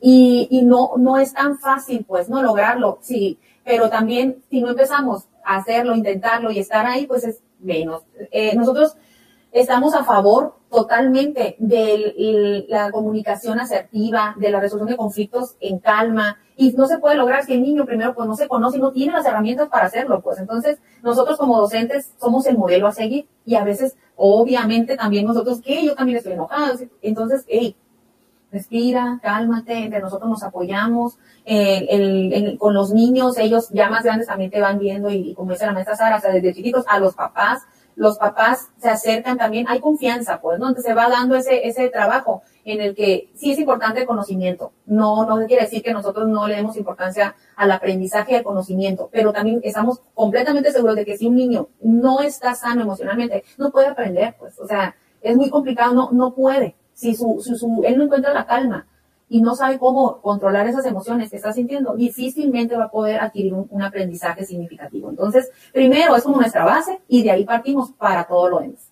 Y, 0.00 0.48
y 0.50 0.62
no, 0.62 0.92
no 0.96 1.18
es 1.18 1.32
tan 1.32 1.58
fácil, 1.58 2.04
pues, 2.06 2.28
no 2.28 2.42
lograrlo, 2.42 2.98
sí, 3.00 3.38
pero 3.64 3.88
también 3.88 4.42
si 4.50 4.60
no 4.60 4.70
empezamos 4.70 5.28
a 5.44 5.56
hacerlo, 5.56 5.94
intentarlo 5.94 6.50
y 6.50 6.58
estar 6.58 6.86
ahí, 6.86 7.06
pues 7.06 7.24
es 7.24 7.40
menos. 7.60 8.02
Eh, 8.30 8.54
nosotros 8.56 8.96
estamos 9.52 9.94
a 9.94 10.04
favor 10.04 10.56
totalmente 10.72 11.54
de 11.58 12.64
la 12.66 12.90
comunicación 12.90 13.60
asertiva, 13.60 14.34
de 14.38 14.50
la 14.50 14.58
resolución 14.58 14.88
de 14.88 14.96
conflictos 14.96 15.56
en 15.60 15.78
calma, 15.78 16.38
y 16.56 16.72
no 16.72 16.86
se 16.86 16.98
puede 16.98 17.16
lograr 17.16 17.44
si 17.44 17.52
el 17.52 17.62
niño 17.62 17.84
primero 17.84 18.14
pues 18.14 18.26
no 18.26 18.34
se 18.34 18.48
conoce 18.48 18.78
y 18.78 18.80
no 18.80 18.90
tiene 18.90 19.12
las 19.12 19.26
herramientas 19.26 19.68
para 19.68 19.86
hacerlo, 19.86 20.22
pues. 20.22 20.38
Entonces 20.38 20.78
nosotros 21.02 21.36
como 21.38 21.60
docentes 21.60 22.12
somos 22.18 22.46
el 22.46 22.56
modelo 22.56 22.86
a 22.86 22.92
seguir 22.92 23.28
y 23.44 23.54
a 23.54 23.64
veces 23.64 23.96
obviamente 24.16 24.96
también 24.96 25.26
nosotros, 25.26 25.60
que 25.60 25.84
yo 25.84 25.94
también 25.94 26.16
estoy 26.16 26.32
enojada, 26.32 26.72
entonces, 27.02 27.44
hey, 27.48 27.76
respira, 28.50 29.20
cálmate, 29.22 29.74
entre 29.74 30.00
nosotros 30.00 30.30
nos 30.30 30.42
apoyamos, 30.42 31.18
eh, 31.44 32.56
con 32.58 32.72
los 32.72 32.92
niños, 32.94 33.36
ellos 33.36 33.68
ya 33.72 33.90
más 33.90 34.04
grandes 34.04 34.26
también 34.26 34.50
te 34.50 34.60
van 34.60 34.78
viendo 34.78 35.10
y, 35.10 35.34
como 35.34 35.52
dice 35.52 35.66
la 35.66 35.72
maestra 35.72 35.96
Sara, 35.96 36.16
o 36.16 36.20
sea, 36.20 36.32
desde 36.32 36.54
chiquitos 36.54 36.84
a 36.88 36.98
los 36.98 37.14
papás, 37.14 37.62
los 37.94 38.18
papás 38.18 38.70
se 38.78 38.88
acercan 38.88 39.38
también, 39.38 39.66
hay 39.68 39.80
confianza, 39.80 40.40
pues, 40.40 40.58
¿no? 40.58 40.68
Entonces 40.68 40.90
se 40.90 40.94
va 40.94 41.08
dando 41.08 41.36
ese, 41.36 41.66
ese 41.66 41.88
trabajo 41.88 42.42
en 42.64 42.80
el 42.80 42.94
que 42.94 43.30
sí 43.34 43.52
es 43.52 43.58
importante 43.58 44.00
el 44.00 44.06
conocimiento. 44.06 44.72
No, 44.86 45.26
no 45.26 45.46
quiere 45.46 45.64
decir 45.64 45.82
que 45.82 45.92
nosotros 45.92 46.28
no 46.28 46.46
le 46.46 46.56
demos 46.56 46.76
importancia 46.76 47.34
al 47.56 47.70
aprendizaje 47.72 48.32
y 48.32 48.34
al 48.36 48.44
conocimiento, 48.44 49.08
pero 49.12 49.32
también 49.32 49.60
estamos 49.62 50.00
completamente 50.14 50.72
seguros 50.72 50.96
de 50.96 51.04
que 51.04 51.16
si 51.16 51.26
un 51.26 51.36
niño 51.36 51.68
no 51.80 52.20
está 52.20 52.54
sano 52.54 52.82
emocionalmente, 52.82 53.44
no 53.58 53.70
puede 53.70 53.88
aprender, 53.88 54.36
pues, 54.38 54.58
o 54.58 54.66
sea, 54.66 54.94
es 55.20 55.36
muy 55.36 55.50
complicado, 55.50 55.94
no, 55.94 56.10
no 56.12 56.34
puede. 56.34 56.76
Si 56.94 57.14
su, 57.14 57.40
su, 57.42 57.82
él 57.84 57.96
no 57.96 58.04
encuentra 58.04 58.32
la 58.32 58.46
calma, 58.46 58.86
y 59.32 59.40
no 59.40 59.54
sabe 59.56 59.78
cómo 59.78 60.20
controlar 60.20 60.68
esas 60.68 60.84
emociones 60.84 61.30
que 61.30 61.36
está 61.36 61.54
sintiendo, 61.54 61.96
difícilmente 61.96 62.76
va 62.76 62.84
a 62.84 62.90
poder 62.90 63.18
adquirir 63.18 63.54
un, 63.54 63.82
aprendizaje 63.82 64.44
significativo. 64.44 65.08
Entonces, 65.08 65.50
primero 65.72 66.14
es 66.14 66.22
como 66.22 66.36
nuestra 66.36 66.66
base 66.66 67.00
y 67.08 67.22
de 67.22 67.30
ahí 67.30 67.44
partimos 67.46 67.92
para 67.92 68.24
todo 68.24 68.50
lo 68.50 68.60
demás. 68.60 68.90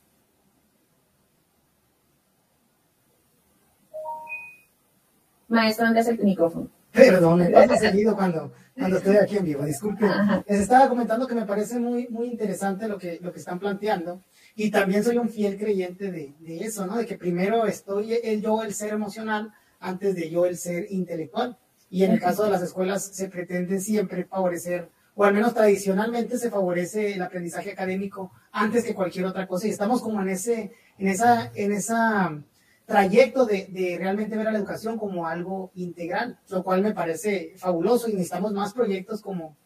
Maestro, 5.49 5.85
¿dónde 5.85 6.01
es 6.01 6.09
el 6.09 6.19
micrófono? 6.21 6.69
Perdón, 6.91 7.41
me 7.41 7.51
pasa 7.51 7.77
seguido 7.91 8.17
cuando, 8.17 8.51
cuando 8.79 8.97
estoy 8.97 9.17
aquí 9.19 9.37
en 9.37 9.45
vivo, 9.45 9.63
disculpe. 9.67 10.07
Les 10.49 10.61
estaba 10.61 10.89
comentando 10.89 11.27
que 11.27 11.35
me 11.35 11.45
parece 11.45 11.79
muy, 11.79 12.09
muy 12.09 12.29
interesante 12.29 12.89
lo 12.89 12.97
que, 12.97 13.19
lo 13.21 13.31
que 13.31 13.41
están 13.41 13.59
planteando 13.59 14.23
y 14.55 14.71
también 14.71 15.05
soy 15.05 15.19
un 15.19 15.29
fiel 15.29 15.59
creyente 15.59 16.11
de, 16.11 16.33
de 16.39 16.65
eso, 16.65 16.87
¿no? 16.87 16.97
De 16.97 17.05
que 17.05 17.19
primero 17.19 17.67
estoy 17.67 18.15
el 18.15 18.41
yo, 18.41 18.63
el 18.63 18.73
ser 18.73 18.95
emocional, 18.95 19.53
antes 19.81 20.15
de 20.15 20.31
yo 20.31 20.47
el 20.47 20.57
ser 20.57 20.87
intelectual. 20.91 21.59
Y 21.91 22.05
en 22.05 22.13
el 22.13 22.21
caso 22.21 22.45
de 22.45 22.51
las 22.51 22.63
escuelas 22.63 23.05
se 23.05 23.29
pretende 23.29 23.81
siempre 23.81 24.25
favorecer, 24.25 24.89
o 25.17 25.25
al 25.25 25.35
menos 25.35 25.55
tradicionalmente 25.55 26.39
se 26.39 26.51
favorece 26.51 27.15
el 27.15 27.23
aprendizaje 27.23 27.73
académico 27.73 28.31
antes 28.53 28.85
que 28.85 28.95
cualquier 28.95 29.25
otra 29.25 29.49
cosa. 29.49 29.67
Y 29.67 29.71
estamos 29.71 30.01
como 30.01 30.23
en 30.23 30.29
ese, 30.29 30.71
en 30.99 31.09
esa, 31.09 31.51
en 31.55 31.73
esa 31.73 32.41
trayecto 32.87 33.47
de, 33.47 33.67
de 33.71 33.97
realmente 33.99 34.37
ver 34.37 34.49
a 34.49 34.53
la 34.53 34.59
educación 34.59 34.99
como 34.99 35.27
algo 35.27 35.71
integral, 35.75 36.39
lo 36.49 36.63
cual 36.63 36.83
me 36.83 36.93
parece 36.93 37.55
fabuloso 37.57 38.09
y 38.09 38.13
necesitamos 38.13 38.53
más 38.53 38.73
proyectos 38.73 39.21
como, 39.21 39.57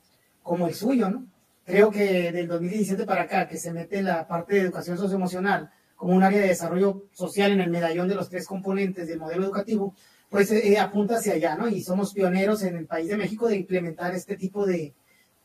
como 0.42 0.66
el 0.66 0.74
suyo, 0.74 1.09
¿no? 1.11 1.27
Creo 1.64 1.90
que 1.90 2.31
del 2.31 2.46
2017 2.46 3.07
para 3.07 3.22
acá, 3.22 3.48
que 3.48 3.57
se 3.57 3.72
mete 3.72 4.03
la 4.03 4.29
parte 4.29 4.55
de 4.55 4.61
educación 4.61 4.98
socioemocional, 4.98 5.70
como 6.05 6.17
un 6.17 6.23
área 6.23 6.43
de 6.43 6.49
desarrollo 6.49 7.07
social 7.12 7.51
en 7.53 7.62
el 7.62 7.71
medallón 7.71 8.09
de 8.09 8.14
los 8.14 8.29
tres 8.29 8.47
componentes 8.47 9.09
del 9.09 9.19
modelo 9.19 9.45
educativo, 9.45 9.95
pues 10.29 10.51
eh, 10.51 10.79
apunta 10.79 11.17
hacia 11.17 11.33
allá, 11.33 11.57
¿no? 11.57 11.67
Y 11.67 11.83
somos 11.83 12.12
pioneros 12.12 12.62
en 12.62 12.77
el 12.77 12.85
país 12.85 13.09
de 13.09 13.17
México 13.17 13.49
de 13.49 13.57
implementar 13.57 14.14
este 14.14 14.37
tipo 14.37 14.67
de, 14.67 14.93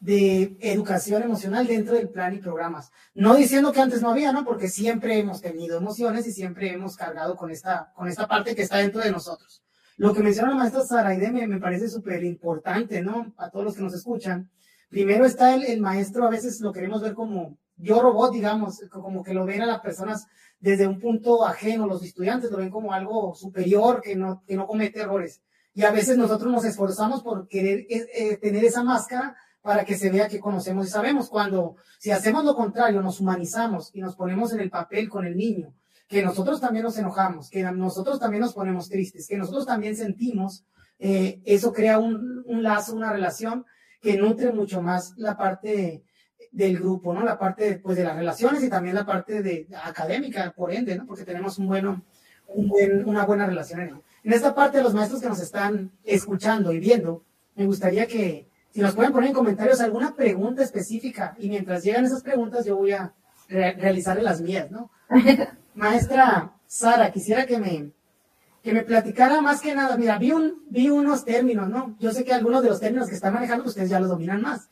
de 0.02 0.58
educación 0.60 1.24
emocional 1.24 1.66
dentro 1.66 1.94
del 1.94 2.10
plan 2.10 2.36
y 2.36 2.40
programas. 2.40 2.92
No 3.14 3.36
diciendo 3.36 3.72
que 3.72 3.80
antes 3.80 4.02
no 4.02 4.10
había, 4.10 4.34
¿no? 4.34 4.44
Porque 4.44 4.68
siempre 4.68 5.18
hemos 5.18 5.40
tenido 5.40 5.78
emociones 5.78 6.28
y 6.28 6.34
siempre 6.34 6.74
hemos 6.74 6.98
cargado 6.98 7.38
con 7.38 7.52
esta, 7.52 7.94
con 7.96 8.10
esta 8.10 8.28
parte 8.28 8.54
que 8.54 8.64
está 8.64 8.80
dentro 8.80 9.00
de 9.00 9.14
nosotros. 9.14 9.64
Lo 9.96 10.14
que 10.14 10.22
menciona 10.22 10.50
la 10.50 10.58
maestra 10.58 10.84
Saraide 10.84 11.32
me, 11.32 11.48
me 11.48 11.62
parece 11.62 11.88
súper 11.88 12.22
importante, 12.26 13.02
¿no? 13.02 13.34
A 13.38 13.50
todos 13.50 13.64
los 13.64 13.76
que 13.78 13.84
nos 13.84 13.94
escuchan. 13.94 14.50
Primero 14.90 15.26
está 15.26 15.54
el, 15.54 15.64
el 15.64 15.82
maestro, 15.82 16.26
a 16.26 16.30
veces 16.30 16.60
lo 16.62 16.72
queremos 16.72 17.02
ver 17.02 17.14
como 17.14 17.58
yo 17.80 18.02
robot, 18.02 18.34
digamos, 18.34 18.82
como 18.92 19.24
que 19.24 19.34
lo 19.34 19.46
ven 19.46 19.62
a 19.62 19.66
las 19.66 19.80
personas 19.80 20.28
desde 20.60 20.86
un 20.86 21.00
punto 21.00 21.46
ajeno, 21.46 21.88
los 21.88 22.04
estudiantes 22.04 22.52
lo 22.52 22.58
ven 22.58 22.70
como 22.70 22.92
algo 22.92 23.34
superior, 23.36 24.02
que 24.02 24.16
no, 24.16 24.44
que 24.46 24.56
no 24.56 24.68
comete 24.68 25.00
errores. 25.02 25.42
Y 25.74 25.84
a 25.84 25.92
veces 25.92 26.18
nosotros 26.18 26.52
nos 26.52 26.66
esforzamos 26.66 27.24
por 27.24 27.48
querer 27.48 27.86
eh, 27.90 28.08
eh, 28.14 28.38
tener 28.38 28.66
esa 28.66 28.84
máscara 28.84 29.38
para 29.62 29.86
que 29.86 29.98
se 29.98 30.10
vea 30.10 30.28
que 30.28 30.40
conocemos 30.40 30.88
y 30.88 30.90
sabemos. 30.90 31.30
Cuando, 31.30 31.78
si 32.00 32.12
hacemos 32.12 32.44
lo 32.44 32.56
contrario, 32.56 33.02
nos 33.02 33.22
humanizamos 33.22 33.92
y 33.94 34.02
nos 34.02 34.16
ponemos 34.16 34.52
en 34.52 34.60
el 34.60 34.70
papel 34.70 35.08
con 35.08 35.26
el 35.26 35.38
niño, 35.38 35.74
que 36.08 36.22
nosotros 36.22 36.60
también 36.60 36.84
nos 36.84 36.98
enojamos, 36.98 37.50
que 37.50 37.64
nosotros 37.64 38.20
también 38.20 38.42
nos 38.42 38.54
ponemos 38.54 38.90
tristes, 38.90 39.28
que 39.28 39.38
nosotros 39.38 39.66
también 39.66 39.96
sentimos, 39.96 40.66
eh, 40.98 41.40
eso 41.46 41.72
crea 41.72 42.00
un, 42.00 42.44
un 42.46 42.64
lazo, 42.64 42.96
una 42.96 43.14
relación 43.14 43.66
que 44.02 44.18
nutre 44.18 44.52
mucho 44.52 44.82
más 44.82 45.14
la 45.18 45.38
parte 45.38 46.04
del 46.52 46.80
grupo, 46.80 47.14
¿no? 47.14 47.24
La 47.24 47.38
parte 47.38 47.80
pues, 47.82 47.98
de 47.98 48.04
las 48.04 48.16
relaciones 48.16 48.64
y 48.64 48.70
también 48.70 48.96
la 48.96 49.06
parte 49.06 49.42
de, 49.42 49.68
académica, 49.84 50.52
por 50.56 50.74
ende, 50.74 50.96
¿no? 50.96 51.06
Porque 51.06 51.26
tenemos 51.26 51.58
un 51.58 51.68
bueno, 51.68 52.04
un 52.48 52.68
buen, 52.68 53.08
una 53.08 53.26
buena 53.26 53.46
relación 53.46 53.82
en 53.82 54.02
En 54.24 54.34
esta 54.34 54.56
parte, 54.56 54.82
los 54.82 54.94
maestros 54.94 55.22
que 55.22 55.30
nos 55.30 55.42
están 55.42 55.92
escuchando 56.04 56.72
y 56.72 56.80
viendo, 56.80 57.24
me 57.56 57.66
gustaría 57.66 58.08
que, 58.08 58.48
si 58.72 58.82
nos 58.82 58.96
pueden 58.96 59.12
poner 59.12 59.30
en 59.30 59.36
comentarios 59.36 59.82
alguna 59.82 60.16
pregunta 60.16 60.64
específica 60.64 61.36
y 61.40 61.50
mientras 61.50 61.84
llegan 61.84 62.06
esas 62.06 62.24
preguntas 62.24 62.66
yo 62.66 62.78
voy 62.78 62.94
a 62.94 63.14
realizarle 63.48 64.24
las 64.24 64.42
mías, 64.42 64.70
¿no? 64.72 64.92
Maestra 65.74 66.54
Sara, 66.68 67.12
quisiera 67.12 67.46
que 67.46 67.58
me, 67.58 67.92
que 68.64 68.74
me 68.74 68.84
platicara 68.84 69.42
más 69.42 69.62
que 69.62 69.74
nada, 69.74 69.96
mira, 69.98 70.18
vi, 70.18 70.32
un, 70.32 70.64
vi 70.70 70.90
unos 70.90 71.24
términos, 71.26 71.70
¿no? 71.70 71.96
Yo 72.00 72.12
sé 72.12 72.24
que 72.24 72.34
algunos 72.34 72.62
de 72.62 72.70
los 72.70 72.80
términos 72.80 73.08
que 73.08 73.16
están 73.16 73.34
manejando 73.34 73.66
ustedes 73.66 73.90
ya 73.90 74.00
los 74.00 74.10
dominan 74.10 74.42
más 74.42 74.70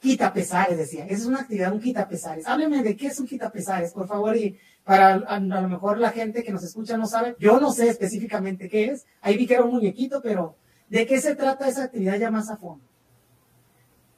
quitapesares, 0.00 0.78
decía. 0.78 1.04
Esa 1.06 1.14
es 1.14 1.26
una 1.26 1.40
actividad, 1.40 1.72
un 1.72 1.80
quitapesares. 1.80 2.46
Hábleme 2.46 2.82
de 2.82 2.96
qué 2.96 3.08
es 3.08 3.18
un 3.18 3.26
quitapesares, 3.26 3.92
por 3.92 4.06
favor, 4.06 4.36
y 4.36 4.58
para 4.84 5.14
a, 5.14 5.40
lo 5.40 5.68
mejor 5.68 5.98
la 5.98 6.10
gente 6.10 6.44
que 6.44 6.52
nos 6.52 6.62
escucha 6.62 6.96
no 6.96 7.06
sabe. 7.06 7.36
Yo 7.38 7.58
no 7.58 7.72
sé 7.72 7.88
específicamente 7.88 8.68
qué 8.68 8.86
es. 8.86 9.06
Ahí 9.20 9.36
vi 9.36 9.46
que 9.46 9.54
era 9.54 9.64
un 9.64 9.72
muñequito, 9.72 10.20
pero 10.22 10.56
¿de 10.88 11.06
qué 11.06 11.20
se 11.20 11.34
trata 11.34 11.68
esa 11.68 11.84
actividad 11.84 12.18
ya 12.18 12.30
más 12.30 12.50
a 12.50 12.56
fondo? 12.56 12.84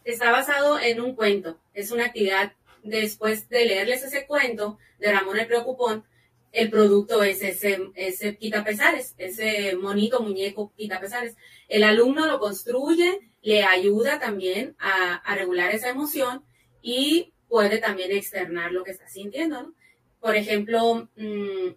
Está 0.05 0.31
basado 0.31 0.79
en 0.79 1.01
un 1.01 1.14
cuento. 1.14 1.59
Es 1.75 1.90
una 1.90 2.07
actividad, 2.07 2.53
después 2.83 3.49
de 3.49 3.64
leerles 3.64 4.03
ese 4.03 4.27
cuento 4.27 4.79
de 4.99 5.12
Ramón 5.12 5.38
el 5.38 5.47
Preocupón, 5.47 6.05
el 6.52 6.70
producto 6.70 7.22
es 7.22 7.42
ese, 7.42 7.90
ese 7.94 8.37
quitapesares, 8.37 9.14
ese 9.18 9.76
monito, 9.76 10.20
muñeco 10.20 10.72
quitapesares. 10.76 11.37
El 11.68 11.84
alumno 11.84 12.26
lo 12.26 12.38
construye, 12.38 13.30
le 13.42 13.64
ayuda 13.64 14.18
también 14.18 14.74
a, 14.78 15.34
regular 15.34 15.74
esa 15.74 15.90
emoción 15.90 16.42
y 16.82 17.32
puede 17.48 17.78
también 17.78 18.12
externar 18.12 18.72
lo 18.72 18.82
que 18.82 18.92
está 18.92 19.08
sintiendo. 19.08 19.72
Por 20.20 20.37
ejemplo, 20.37 21.08
mm, 21.16 21.74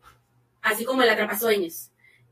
así 0.62 0.86
como 0.86 1.03
el 1.03 1.10
atrapasueños. 1.10 1.89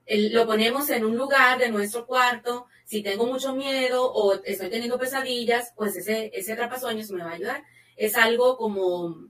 lo 0.07 0.47
ponemos 0.47 0.89
en 0.89 1.05
un 1.05 1.17
lugar 1.17 1.59
de 1.59 1.69
nuestro 1.69 2.07
cuarto. 2.07 2.65
Si 2.85 3.03
tengo 3.03 3.27
mucho 3.27 3.53
miedo 3.53 4.11
o 4.11 4.33
estoy 4.43 4.69
teniendo 4.69 4.97
pesadillas, 4.97 5.73
pues 5.75 5.95
ese, 5.95 6.31
ese 6.33 6.53
atrapasueños 6.53 7.11
me 7.11 7.23
va 7.23 7.31
a 7.31 7.35
ayudar. 7.35 7.63
Es 7.95 8.15
algo 8.15 8.57
como, 8.57 9.29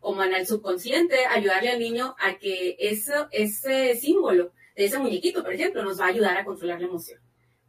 como 0.00 0.24
en 0.24 0.34
el 0.34 0.46
subconsciente, 0.46 1.26
ayudarle 1.26 1.70
al 1.70 1.78
niño 1.78 2.16
a 2.18 2.38
que 2.38 2.76
eso, 2.78 3.28
ese 3.30 3.94
símbolo 3.96 4.52
de 4.74 4.86
ese 4.86 4.98
muñequito, 4.98 5.42
por 5.42 5.52
ejemplo, 5.52 5.82
nos 5.82 6.00
va 6.00 6.06
a 6.06 6.08
ayudar 6.08 6.36
a 6.36 6.44
controlar 6.44 6.80
la 6.80 6.86
emoción. 6.86 7.20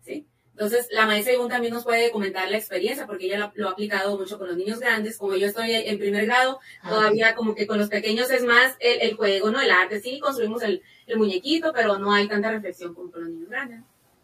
¿sí? 0.01 0.27
Entonces, 0.53 0.87
la 0.91 1.05
maestra 1.05 1.33
Ivonne 1.33 1.49
también 1.49 1.73
nos 1.73 1.83
puede 1.83 2.11
comentar 2.11 2.49
la 2.49 2.57
experiencia, 2.57 3.07
porque 3.07 3.25
ella 3.25 3.51
lo, 3.55 3.67
ha 3.67 3.71
aplicado 3.71 4.17
mucho 4.17 4.37
con 4.37 4.47
los 4.47 4.57
niños 4.57 4.79
grandes. 4.79 5.17
Como 5.17 5.35
yo 5.35 5.47
estoy 5.47 5.73
en 5.73 5.97
primer 5.97 6.25
grado, 6.25 6.59
ah, 6.81 6.89
todavía 6.89 7.35
como 7.35 7.55
que 7.55 7.65
con 7.65 7.79
los 7.79 7.89
pequeños 7.89 8.29
es 8.29 8.43
más 8.43 8.75
el, 8.79 9.15
juego, 9.15 9.49
¿no? 9.49 9.59
El 9.59 9.71
arte. 9.71 9.99
Sí, 10.01 10.19
construimos 10.19 10.61
el, 10.61 10.83
muñequito, 11.15 11.73
pero 11.73 11.97
no 11.97 12.13
hay 12.13 12.27
tanta 12.27 12.51
reflexión 12.51 12.93
como 12.93 13.11
con 13.11 13.21
los 13.21 13.31
niños 13.31 13.49
grandes. 13.49 13.81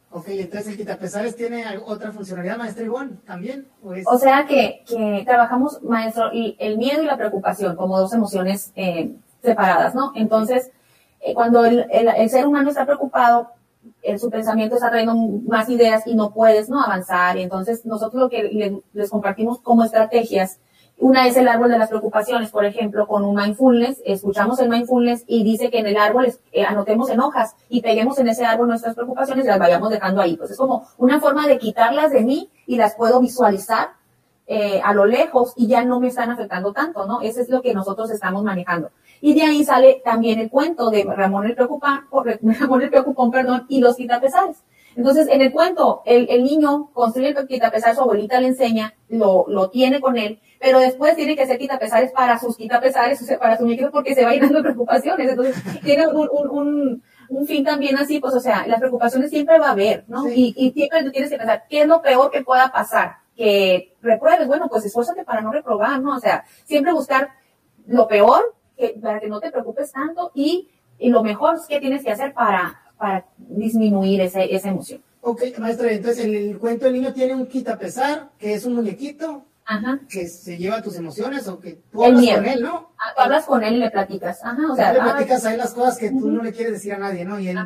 Ok, 0.10 0.30
entonces 0.30 0.68
el 0.68 0.78
quitapesares 0.78 1.36
tiene 1.36 1.66
otra 1.86 2.12
funcionalidad, 2.12 2.58
maestra 2.58 2.86
Ivonne, 2.86 3.18
también. 3.26 3.68
¿O, 4.06 4.18
sea 4.18 4.46
que, 4.48 4.84
trabajamos, 5.26 5.82
maestro, 5.84 6.32
el 6.32 6.78
miedo 6.78 7.04
y 7.04 7.06
la 7.06 7.18
preocupación 7.18 7.76
como 7.76 8.00
dos 8.00 8.14
emociones 8.14 8.72
eh, 8.76 9.14
separadas, 9.44 9.96
¿no? 9.96 10.14
Entonces, 10.16 10.72
eh, 11.20 11.34
cuando 11.34 11.66
el, 11.66 11.86
el, 11.92 12.30
ser 12.30 12.48
humano 12.48 12.70
está 12.70 12.86
preocupado, 12.86 13.50
en 14.02 14.18
su 14.18 14.30
pensamiento 14.30 14.76
está 14.76 14.90
trayendo 14.90 15.16
más 15.48 15.68
ideas 15.70 16.08
y 16.08 16.16
no 16.16 16.34
puedes 16.34 16.70
no 16.70 16.82
avanzar. 16.82 17.38
Y 17.38 17.44
entonces 17.44 17.86
nosotros 17.86 18.22
lo 18.22 18.30
que 18.30 18.82
les 18.94 19.10
compartimos 19.10 19.60
como 19.60 19.84
estrategias 19.84 20.60
Una 21.00 21.28
es 21.28 21.38
el 21.38 21.48
árbol 21.48 21.70
de 21.70 21.78
las 21.78 21.90
preocupaciones, 21.90 22.50
por 22.50 22.66
ejemplo, 22.66 23.06
con 23.06 23.24
un 23.24 23.36
mindfulness, 23.36 24.02
escuchamos 24.04 24.60
el 24.60 24.70
mindfulness 24.70 25.24
y 25.28 25.44
dice 25.44 25.70
que 25.70 25.78
en 25.78 25.86
el 25.86 25.98
árbol 25.98 26.34
eh, 26.52 26.64
anotemos 26.64 27.10
en 27.12 27.20
hojas 27.20 27.56
y 27.70 27.82
peguemos 27.82 28.18
en 28.18 28.30
ese 28.30 28.46
árbol 28.46 28.68
nuestras 28.68 28.96
preocupaciones 28.96 29.46
y 29.46 29.48
las 29.48 29.60
vayamos 29.60 29.92
dejando 29.92 30.22
ahí. 30.22 30.36
Pues 30.36 30.52
es 30.52 30.58
como 30.58 30.88
una 30.98 31.20
forma 31.20 31.46
de 31.48 31.60
quitarlas 31.60 32.12
de 32.12 32.22
mí 32.22 32.50
y 32.66 32.78
las 32.78 32.96
puedo 32.96 33.20
visualizar 33.20 33.90
eh, 34.48 34.82
a 34.84 34.94
lo 34.94 35.06
lejos 35.06 35.54
y 35.56 35.68
ya 35.68 35.84
no 35.86 36.00
me 36.00 36.08
están 36.08 36.32
afectando 36.32 36.74
tanto, 36.74 37.06
¿no? 37.06 37.22
Ese 37.22 37.42
es 37.42 37.50
lo 37.50 37.62
que 37.62 37.76
nosotros 37.76 38.10
estamos 38.10 38.44
manejando. 38.44 38.90
Y 39.22 39.36
de 39.36 39.44
ahí 39.44 39.64
sale 39.64 40.02
también 40.04 40.40
el 40.40 40.50
cuento 40.50 40.90
de 40.90 41.04
Ramón 41.04 41.46
el 41.46 41.54
Preocupón, 41.54 42.08
Ramón 42.60 42.82
el 42.82 42.90
Preocupón, 42.90 43.30
perdón, 43.30 43.66
y 43.70 43.82
los 43.82 43.96
quitapesares. 43.98 44.64
Entonces, 44.96 45.28
en 45.30 45.42
el 45.42 45.52
cuento, 45.52 46.02
el, 46.06 46.28
el 46.30 46.44
niño 46.44 46.90
construye 46.92 47.30
el 47.30 47.48
quitapesar, 47.48 47.94
su 47.94 48.02
abuelita 48.02 48.42
le 48.42 48.48
enseña, 48.48 48.96
lo, 49.10 49.46
lo 49.48 49.70
tiene 49.70 50.02
con 50.02 50.18
él, 50.18 50.40
pero 50.60 50.80
después 50.80 51.16
tiene 51.16 51.36
que 51.36 51.44
hacer 51.44 51.58
quitapesares 51.58 52.12
para 52.12 52.40
sus 52.40 52.58
quitapesares, 52.58 53.20
para 53.40 53.58
sus 53.58 53.66
muñequitos, 53.66 53.92
porque 53.92 54.16
se 54.16 54.26
va 54.26 54.32
llenando 54.32 54.58
de 54.58 54.64
preocupaciones. 54.70 55.30
Entonces, 55.30 55.56
tiene 55.84 56.08
un, 56.08 56.30
un, 56.32 56.50
un, 56.50 57.04
un, 57.30 57.48
fin 57.48 57.64
también 57.64 57.98
así, 57.98 58.20
pues, 58.20 58.34
o 58.34 58.40
sea, 58.40 58.66
las 58.68 58.80
preocupaciones 58.80 59.30
siempre 59.30 59.60
va 59.60 59.70
a 59.70 59.72
haber, 59.72 60.06
¿no? 60.08 60.28
Y, 60.30 60.54
y 60.58 60.72
siempre 60.72 61.04
tú 61.04 61.12
tienes 61.12 61.30
que 61.30 61.38
pensar, 61.38 61.64
¿qué 61.70 61.82
es 61.82 61.88
lo 61.88 62.02
peor 62.02 62.32
que 62.32 62.44
pueda 62.44 62.72
pasar? 62.72 63.18
Que 63.36 63.96
repruebes, 64.02 64.48
bueno, 64.48 64.68
pues 64.70 64.86
esfuérzate 64.86 65.24
para 65.24 65.42
no 65.42 65.52
reprobar, 65.52 66.02
¿no? 66.02 66.16
O 66.16 66.20
sea, 66.20 66.46
siempre 66.66 66.94
buscar 66.94 67.30
lo 67.86 68.08
peor, 68.08 68.56
que, 68.76 68.98
para 69.02 69.20
que 69.20 69.28
no 69.28 69.40
te 69.40 69.52
preocupes 69.52 69.92
tanto, 69.92 70.32
y, 70.34 70.70
y 70.98 71.10
lo 71.10 71.24
mejor 71.24 71.58
que 71.68 71.80
tienes 71.80 72.04
que 72.04 72.12
hacer 72.12 72.34
para, 72.34 72.82
para 72.98 73.26
disminuir 73.38 74.22
ese, 74.22 74.54
esa 74.54 74.70
emoción. 74.70 75.02
Ok, 75.22 75.42
maestra, 75.58 75.92
entonces 75.92 76.24
en 76.24 76.36
el 76.36 76.58
cuento 76.58 76.88
el 76.88 76.94
niño 76.94 77.14
tiene 77.14 77.36
un 77.36 77.48
quitapesar, 77.48 78.30
que 78.38 78.54
es 78.54 78.66
un 78.66 78.76
muñequito, 78.76 79.44
Ajá. 79.70 80.00
que 80.08 80.30
se 80.30 80.58
lleva 80.58 80.82
tus 80.82 80.96
emociones 80.96 81.48
o 81.50 81.60
que 81.60 81.82
tú 81.92 82.04
hablas 82.04 82.26
con 82.36 82.46
él, 82.46 82.62
¿no? 82.62 82.94
Ah, 82.98 83.14
tú 83.14 83.22
hablas 83.22 83.46
con 83.46 83.64
él 83.64 83.76
y 83.76 83.80
le 83.80 83.92
platicas. 83.92 84.40
Ajá, 84.44 84.72
o 84.72 84.76
sea, 84.76 84.94
le 84.94 85.02
platicas 85.02 85.46
ahí 85.46 85.58
las 85.58 85.74
cosas 85.74 85.98
que 85.98 86.10
tú 86.10 86.32
no 86.32 86.42
le 86.42 86.54
quieres 86.54 86.74
decir 86.74 86.94
a 86.94 86.98
nadie, 86.98 87.26
¿no? 87.26 87.38
Y 87.38 87.50
él 87.50 87.60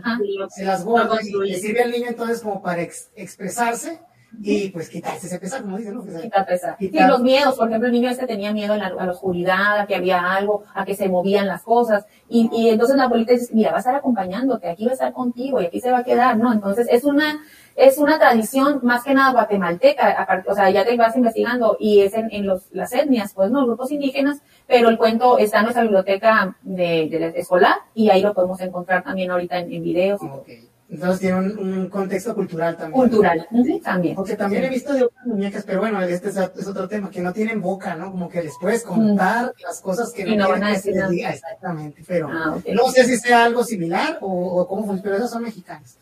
se 0.49 0.65
las 0.65 0.83
guarda 0.83 1.21
y 1.21 1.31
le 1.31 1.59
sirve 1.59 1.83
al 1.83 1.91
niño 1.91 2.07
entonces 2.09 2.41
como 2.41 2.61
para 2.61 2.81
expresarse 2.81 4.01
y 4.39 4.69
pues 4.69 4.89
quitarse 4.89 5.27
ese 5.27 5.39
pesar, 5.39 5.61
como 5.61 5.77
dicen, 5.77 5.93
¿no? 5.93 6.03
Quitar 6.03 6.45
pesar. 6.45 6.75
Y 6.79 6.89
los 7.03 7.21
miedos, 7.21 7.55
por 7.55 7.67
ejemplo, 7.67 7.88
el 7.88 7.93
niño 7.93 8.09
este 8.09 8.25
tenía 8.25 8.53
miedo 8.53 8.73
a 8.73 8.77
la, 8.77 9.11
oscuridad, 9.11 9.79
a 9.79 9.86
que 9.86 9.95
había 9.95 10.34
algo, 10.34 10.63
a 10.73 10.86
que 10.86 10.95
se 10.95 11.09
movían 11.09 11.47
las 11.47 11.63
cosas. 11.63 12.05
Y, 12.29 12.49
y 12.53 12.69
entonces 12.69 12.95
la 12.95 13.03
abuelita 13.03 13.34
dice, 13.34 13.53
mira, 13.53 13.71
va 13.71 13.77
a 13.77 13.79
estar 13.79 13.95
acompañándote, 13.95 14.69
aquí 14.69 14.86
va 14.86 14.91
a 14.91 14.93
estar 14.93 15.13
contigo 15.13 15.61
y 15.61 15.65
aquí 15.65 15.82
se 15.82 15.91
va 15.91 15.99
a 15.99 16.03
quedar, 16.03 16.38
¿no? 16.38 16.53
Entonces 16.53 16.88
es 16.89 17.03
una, 17.03 17.41
es 17.75 17.97
una 17.97 18.17
tradición 18.19 18.79
más 18.84 19.03
que 19.03 19.13
nada 19.13 19.34
guatemalteca, 19.34 20.43
o 20.47 20.55
sea, 20.55 20.69
ya 20.69 20.86
te 20.86 20.95
vas 20.95 21.15
investigando 21.15 21.77
y 21.79 22.01
es 22.01 22.13
en, 22.13 22.29
en 22.32 22.47
los, 22.47 22.71
las 22.71 22.93
etnias, 22.93 23.34
pues 23.34 23.51
no, 23.51 23.65
grupos 23.65 23.91
indígenas, 23.91 24.41
pero 24.65 24.89
el 24.89 24.97
cuento 24.97 25.38
está 25.38 25.57
en 25.57 25.63
nuestra 25.63 25.84
biblioteca 25.84 26.55
de, 26.61 27.09
de 27.09 27.19
la 27.19 27.27
escolar 27.27 27.75
y 27.93 28.09
ahí 28.09 28.21
lo 28.21 28.34
podemos 28.34 28.61
encontrar 28.61 29.03
también 29.03 29.29
ahorita 29.32 29.59
en, 29.59 29.73
en 29.73 29.84
videos. 29.84 30.21
Entonces 30.91 31.21
tiene 31.21 31.37
un, 31.37 31.87
contexto 31.87 32.35
cultural 32.35 32.75
también. 32.75 33.01
Cultural, 33.01 33.47
también. 33.81 34.13
Porque 34.13 34.35
también 34.35 34.65
he 34.65 34.69
visto 34.69 34.91
de 34.91 35.03
otras 35.03 35.25
muñecas, 35.25 35.63
pero 35.63 35.79
bueno, 35.79 36.01
este 36.01 36.27
es, 36.27 36.67
otro 36.67 36.89
tema, 36.89 37.09
que 37.09 37.21
no 37.21 37.31
tienen 37.31 37.61
boca, 37.61 37.95
¿no? 37.95 38.11
Como 38.11 38.27
que 38.27 38.43
les 38.43 38.53
puedes 38.59 38.83
contar 38.83 39.53
las 39.63 39.79
cosas 39.79 40.11
que 40.11 40.25
no, 40.35 40.49
van 40.49 40.65
a 40.65 40.71
decir. 40.71 40.93
Exactamente, 40.97 42.03
pero 42.05 42.27
ah, 42.29 42.57
no 42.73 42.91
sé 42.91 43.05
si 43.05 43.17
sea 43.17 43.45
algo 43.45 43.63
similar 43.63 44.17
o, 44.19 44.67
cómo 44.67 44.81
funciona, 44.85 45.03
pero 45.03 45.15
esas 45.15 45.31
son 45.31 45.43
mexicanas. 45.43 45.97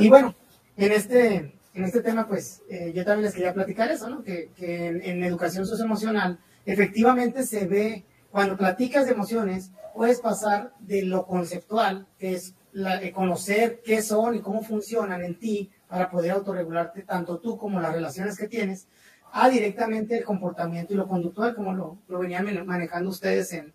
Y 0.00 0.08
bueno, 0.08 0.34
en 0.76 0.90
este, 0.90 1.54
en 1.72 1.84
este 1.84 2.00
tema, 2.00 2.26
pues 2.26 2.60
eh, 2.68 2.92
yo 2.92 3.04
también 3.04 3.26
les 3.26 3.34
quería 3.34 3.54
platicar 3.54 3.88
eso, 3.92 4.10
¿no? 4.10 4.24
Que, 4.24 4.50
que 4.56 4.86
en, 4.88 5.00
en 5.00 5.22
educación 5.22 5.64
socioemocional 5.64 6.40
efectivamente 6.66 7.44
se 7.44 7.68
ve, 7.68 8.04
cuando 8.32 8.56
platicas 8.56 9.06
de 9.06 9.12
emociones, 9.12 9.70
puedes 9.94 10.20
pasar 10.20 10.72
de 10.80 11.02
lo 11.02 11.24
conceptual, 11.24 12.08
que 12.18 12.34
es 12.34 12.54
la, 12.74 13.00
conocer 13.12 13.80
qué 13.84 14.02
son 14.02 14.34
y 14.34 14.40
cómo 14.40 14.62
funcionan 14.62 15.22
en 15.24 15.38
ti 15.38 15.70
para 15.88 16.10
poder 16.10 16.32
autorregularte 16.32 17.02
tanto 17.02 17.38
tú 17.38 17.56
como 17.56 17.80
las 17.80 17.94
relaciones 17.94 18.36
que 18.36 18.48
tienes, 18.48 18.88
a 19.32 19.48
directamente 19.48 20.18
el 20.18 20.24
comportamiento 20.24 20.92
y 20.92 20.96
lo 20.96 21.08
conductual, 21.08 21.54
como 21.54 21.72
lo, 21.72 21.98
lo 22.06 22.18
venían 22.18 22.66
manejando 22.66 23.10
ustedes 23.10 23.52
en, 23.52 23.72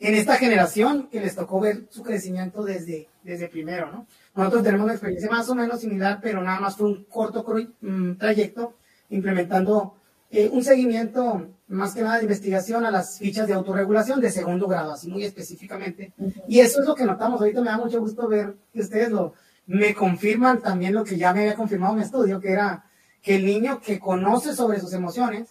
en 0.00 0.14
esta 0.14 0.36
generación 0.36 1.08
que 1.08 1.20
les 1.20 1.36
tocó 1.36 1.60
ver 1.60 1.86
su 1.90 2.02
crecimiento 2.02 2.64
desde, 2.64 3.08
desde 3.22 3.48
primero, 3.48 3.90
¿no? 3.92 4.06
Nosotros 4.34 4.62
tenemos 4.62 4.84
una 4.84 4.94
experiencia 4.94 5.30
más 5.30 5.48
o 5.48 5.54
menos 5.54 5.80
similar, 5.80 6.18
pero 6.22 6.42
nada 6.42 6.60
más 6.60 6.76
fue 6.76 6.88
un 6.88 7.04
corto 7.04 7.44
mm, 7.80 8.14
trayecto 8.14 8.76
implementando 9.10 9.96
eh, 10.30 10.48
un 10.50 10.64
seguimiento 10.64 11.48
más 11.70 11.94
que 11.94 12.02
nada 12.02 12.16
de 12.16 12.24
investigación 12.24 12.84
a 12.84 12.90
las 12.90 13.18
fichas 13.18 13.46
de 13.46 13.54
autorregulación 13.54 14.20
de 14.20 14.30
segundo 14.30 14.66
grado, 14.66 14.92
así 14.92 15.08
muy 15.08 15.24
específicamente. 15.24 16.12
Y 16.48 16.58
eso 16.58 16.80
es 16.80 16.86
lo 16.86 16.94
que 16.94 17.04
notamos. 17.04 17.40
Ahorita 17.40 17.60
me 17.60 17.70
da 17.70 17.78
mucho 17.78 18.00
gusto 18.00 18.26
ver 18.26 18.56
que 18.72 18.80
ustedes 18.80 19.10
lo, 19.10 19.34
me 19.66 19.94
confirman 19.94 20.60
también 20.60 20.94
lo 20.94 21.04
que 21.04 21.16
ya 21.16 21.32
me 21.32 21.40
había 21.42 21.54
confirmado 21.54 21.94
mi 21.94 22.02
estudio, 22.02 22.40
que 22.40 22.50
era 22.50 22.84
que 23.22 23.36
el 23.36 23.46
niño 23.46 23.80
que 23.80 24.00
conoce 24.00 24.54
sobre 24.54 24.80
sus 24.80 24.92
emociones 24.92 25.50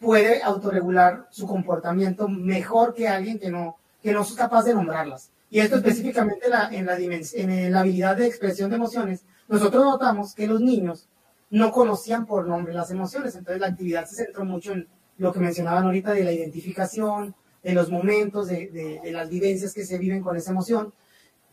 puede 0.00 0.42
autorregular 0.42 1.28
su 1.30 1.46
comportamiento 1.46 2.28
mejor 2.28 2.94
que 2.94 3.08
alguien 3.08 3.38
que 3.38 3.50
no, 3.50 3.76
que 4.02 4.12
no 4.12 4.22
es 4.22 4.32
capaz 4.32 4.64
de 4.64 4.74
nombrarlas. 4.74 5.30
Y 5.50 5.60
esto 5.60 5.76
específicamente 5.76 6.48
la, 6.48 6.70
en, 6.72 6.86
la 6.86 6.96
en 6.96 7.72
la 7.72 7.80
habilidad 7.80 8.16
de 8.16 8.26
expresión 8.26 8.70
de 8.70 8.76
emociones, 8.76 9.24
nosotros 9.48 9.84
notamos 9.84 10.34
que 10.34 10.46
los 10.46 10.60
niños 10.60 11.08
no 11.50 11.72
conocían 11.72 12.24
por 12.26 12.46
nombre 12.46 12.72
las 12.72 12.90
emociones. 12.90 13.34
Entonces 13.34 13.60
la 13.60 13.68
actividad 13.68 14.06
se 14.06 14.24
centró 14.24 14.44
mucho 14.44 14.72
en 14.72 14.88
lo 15.18 15.32
que 15.32 15.40
mencionaban 15.40 15.84
ahorita 15.84 16.12
de 16.12 16.24
la 16.24 16.32
identificación, 16.32 17.34
de 17.62 17.74
los 17.74 17.90
momentos, 17.90 18.48
de, 18.48 19.00
las 19.12 19.28
vivencias 19.28 19.74
que 19.74 19.84
se 19.84 19.98
viven 19.98 20.22
con 20.22 20.36
esa 20.36 20.52
emoción. 20.52 20.94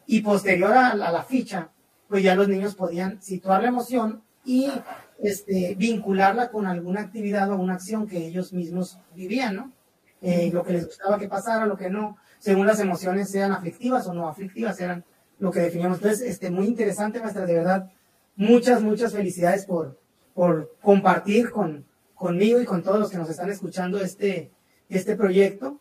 Y 0.08 0.22
posterior 0.22 0.72
a, 0.72 0.96
la 0.96 1.24
ficha, 1.24 1.72
pues 2.08 2.24
ya 2.24 2.36
los 2.36 2.48
niños 2.48 2.76
podían 2.76 3.22
situar 3.22 3.64
la 3.64 3.70
emoción 3.70 4.22
y 4.44 4.72
este, 5.22 5.76
vincularla 5.76 6.52
con 6.52 6.68
alguna 6.68 7.02
actividad 7.02 7.52
o 7.52 7.56
una 7.56 7.74
acción 7.74 8.08
que 8.08 8.28
ellos 8.28 8.54
mismos 8.54 9.00
vivían, 9.16 9.56
¿no? 9.56 9.72
Eh, 10.22 10.50
lo 10.54 10.64
que 10.64 10.74
les 10.74 10.86
gustaba 10.86 11.20
que 11.20 11.28
pasara, 11.28 11.66
lo 11.66 11.76
que 11.76 11.90
no, 11.90 12.18
según 12.40 12.68
las 12.68 12.80
emociones 12.80 13.30
sean 13.30 13.52
aflictivas 13.52 14.08
o 14.08 14.14
no 14.14 14.30
aflictivas, 14.30 14.80
eran 14.80 15.04
lo 15.40 15.52
que 15.52 15.60
definíamos. 15.60 15.98
Entonces, 15.98 16.22
este, 16.22 16.50
muy 16.52 16.68
interesante, 16.68 17.20
maestra, 17.20 17.46
de 17.46 17.56
verdad 17.56 17.92
muchas, 18.36 18.82
muchas 18.82 19.14
felicidades 19.14 19.66
por, 19.66 20.00
por 20.34 20.76
compartir 20.82 21.50
con, 21.50 21.86
conmigo 22.16 22.60
y 22.60 22.66
con 22.66 22.82
todos 22.82 23.00
los 23.00 23.12
que 23.12 23.18
nos 23.18 23.30
están 23.30 23.50
escuchando 23.50 24.00
este, 24.00 24.52
este 24.90 25.16
proyecto. 25.16 25.80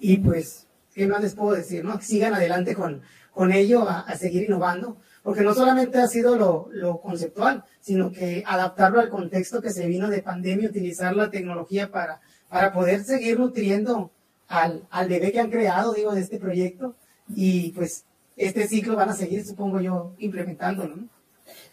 Y 0.00 0.16
pues, 0.18 0.66
¿qué 0.94 1.06
más 1.06 1.22
les 1.22 1.34
puedo 1.34 1.54
decir? 1.54 1.84
¿no? 1.84 2.00
sigan 2.00 2.34
adelante 2.34 2.74
con, 2.74 3.02
con 3.32 3.52
ello, 3.52 3.88
a, 3.88 4.12
seguir 4.16 4.44
innovando, 4.44 4.96
porque 5.22 5.42
no 5.42 5.54
solamente 5.54 5.98
ha 5.98 6.08
sido 6.08 6.36
lo, 6.36 7.00
conceptual, 7.00 7.64
sino 7.80 8.10
que 8.10 8.42
adaptarlo 8.46 9.00
al 9.00 9.08
contexto 9.08 9.62
que 9.62 9.70
se 9.70 9.86
vino 9.86 10.08
de 10.08 10.22
pandemia, 10.22 10.68
utilizar 10.68 11.14
la 11.14 11.30
tecnología 11.30 11.90
para, 11.90 12.20
para 12.48 12.72
poder 12.72 13.04
seguir 13.04 13.38
nutriendo 13.38 14.10
al, 14.48 14.86
al 14.90 15.08
bebé 15.08 15.32
que 15.32 15.40
han 15.40 15.50
creado, 15.50 15.94
digo, 15.94 16.14
de 16.14 16.20
este 16.20 16.38
proyecto. 16.38 16.96
Y 17.28 17.70
pues 17.72 18.04
este 18.36 18.66
ciclo 18.66 18.96
van 18.96 19.10
a 19.10 19.14
seguir, 19.14 19.44
supongo 19.46 19.80
yo, 19.80 20.14
implementándolo. 20.18 20.96
¿no? 20.96 21.08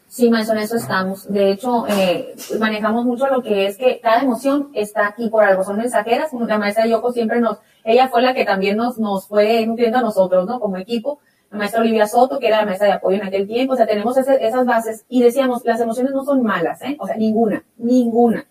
Sí, 0.10 0.28
maestro, 0.32 0.56
en 0.58 0.64
eso 0.64 0.76
estamos. 0.76 1.32
De 1.32 1.52
hecho, 1.52 1.86
eh, 1.88 2.34
manejamos 2.60 3.06
mucho 3.06 3.28
lo 3.28 3.44
que 3.44 3.68
es 3.68 3.78
que 3.78 4.00
cada 4.00 4.22
emoción 4.22 4.72
está 4.74 5.06
aquí 5.06 5.30
por 5.30 5.44
algo, 5.44 5.64
son 5.64 5.78
mensajeras. 5.78 6.34
La 6.34 6.58
maestra 6.58 6.88
Yoko 6.88 7.12
siempre 7.12 7.40
nos, 7.40 7.60
ella 7.84 8.10
fue 8.10 8.24
la 8.24 8.34
que 8.34 8.44
también 8.44 8.76
nos, 8.76 8.98
nos 8.98 9.28
fue 9.28 9.68
nutriendo 9.68 10.00
a 10.00 10.02
nosotros, 10.02 10.48
¿no? 10.48 10.60
Como 10.60 10.78
equipo. 10.78 11.20
La 11.52 11.60
maestra 11.60 11.82
Olivia 11.82 12.08
Soto, 12.08 12.40
que 12.40 12.48
era 12.48 12.58
la 12.58 12.66
maestra 12.66 12.88
de 12.88 12.94
apoyo 12.94 13.18
en 13.18 13.28
aquel 13.28 13.46
tiempo. 13.46 13.74
O 13.74 13.76
sea, 13.76 13.86
tenemos 13.86 14.18
esas 14.18 14.66
bases 14.66 15.06
y 15.10 15.22
decíamos, 15.22 15.64
las 15.64 15.80
emociones 15.80 16.12
no 16.12 16.26
son 16.26 16.42
malas, 16.42 16.82
¿eh? 16.82 16.98
O 17.00 17.06
sea, 17.06 17.16
ninguna, 17.16 17.64
ninguna. 17.78 18.48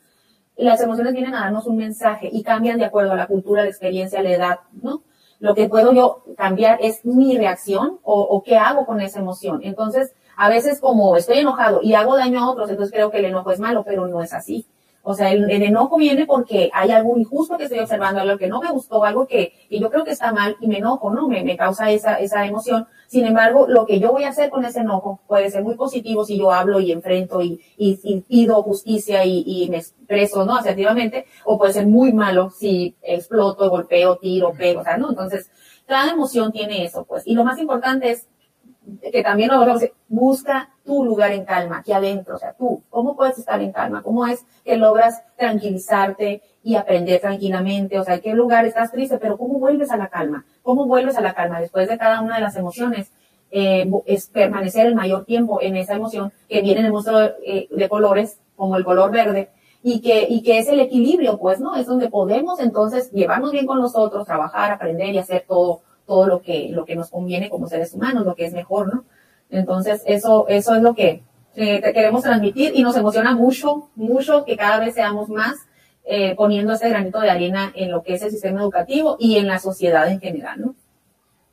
Las 0.57 0.81
emociones 0.81 1.13
vienen 1.13 1.35
a 1.35 1.41
darnos 1.41 1.67
un 1.67 1.77
mensaje 1.77 2.29
y 2.33 2.45
cambian 2.45 2.79
de 2.79 2.85
acuerdo 2.85 3.13
a 3.13 3.17
la 3.17 3.27
cultura, 3.27 3.65
la 3.65 3.69
experiencia, 3.69 4.23
la 4.23 4.31
edad, 4.31 4.59
¿no? 4.81 5.03
Lo 5.41 5.57
que 5.57 5.69
puedo 5.69 5.93
yo 5.93 6.23
cambiar 6.37 6.79
es 6.83 7.05
mi 7.05 7.37
reacción 7.37 7.99
o, 8.05 8.21
o 8.21 8.43
qué 8.45 8.57
hago 8.57 8.87
con 8.87 9.01
esa 9.01 9.19
emoción. 9.19 9.61
Entonces, 9.65 10.13
a 10.39 10.49
veces 10.49 10.81
como 10.81 11.17
estoy 11.17 11.39
enojado 11.39 11.81
y 11.83 11.95
hago 11.95 12.17
daño 12.17 12.39
a 12.39 12.49
otros, 12.49 12.71
entonces 12.71 12.95
creo 12.95 13.11
que 13.11 13.19
el 13.19 13.25
enojo 13.25 13.51
es 13.51 13.59
malo, 13.59 13.83
pero 13.85 14.07
no 14.07 14.23
es 14.23 14.33
así. 14.33 14.67
O 15.03 15.15
sea, 15.15 15.33
el, 15.33 15.51
enojo 15.51 15.97
viene 15.97 16.27
porque 16.27 16.71
hay 16.73 16.93
algo 16.93 17.17
injusto 17.17 17.59
que 17.59 17.65
estoy 17.65 17.81
observando, 17.81 18.21
algo 18.21 18.39
que 18.39 18.47
no 18.47 18.61
me 18.61 18.71
gustó, 18.71 19.03
algo 19.03 19.27
que, 19.27 19.53
yo 19.69 19.91
creo 19.91 20.05
que 20.05 20.13
está 20.13 20.33
mal 20.33 20.57
y 20.61 20.69
me 20.69 20.79
enojo, 20.79 21.11
¿no? 21.11 21.27
Me, 21.27 21.43
me 21.43 21.57
causa 21.57 21.91
esa, 21.91 22.21
esa 22.21 22.47
emoción. 22.47 22.87
Sin 23.09 23.27
embargo, 23.27 23.67
lo 23.67 23.85
que 23.85 23.99
yo 23.99 24.13
voy 24.13 24.25
a 24.25 24.29
hacer 24.29 24.49
con 24.49 24.65
ese 24.65 24.81
enojo 24.81 25.19
puede 25.27 25.51
ser 25.51 25.65
muy 25.65 25.75
positivo 25.75 26.25
si 26.25 26.39
yo 26.39 26.53
hablo 26.53 26.79
y 26.79 26.93
enfrento 26.93 27.43
y, 27.43 27.61
y, 27.77 28.21
pido 28.21 28.63
justicia 28.63 29.25
y, 29.25 29.67
me 29.71 29.79
expreso, 29.79 30.45
¿no? 30.45 30.55
Asertivamente, 30.55 31.27
o 31.45 31.59
puede 31.59 31.73
ser 31.73 31.89
muy 31.89 32.13
malo 32.13 32.51
si 32.51 32.95
exploto, 33.03 33.71
golpeo, 33.71 34.19
tiro, 34.19 34.53
pego, 34.53 34.83
o 34.83 34.85
sea, 34.85 34.99
¿no? 34.99 35.09
Entonces, 35.09 35.51
cada 35.87 36.13
emoción 36.13 36.53
tiene 36.53 36.85
eso, 36.85 37.05
pues. 37.05 37.27
Y 37.27 37.35
lo 37.35 37.43
más 37.43 37.59
importante 37.59 38.13
es 38.13 38.29
que 39.13 39.23
también 39.23 39.51
lo 39.51 39.65
busca 40.09 40.71
tu 40.85 41.05
lugar 41.05 41.33
en 41.33 41.45
calma, 41.45 41.79
aquí 41.79 41.93
adentro, 41.93 42.37
o 42.37 42.39
sea, 42.39 42.55
tú, 42.55 42.83
¿cómo 42.89 43.15
puedes 43.15 43.39
estar 43.39 43.61
en 43.61 43.73
calma? 43.73 44.03
¿Cómo 44.03 44.27
es 44.27 44.45
que 44.65 44.77
logras 44.77 45.23
tranquilizarte 45.37 46.43
y 46.63 46.77
aprender 46.77 47.21
tranquilamente? 47.21 47.99
O 47.99 48.05
sea, 48.05 48.15
¿en 48.15 48.21
qué 48.21 48.35
lugar 48.35 48.65
estás 48.65 48.91
triste? 48.91 49.19
Pero 49.19 49.37
¿cómo 49.37 49.59
vuelves 49.59 49.91
a 49.91 49.97
la 49.97 50.09
calma? 50.09 50.45
¿Cómo 50.63 50.87
vuelves 50.87 51.17
a 51.17 51.21
la 51.21 51.35
calma 51.35 51.61
después 51.61 51.89
de 51.89 51.99
cada 51.99 52.21
una 52.21 52.37
de 52.37 52.43
las 52.43 52.57
emociones? 52.57 53.13
Eh, 53.51 53.91
es 54.07 54.27
permanecer 54.27 54.87
el 54.87 54.95
mayor 54.95 55.25
tiempo 55.25 55.61
en 55.63 55.77
esa 55.77 55.95
emoción 55.95 56.33
que 56.49 56.61
viene 56.61 56.81
en 56.81 56.87
el 56.87 56.93
monstruo 56.93 57.21
eh, 57.45 57.69
de 57.71 57.89
colores, 57.89 58.39
como 58.57 58.77
el 58.77 58.85
color 58.85 59.11
verde, 59.11 59.51
y 59.83 60.01
que, 60.01 60.27
y 60.29 60.43
que 60.43 60.59
es 60.59 60.69
el 60.69 60.81
equilibrio, 60.81 61.39
pues, 61.39 61.61
¿no? 61.61 61.77
Es 61.77 61.87
donde 61.87 62.11
podemos 62.11 62.61
entonces 62.61 63.11
llevarnos 63.13 63.53
bien 63.53 63.67
con 63.67 63.81
los 63.81 63.95
otros, 63.97 64.27
trabajar, 64.27 64.73
aprender 64.73 65.15
y 65.15 65.19
hacer 65.19 65.45
todo, 65.47 65.83
todo 66.09 66.27
lo 66.27 66.43
que, 66.43 66.71
lo 66.71 66.85
que 66.85 66.97
nos 66.97 67.11
conviene 67.11 67.49
como 67.49 67.69
seres 67.69 67.95
humanos, 67.95 68.27
lo 68.27 68.35
que 68.35 68.47
es 68.47 68.53
mejor, 68.53 68.93
¿no? 68.93 69.05
Entonces, 69.51 70.03
eso, 70.07 70.49
eso 70.49 70.75
es 70.75 70.83
lo 70.83 70.95
que 70.95 71.23
eh, 71.55 71.81
queremos 71.81 72.25
transmitir 72.25 72.73
y 72.75 72.83
nos 72.83 72.97
emociona 72.97 73.35
mucho, 73.35 73.91
mucho 73.95 74.45
que 74.45 74.57
cada 74.57 74.81
vez 74.81 74.95
seamos 74.95 75.29
más 75.29 75.57
eh, 76.05 76.35
poniendo 76.35 76.73
ese 76.73 76.89
granito 76.89 77.21
de 77.21 77.31
arena 77.31 77.73
en 77.77 77.93
lo 77.93 78.03
que 78.03 78.15
es 78.15 78.23
el 78.23 78.31
sistema 78.31 78.61
educativo 78.61 79.17
y 79.21 79.37
en 79.37 79.47
la 79.47 79.61
sociedad 79.61 80.11
en 80.11 80.21
general, 80.21 80.61
¿no? 80.61 80.75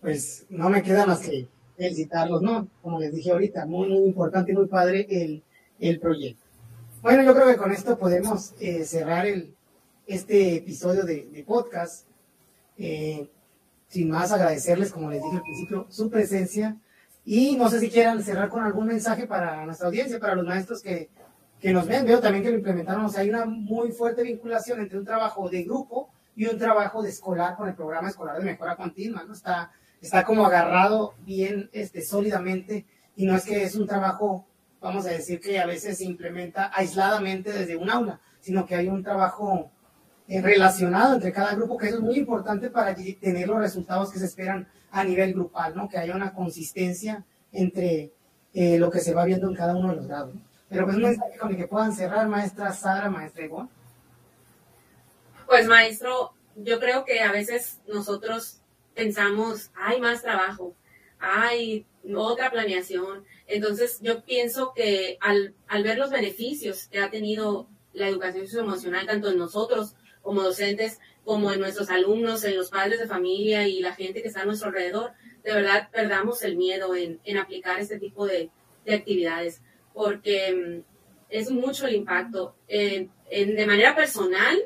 Pues 0.02 0.46
no 0.50 0.70
me 0.70 0.82
queda 0.82 1.06
más 1.06 1.20
que 1.20 1.48
felicitarlos, 1.78 2.42
¿no? 2.42 2.68
Como 2.82 3.00
les 3.00 3.14
dije 3.14 3.32
ahorita, 3.32 3.66
muy, 3.66 3.94
importante 3.94 4.52
y 4.52 4.56
muy 4.56 4.68
padre 4.68 5.06
el, 5.10 5.44
el 5.80 6.00
proyecto. 6.00 6.44
Bueno, 7.02 7.24
yo 7.24 7.36
creo 7.36 7.48
que 7.48 7.58
con 7.58 7.72
esto 7.72 7.98
podemos 7.98 8.54
eh, 8.60 8.84
cerrar 8.86 9.26
el, 9.26 9.54
este 10.08 10.56
episodio 10.56 11.04
de, 11.04 11.44
podcast. 11.46 12.08
Sin 13.96 14.10
más 14.10 14.30
agradecerles, 14.34 14.92
como 14.92 15.10
les 15.10 15.24
dije 15.24 15.38
al 15.38 15.42
principio, 15.42 15.88
su 15.90 16.10
presencia. 16.10 16.76
Y 17.24 17.56
no 17.56 17.70
sé 17.70 17.80
si 17.80 17.90
quieran 17.90 18.22
cerrar 18.22 18.50
con 18.50 18.62
algún 18.62 18.88
mensaje 18.88 19.26
para 19.26 19.66
nuestra 19.66 19.88
audiencia, 19.88 20.20
para 20.20 20.36
los 20.36 20.46
maestros 20.46 20.82
que, 20.82 21.10
que 21.62 21.72
nos 21.72 21.88
ven. 21.88 22.06
Veo 22.06 22.20
también 22.20 22.44
que 22.44 22.52
lo 22.52 22.58
implementaron. 22.58 23.06
O 23.06 23.10
sea, 23.10 23.22
hay 23.22 23.30
una 23.30 23.46
muy 23.46 23.94
fuerte 23.94 24.22
vinculación 24.22 24.82
entre 24.82 25.00
un 25.00 25.06
trabajo 25.06 25.48
de 25.48 25.64
grupo 25.64 26.10
y 26.36 26.46
un 26.46 26.58
trabajo 26.58 27.02
de 27.02 27.10
escolar 27.10 27.56
con 27.56 27.70
el 27.70 27.74
programa 27.74 28.10
escolar 28.10 28.38
de 28.38 28.44
mejora 28.44 28.76
continua. 28.76 29.24
¿no? 29.24 29.32
Está, 29.32 29.72
está 30.02 30.26
como 30.26 30.46
agarrado 30.46 31.14
bien 31.20 31.70
este, 31.72 32.02
sólidamente 32.02 32.86
y 33.16 33.26
no 33.26 33.34
es 33.34 33.46
que 33.46 33.64
es 33.64 33.76
un 33.76 33.88
trabajo, 33.88 34.46
vamos 34.82 35.06
a 35.06 35.12
decir, 35.12 35.40
que 35.40 35.58
a 35.58 35.66
veces 35.66 36.00
se 36.00 36.04
implementa 36.04 36.70
aisladamente 36.76 37.54
desde 37.54 37.78
un 37.78 37.90
aula, 37.90 38.20
sino 38.42 38.66
que 38.66 38.76
hay 38.76 38.90
un 38.90 39.04
trabajo 39.04 39.72
relacionado 40.28 41.14
entre 41.14 41.32
cada 41.32 41.56
grupo, 41.56 41.78
que 41.78 41.88
eso 41.88 41.98
es 41.98 42.02
muy 42.02 42.18
importante 42.18 42.70
para 42.70 42.96
tener 42.96 43.48
los 43.48 43.60
resultados 43.60 44.12
que 44.12 44.20
se 44.20 44.26
esperan 44.26 44.68
a 44.92 45.04
nivel 45.04 45.34
grupal, 45.34 45.76
¿no? 45.76 45.88
Que 45.88 45.98
haya 45.98 46.16
una 46.16 46.34
consistencia 46.34 47.24
entre 47.52 48.12
eh, 48.54 48.78
lo 48.80 48.90
que 48.90 49.02
se 49.02 49.14
va 49.14 49.26
viendo 49.26 49.48
en 49.50 49.56
cada 49.56 49.76
uno 49.76 49.90
de 49.90 49.96
los 49.98 50.08
grados. 50.08 50.34
Pero 50.70 50.86
pues 50.86 50.96
un 50.98 51.04
mensaje 51.04 51.38
con 51.38 51.52
el 51.52 51.58
que 51.58 51.68
puedan 51.68 51.94
cerrar, 51.94 52.28
maestra 52.28 52.74
Sara, 52.74 53.10
maestra 53.10 53.46
Ivonne. 53.46 53.70
Pues 55.46 55.68
maestro, 55.68 56.34
yo 56.56 56.80
creo 56.80 57.06
que 57.06 57.22
a 57.22 57.32
veces 57.32 57.82
nosotros 57.88 58.62
pensamos, 58.96 59.70
hay 59.76 60.02
más 60.02 60.24
trabajo, 60.24 60.74
hay 61.20 61.86
otra 62.16 62.50
planeación. 62.50 63.26
Entonces 63.46 64.00
yo 64.02 64.24
pienso 64.24 64.74
que 64.74 65.18
al, 65.22 65.54
al 65.68 65.84
ver 65.84 65.98
los 65.98 66.10
beneficios 66.10 66.88
que 66.88 67.00
ha 67.00 67.12
tenido 67.12 67.68
la 67.94 68.08
educación 68.08 68.48
socioemocional, 68.48 69.06
tanto 69.06 69.30
en 69.30 69.38
nosotros 69.38 69.96
como 70.26 70.42
docentes, 70.42 71.00
como 71.24 71.52
en 71.52 71.60
nuestros 71.60 71.92
alumnos, 71.92 72.44
en 72.44 72.58
los 72.58 72.72
padres 72.72 73.00
de 73.00 73.08
familia 73.08 73.68
y 73.68 73.80
la 73.80 73.94
gente 73.94 74.24
que 74.24 74.28
está 74.28 74.42
a 74.42 74.46
nuestro 74.46 74.70
alrededor, 74.70 75.12
de 75.44 75.54
verdad 75.54 75.90
perdamos 75.92 76.42
el 76.42 76.58
miedo 76.58 76.96
en, 76.96 77.22
en 77.24 77.38
aplicar 77.38 77.80
este 77.80 78.00
tipo 78.00 78.26
de, 78.26 78.50
de, 78.86 78.96
actividades, 78.96 79.62
porque 79.94 80.84
mm, 80.84 80.84
es 81.30 81.52
mucho 81.52 81.86
el 81.86 81.96
impacto. 81.96 82.56
Eh, 82.68 83.08
en, 83.30 83.56
de 83.56 83.68
manera 83.68 83.96
personal, 83.96 84.58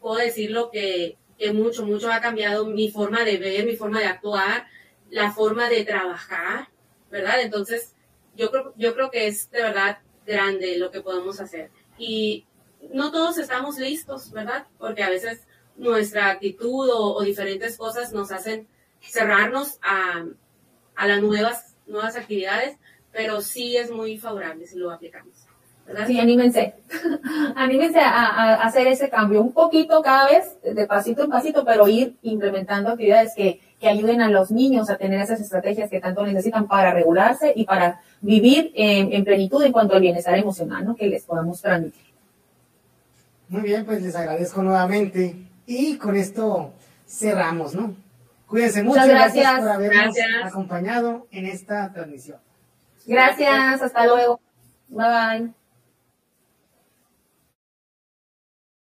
puedo 0.00 0.16
decirlo 0.16 0.70
que, 0.70 1.18
que 1.36 1.52
mucho, 1.52 1.84
mucho 1.84 2.12
ha 2.12 2.20
cambiado 2.20 2.66
mi 2.66 2.88
forma 2.88 3.24
de 3.24 3.38
ver, 3.38 3.66
mi 3.66 3.74
forma 3.74 3.98
de 3.98 4.06
actuar, 4.06 4.68
la 5.10 5.32
forma 5.32 5.68
de 5.68 5.84
trabajar, 5.84 6.68
¿verdad? 7.10 7.40
Entonces, 7.40 7.96
yo 8.36 8.52
creo, 8.52 8.74
yo 8.76 8.94
creo 8.94 9.10
que 9.10 9.26
es 9.26 9.50
de 9.50 9.60
verdad 9.60 9.98
grande 10.24 10.78
lo 10.78 10.92
que 10.92 11.00
podemos 11.00 11.40
hacer. 11.40 11.70
Y 11.98 12.46
no 12.92 13.10
todos 13.10 13.38
estamos 13.38 13.78
listos, 13.78 14.30
¿verdad? 14.32 14.64
Porque 14.78 15.02
a 15.02 15.10
veces 15.10 15.40
nuestra 15.76 16.30
actitud 16.30 16.88
o, 16.92 17.22
diferentes 17.22 17.76
cosas 17.76 18.12
nos 18.12 18.32
hacen 18.32 18.66
cerrarnos 19.00 19.78
a, 19.82 20.26
las 21.06 21.22
nuevas, 21.22 21.74
nuevas 21.86 22.16
actividades, 22.16 22.76
pero 23.12 23.40
sí 23.40 23.76
es 23.76 23.90
muy 23.90 24.18
favorable 24.18 24.66
si 24.66 24.78
lo 24.78 24.90
aplicamos. 24.90 25.34
¿verdad? 25.86 26.06
Sí, 26.06 26.20
anímense, 26.20 26.74
anímense 27.56 27.98
a, 27.98 28.62
hacer 28.62 28.86
ese 28.86 29.08
cambio 29.08 29.40
un 29.40 29.52
poquito 29.52 30.02
cada 30.02 30.28
vez, 30.28 30.58
de 30.62 30.86
pasito 30.86 31.24
en 31.24 31.30
pasito, 31.30 31.64
pero 31.64 31.88
ir 31.88 32.16
implementando 32.22 32.90
actividades 32.90 33.32
que, 33.34 33.60
que 33.80 33.88
ayuden 33.88 34.20
a 34.20 34.28
los 34.28 34.50
niños 34.50 34.90
a 34.90 34.98
tener 34.98 35.20
esas 35.20 35.40
estrategias 35.40 35.90
que 35.90 36.00
tanto 36.00 36.24
necesitan 36.24 36.68
para 36.68 36.92
regularse 36.92 37.52
y 37.56 37.64
para 37.64 38.02
vivir 38.20 38.70
en, 38.74 39.12
en 39.12 39.24
plenitud 39.24 39.62
en 39.64 39.72
cuanto 39.72 39.94
al 39.94 40.02
bienestar 40.02 40.36
emocional, 40.36 40.84
¿no? 40.84 40.94
Que 40.94 41.06
les 41.06 41.24
podamos 41.24 41.60
transmitir. 41.62 42.09
Muy 43.50 43.62
bien, 43.62 43.84
pues 43.84 44.00
les 44.00 44.14
agradezco 44.14 44.62
nuevamente 44.62 45.36
y 45.66 45.96
con 45.96 46.14
esto 46.16 46.72
cerramos, 47.06 47.74
¿no? 47.74 47.96
Cuídense 48.46 48.84
mucho. 48.84 49.00
gracias. 49.04 49.32
gracias 49.34 49.60
por 49.60 49.68
habernos 49.68 50.16
acompañado 50.44 51.26
en 51.32 51.46
esta 51.46 51.92
transmisión. 51.92 52.38
Gracias, 53.06 53.82
hasta 53.82 54.06
luego. 54.06 54.40
Bye 54.88 55.38
bye. 55.38 55.59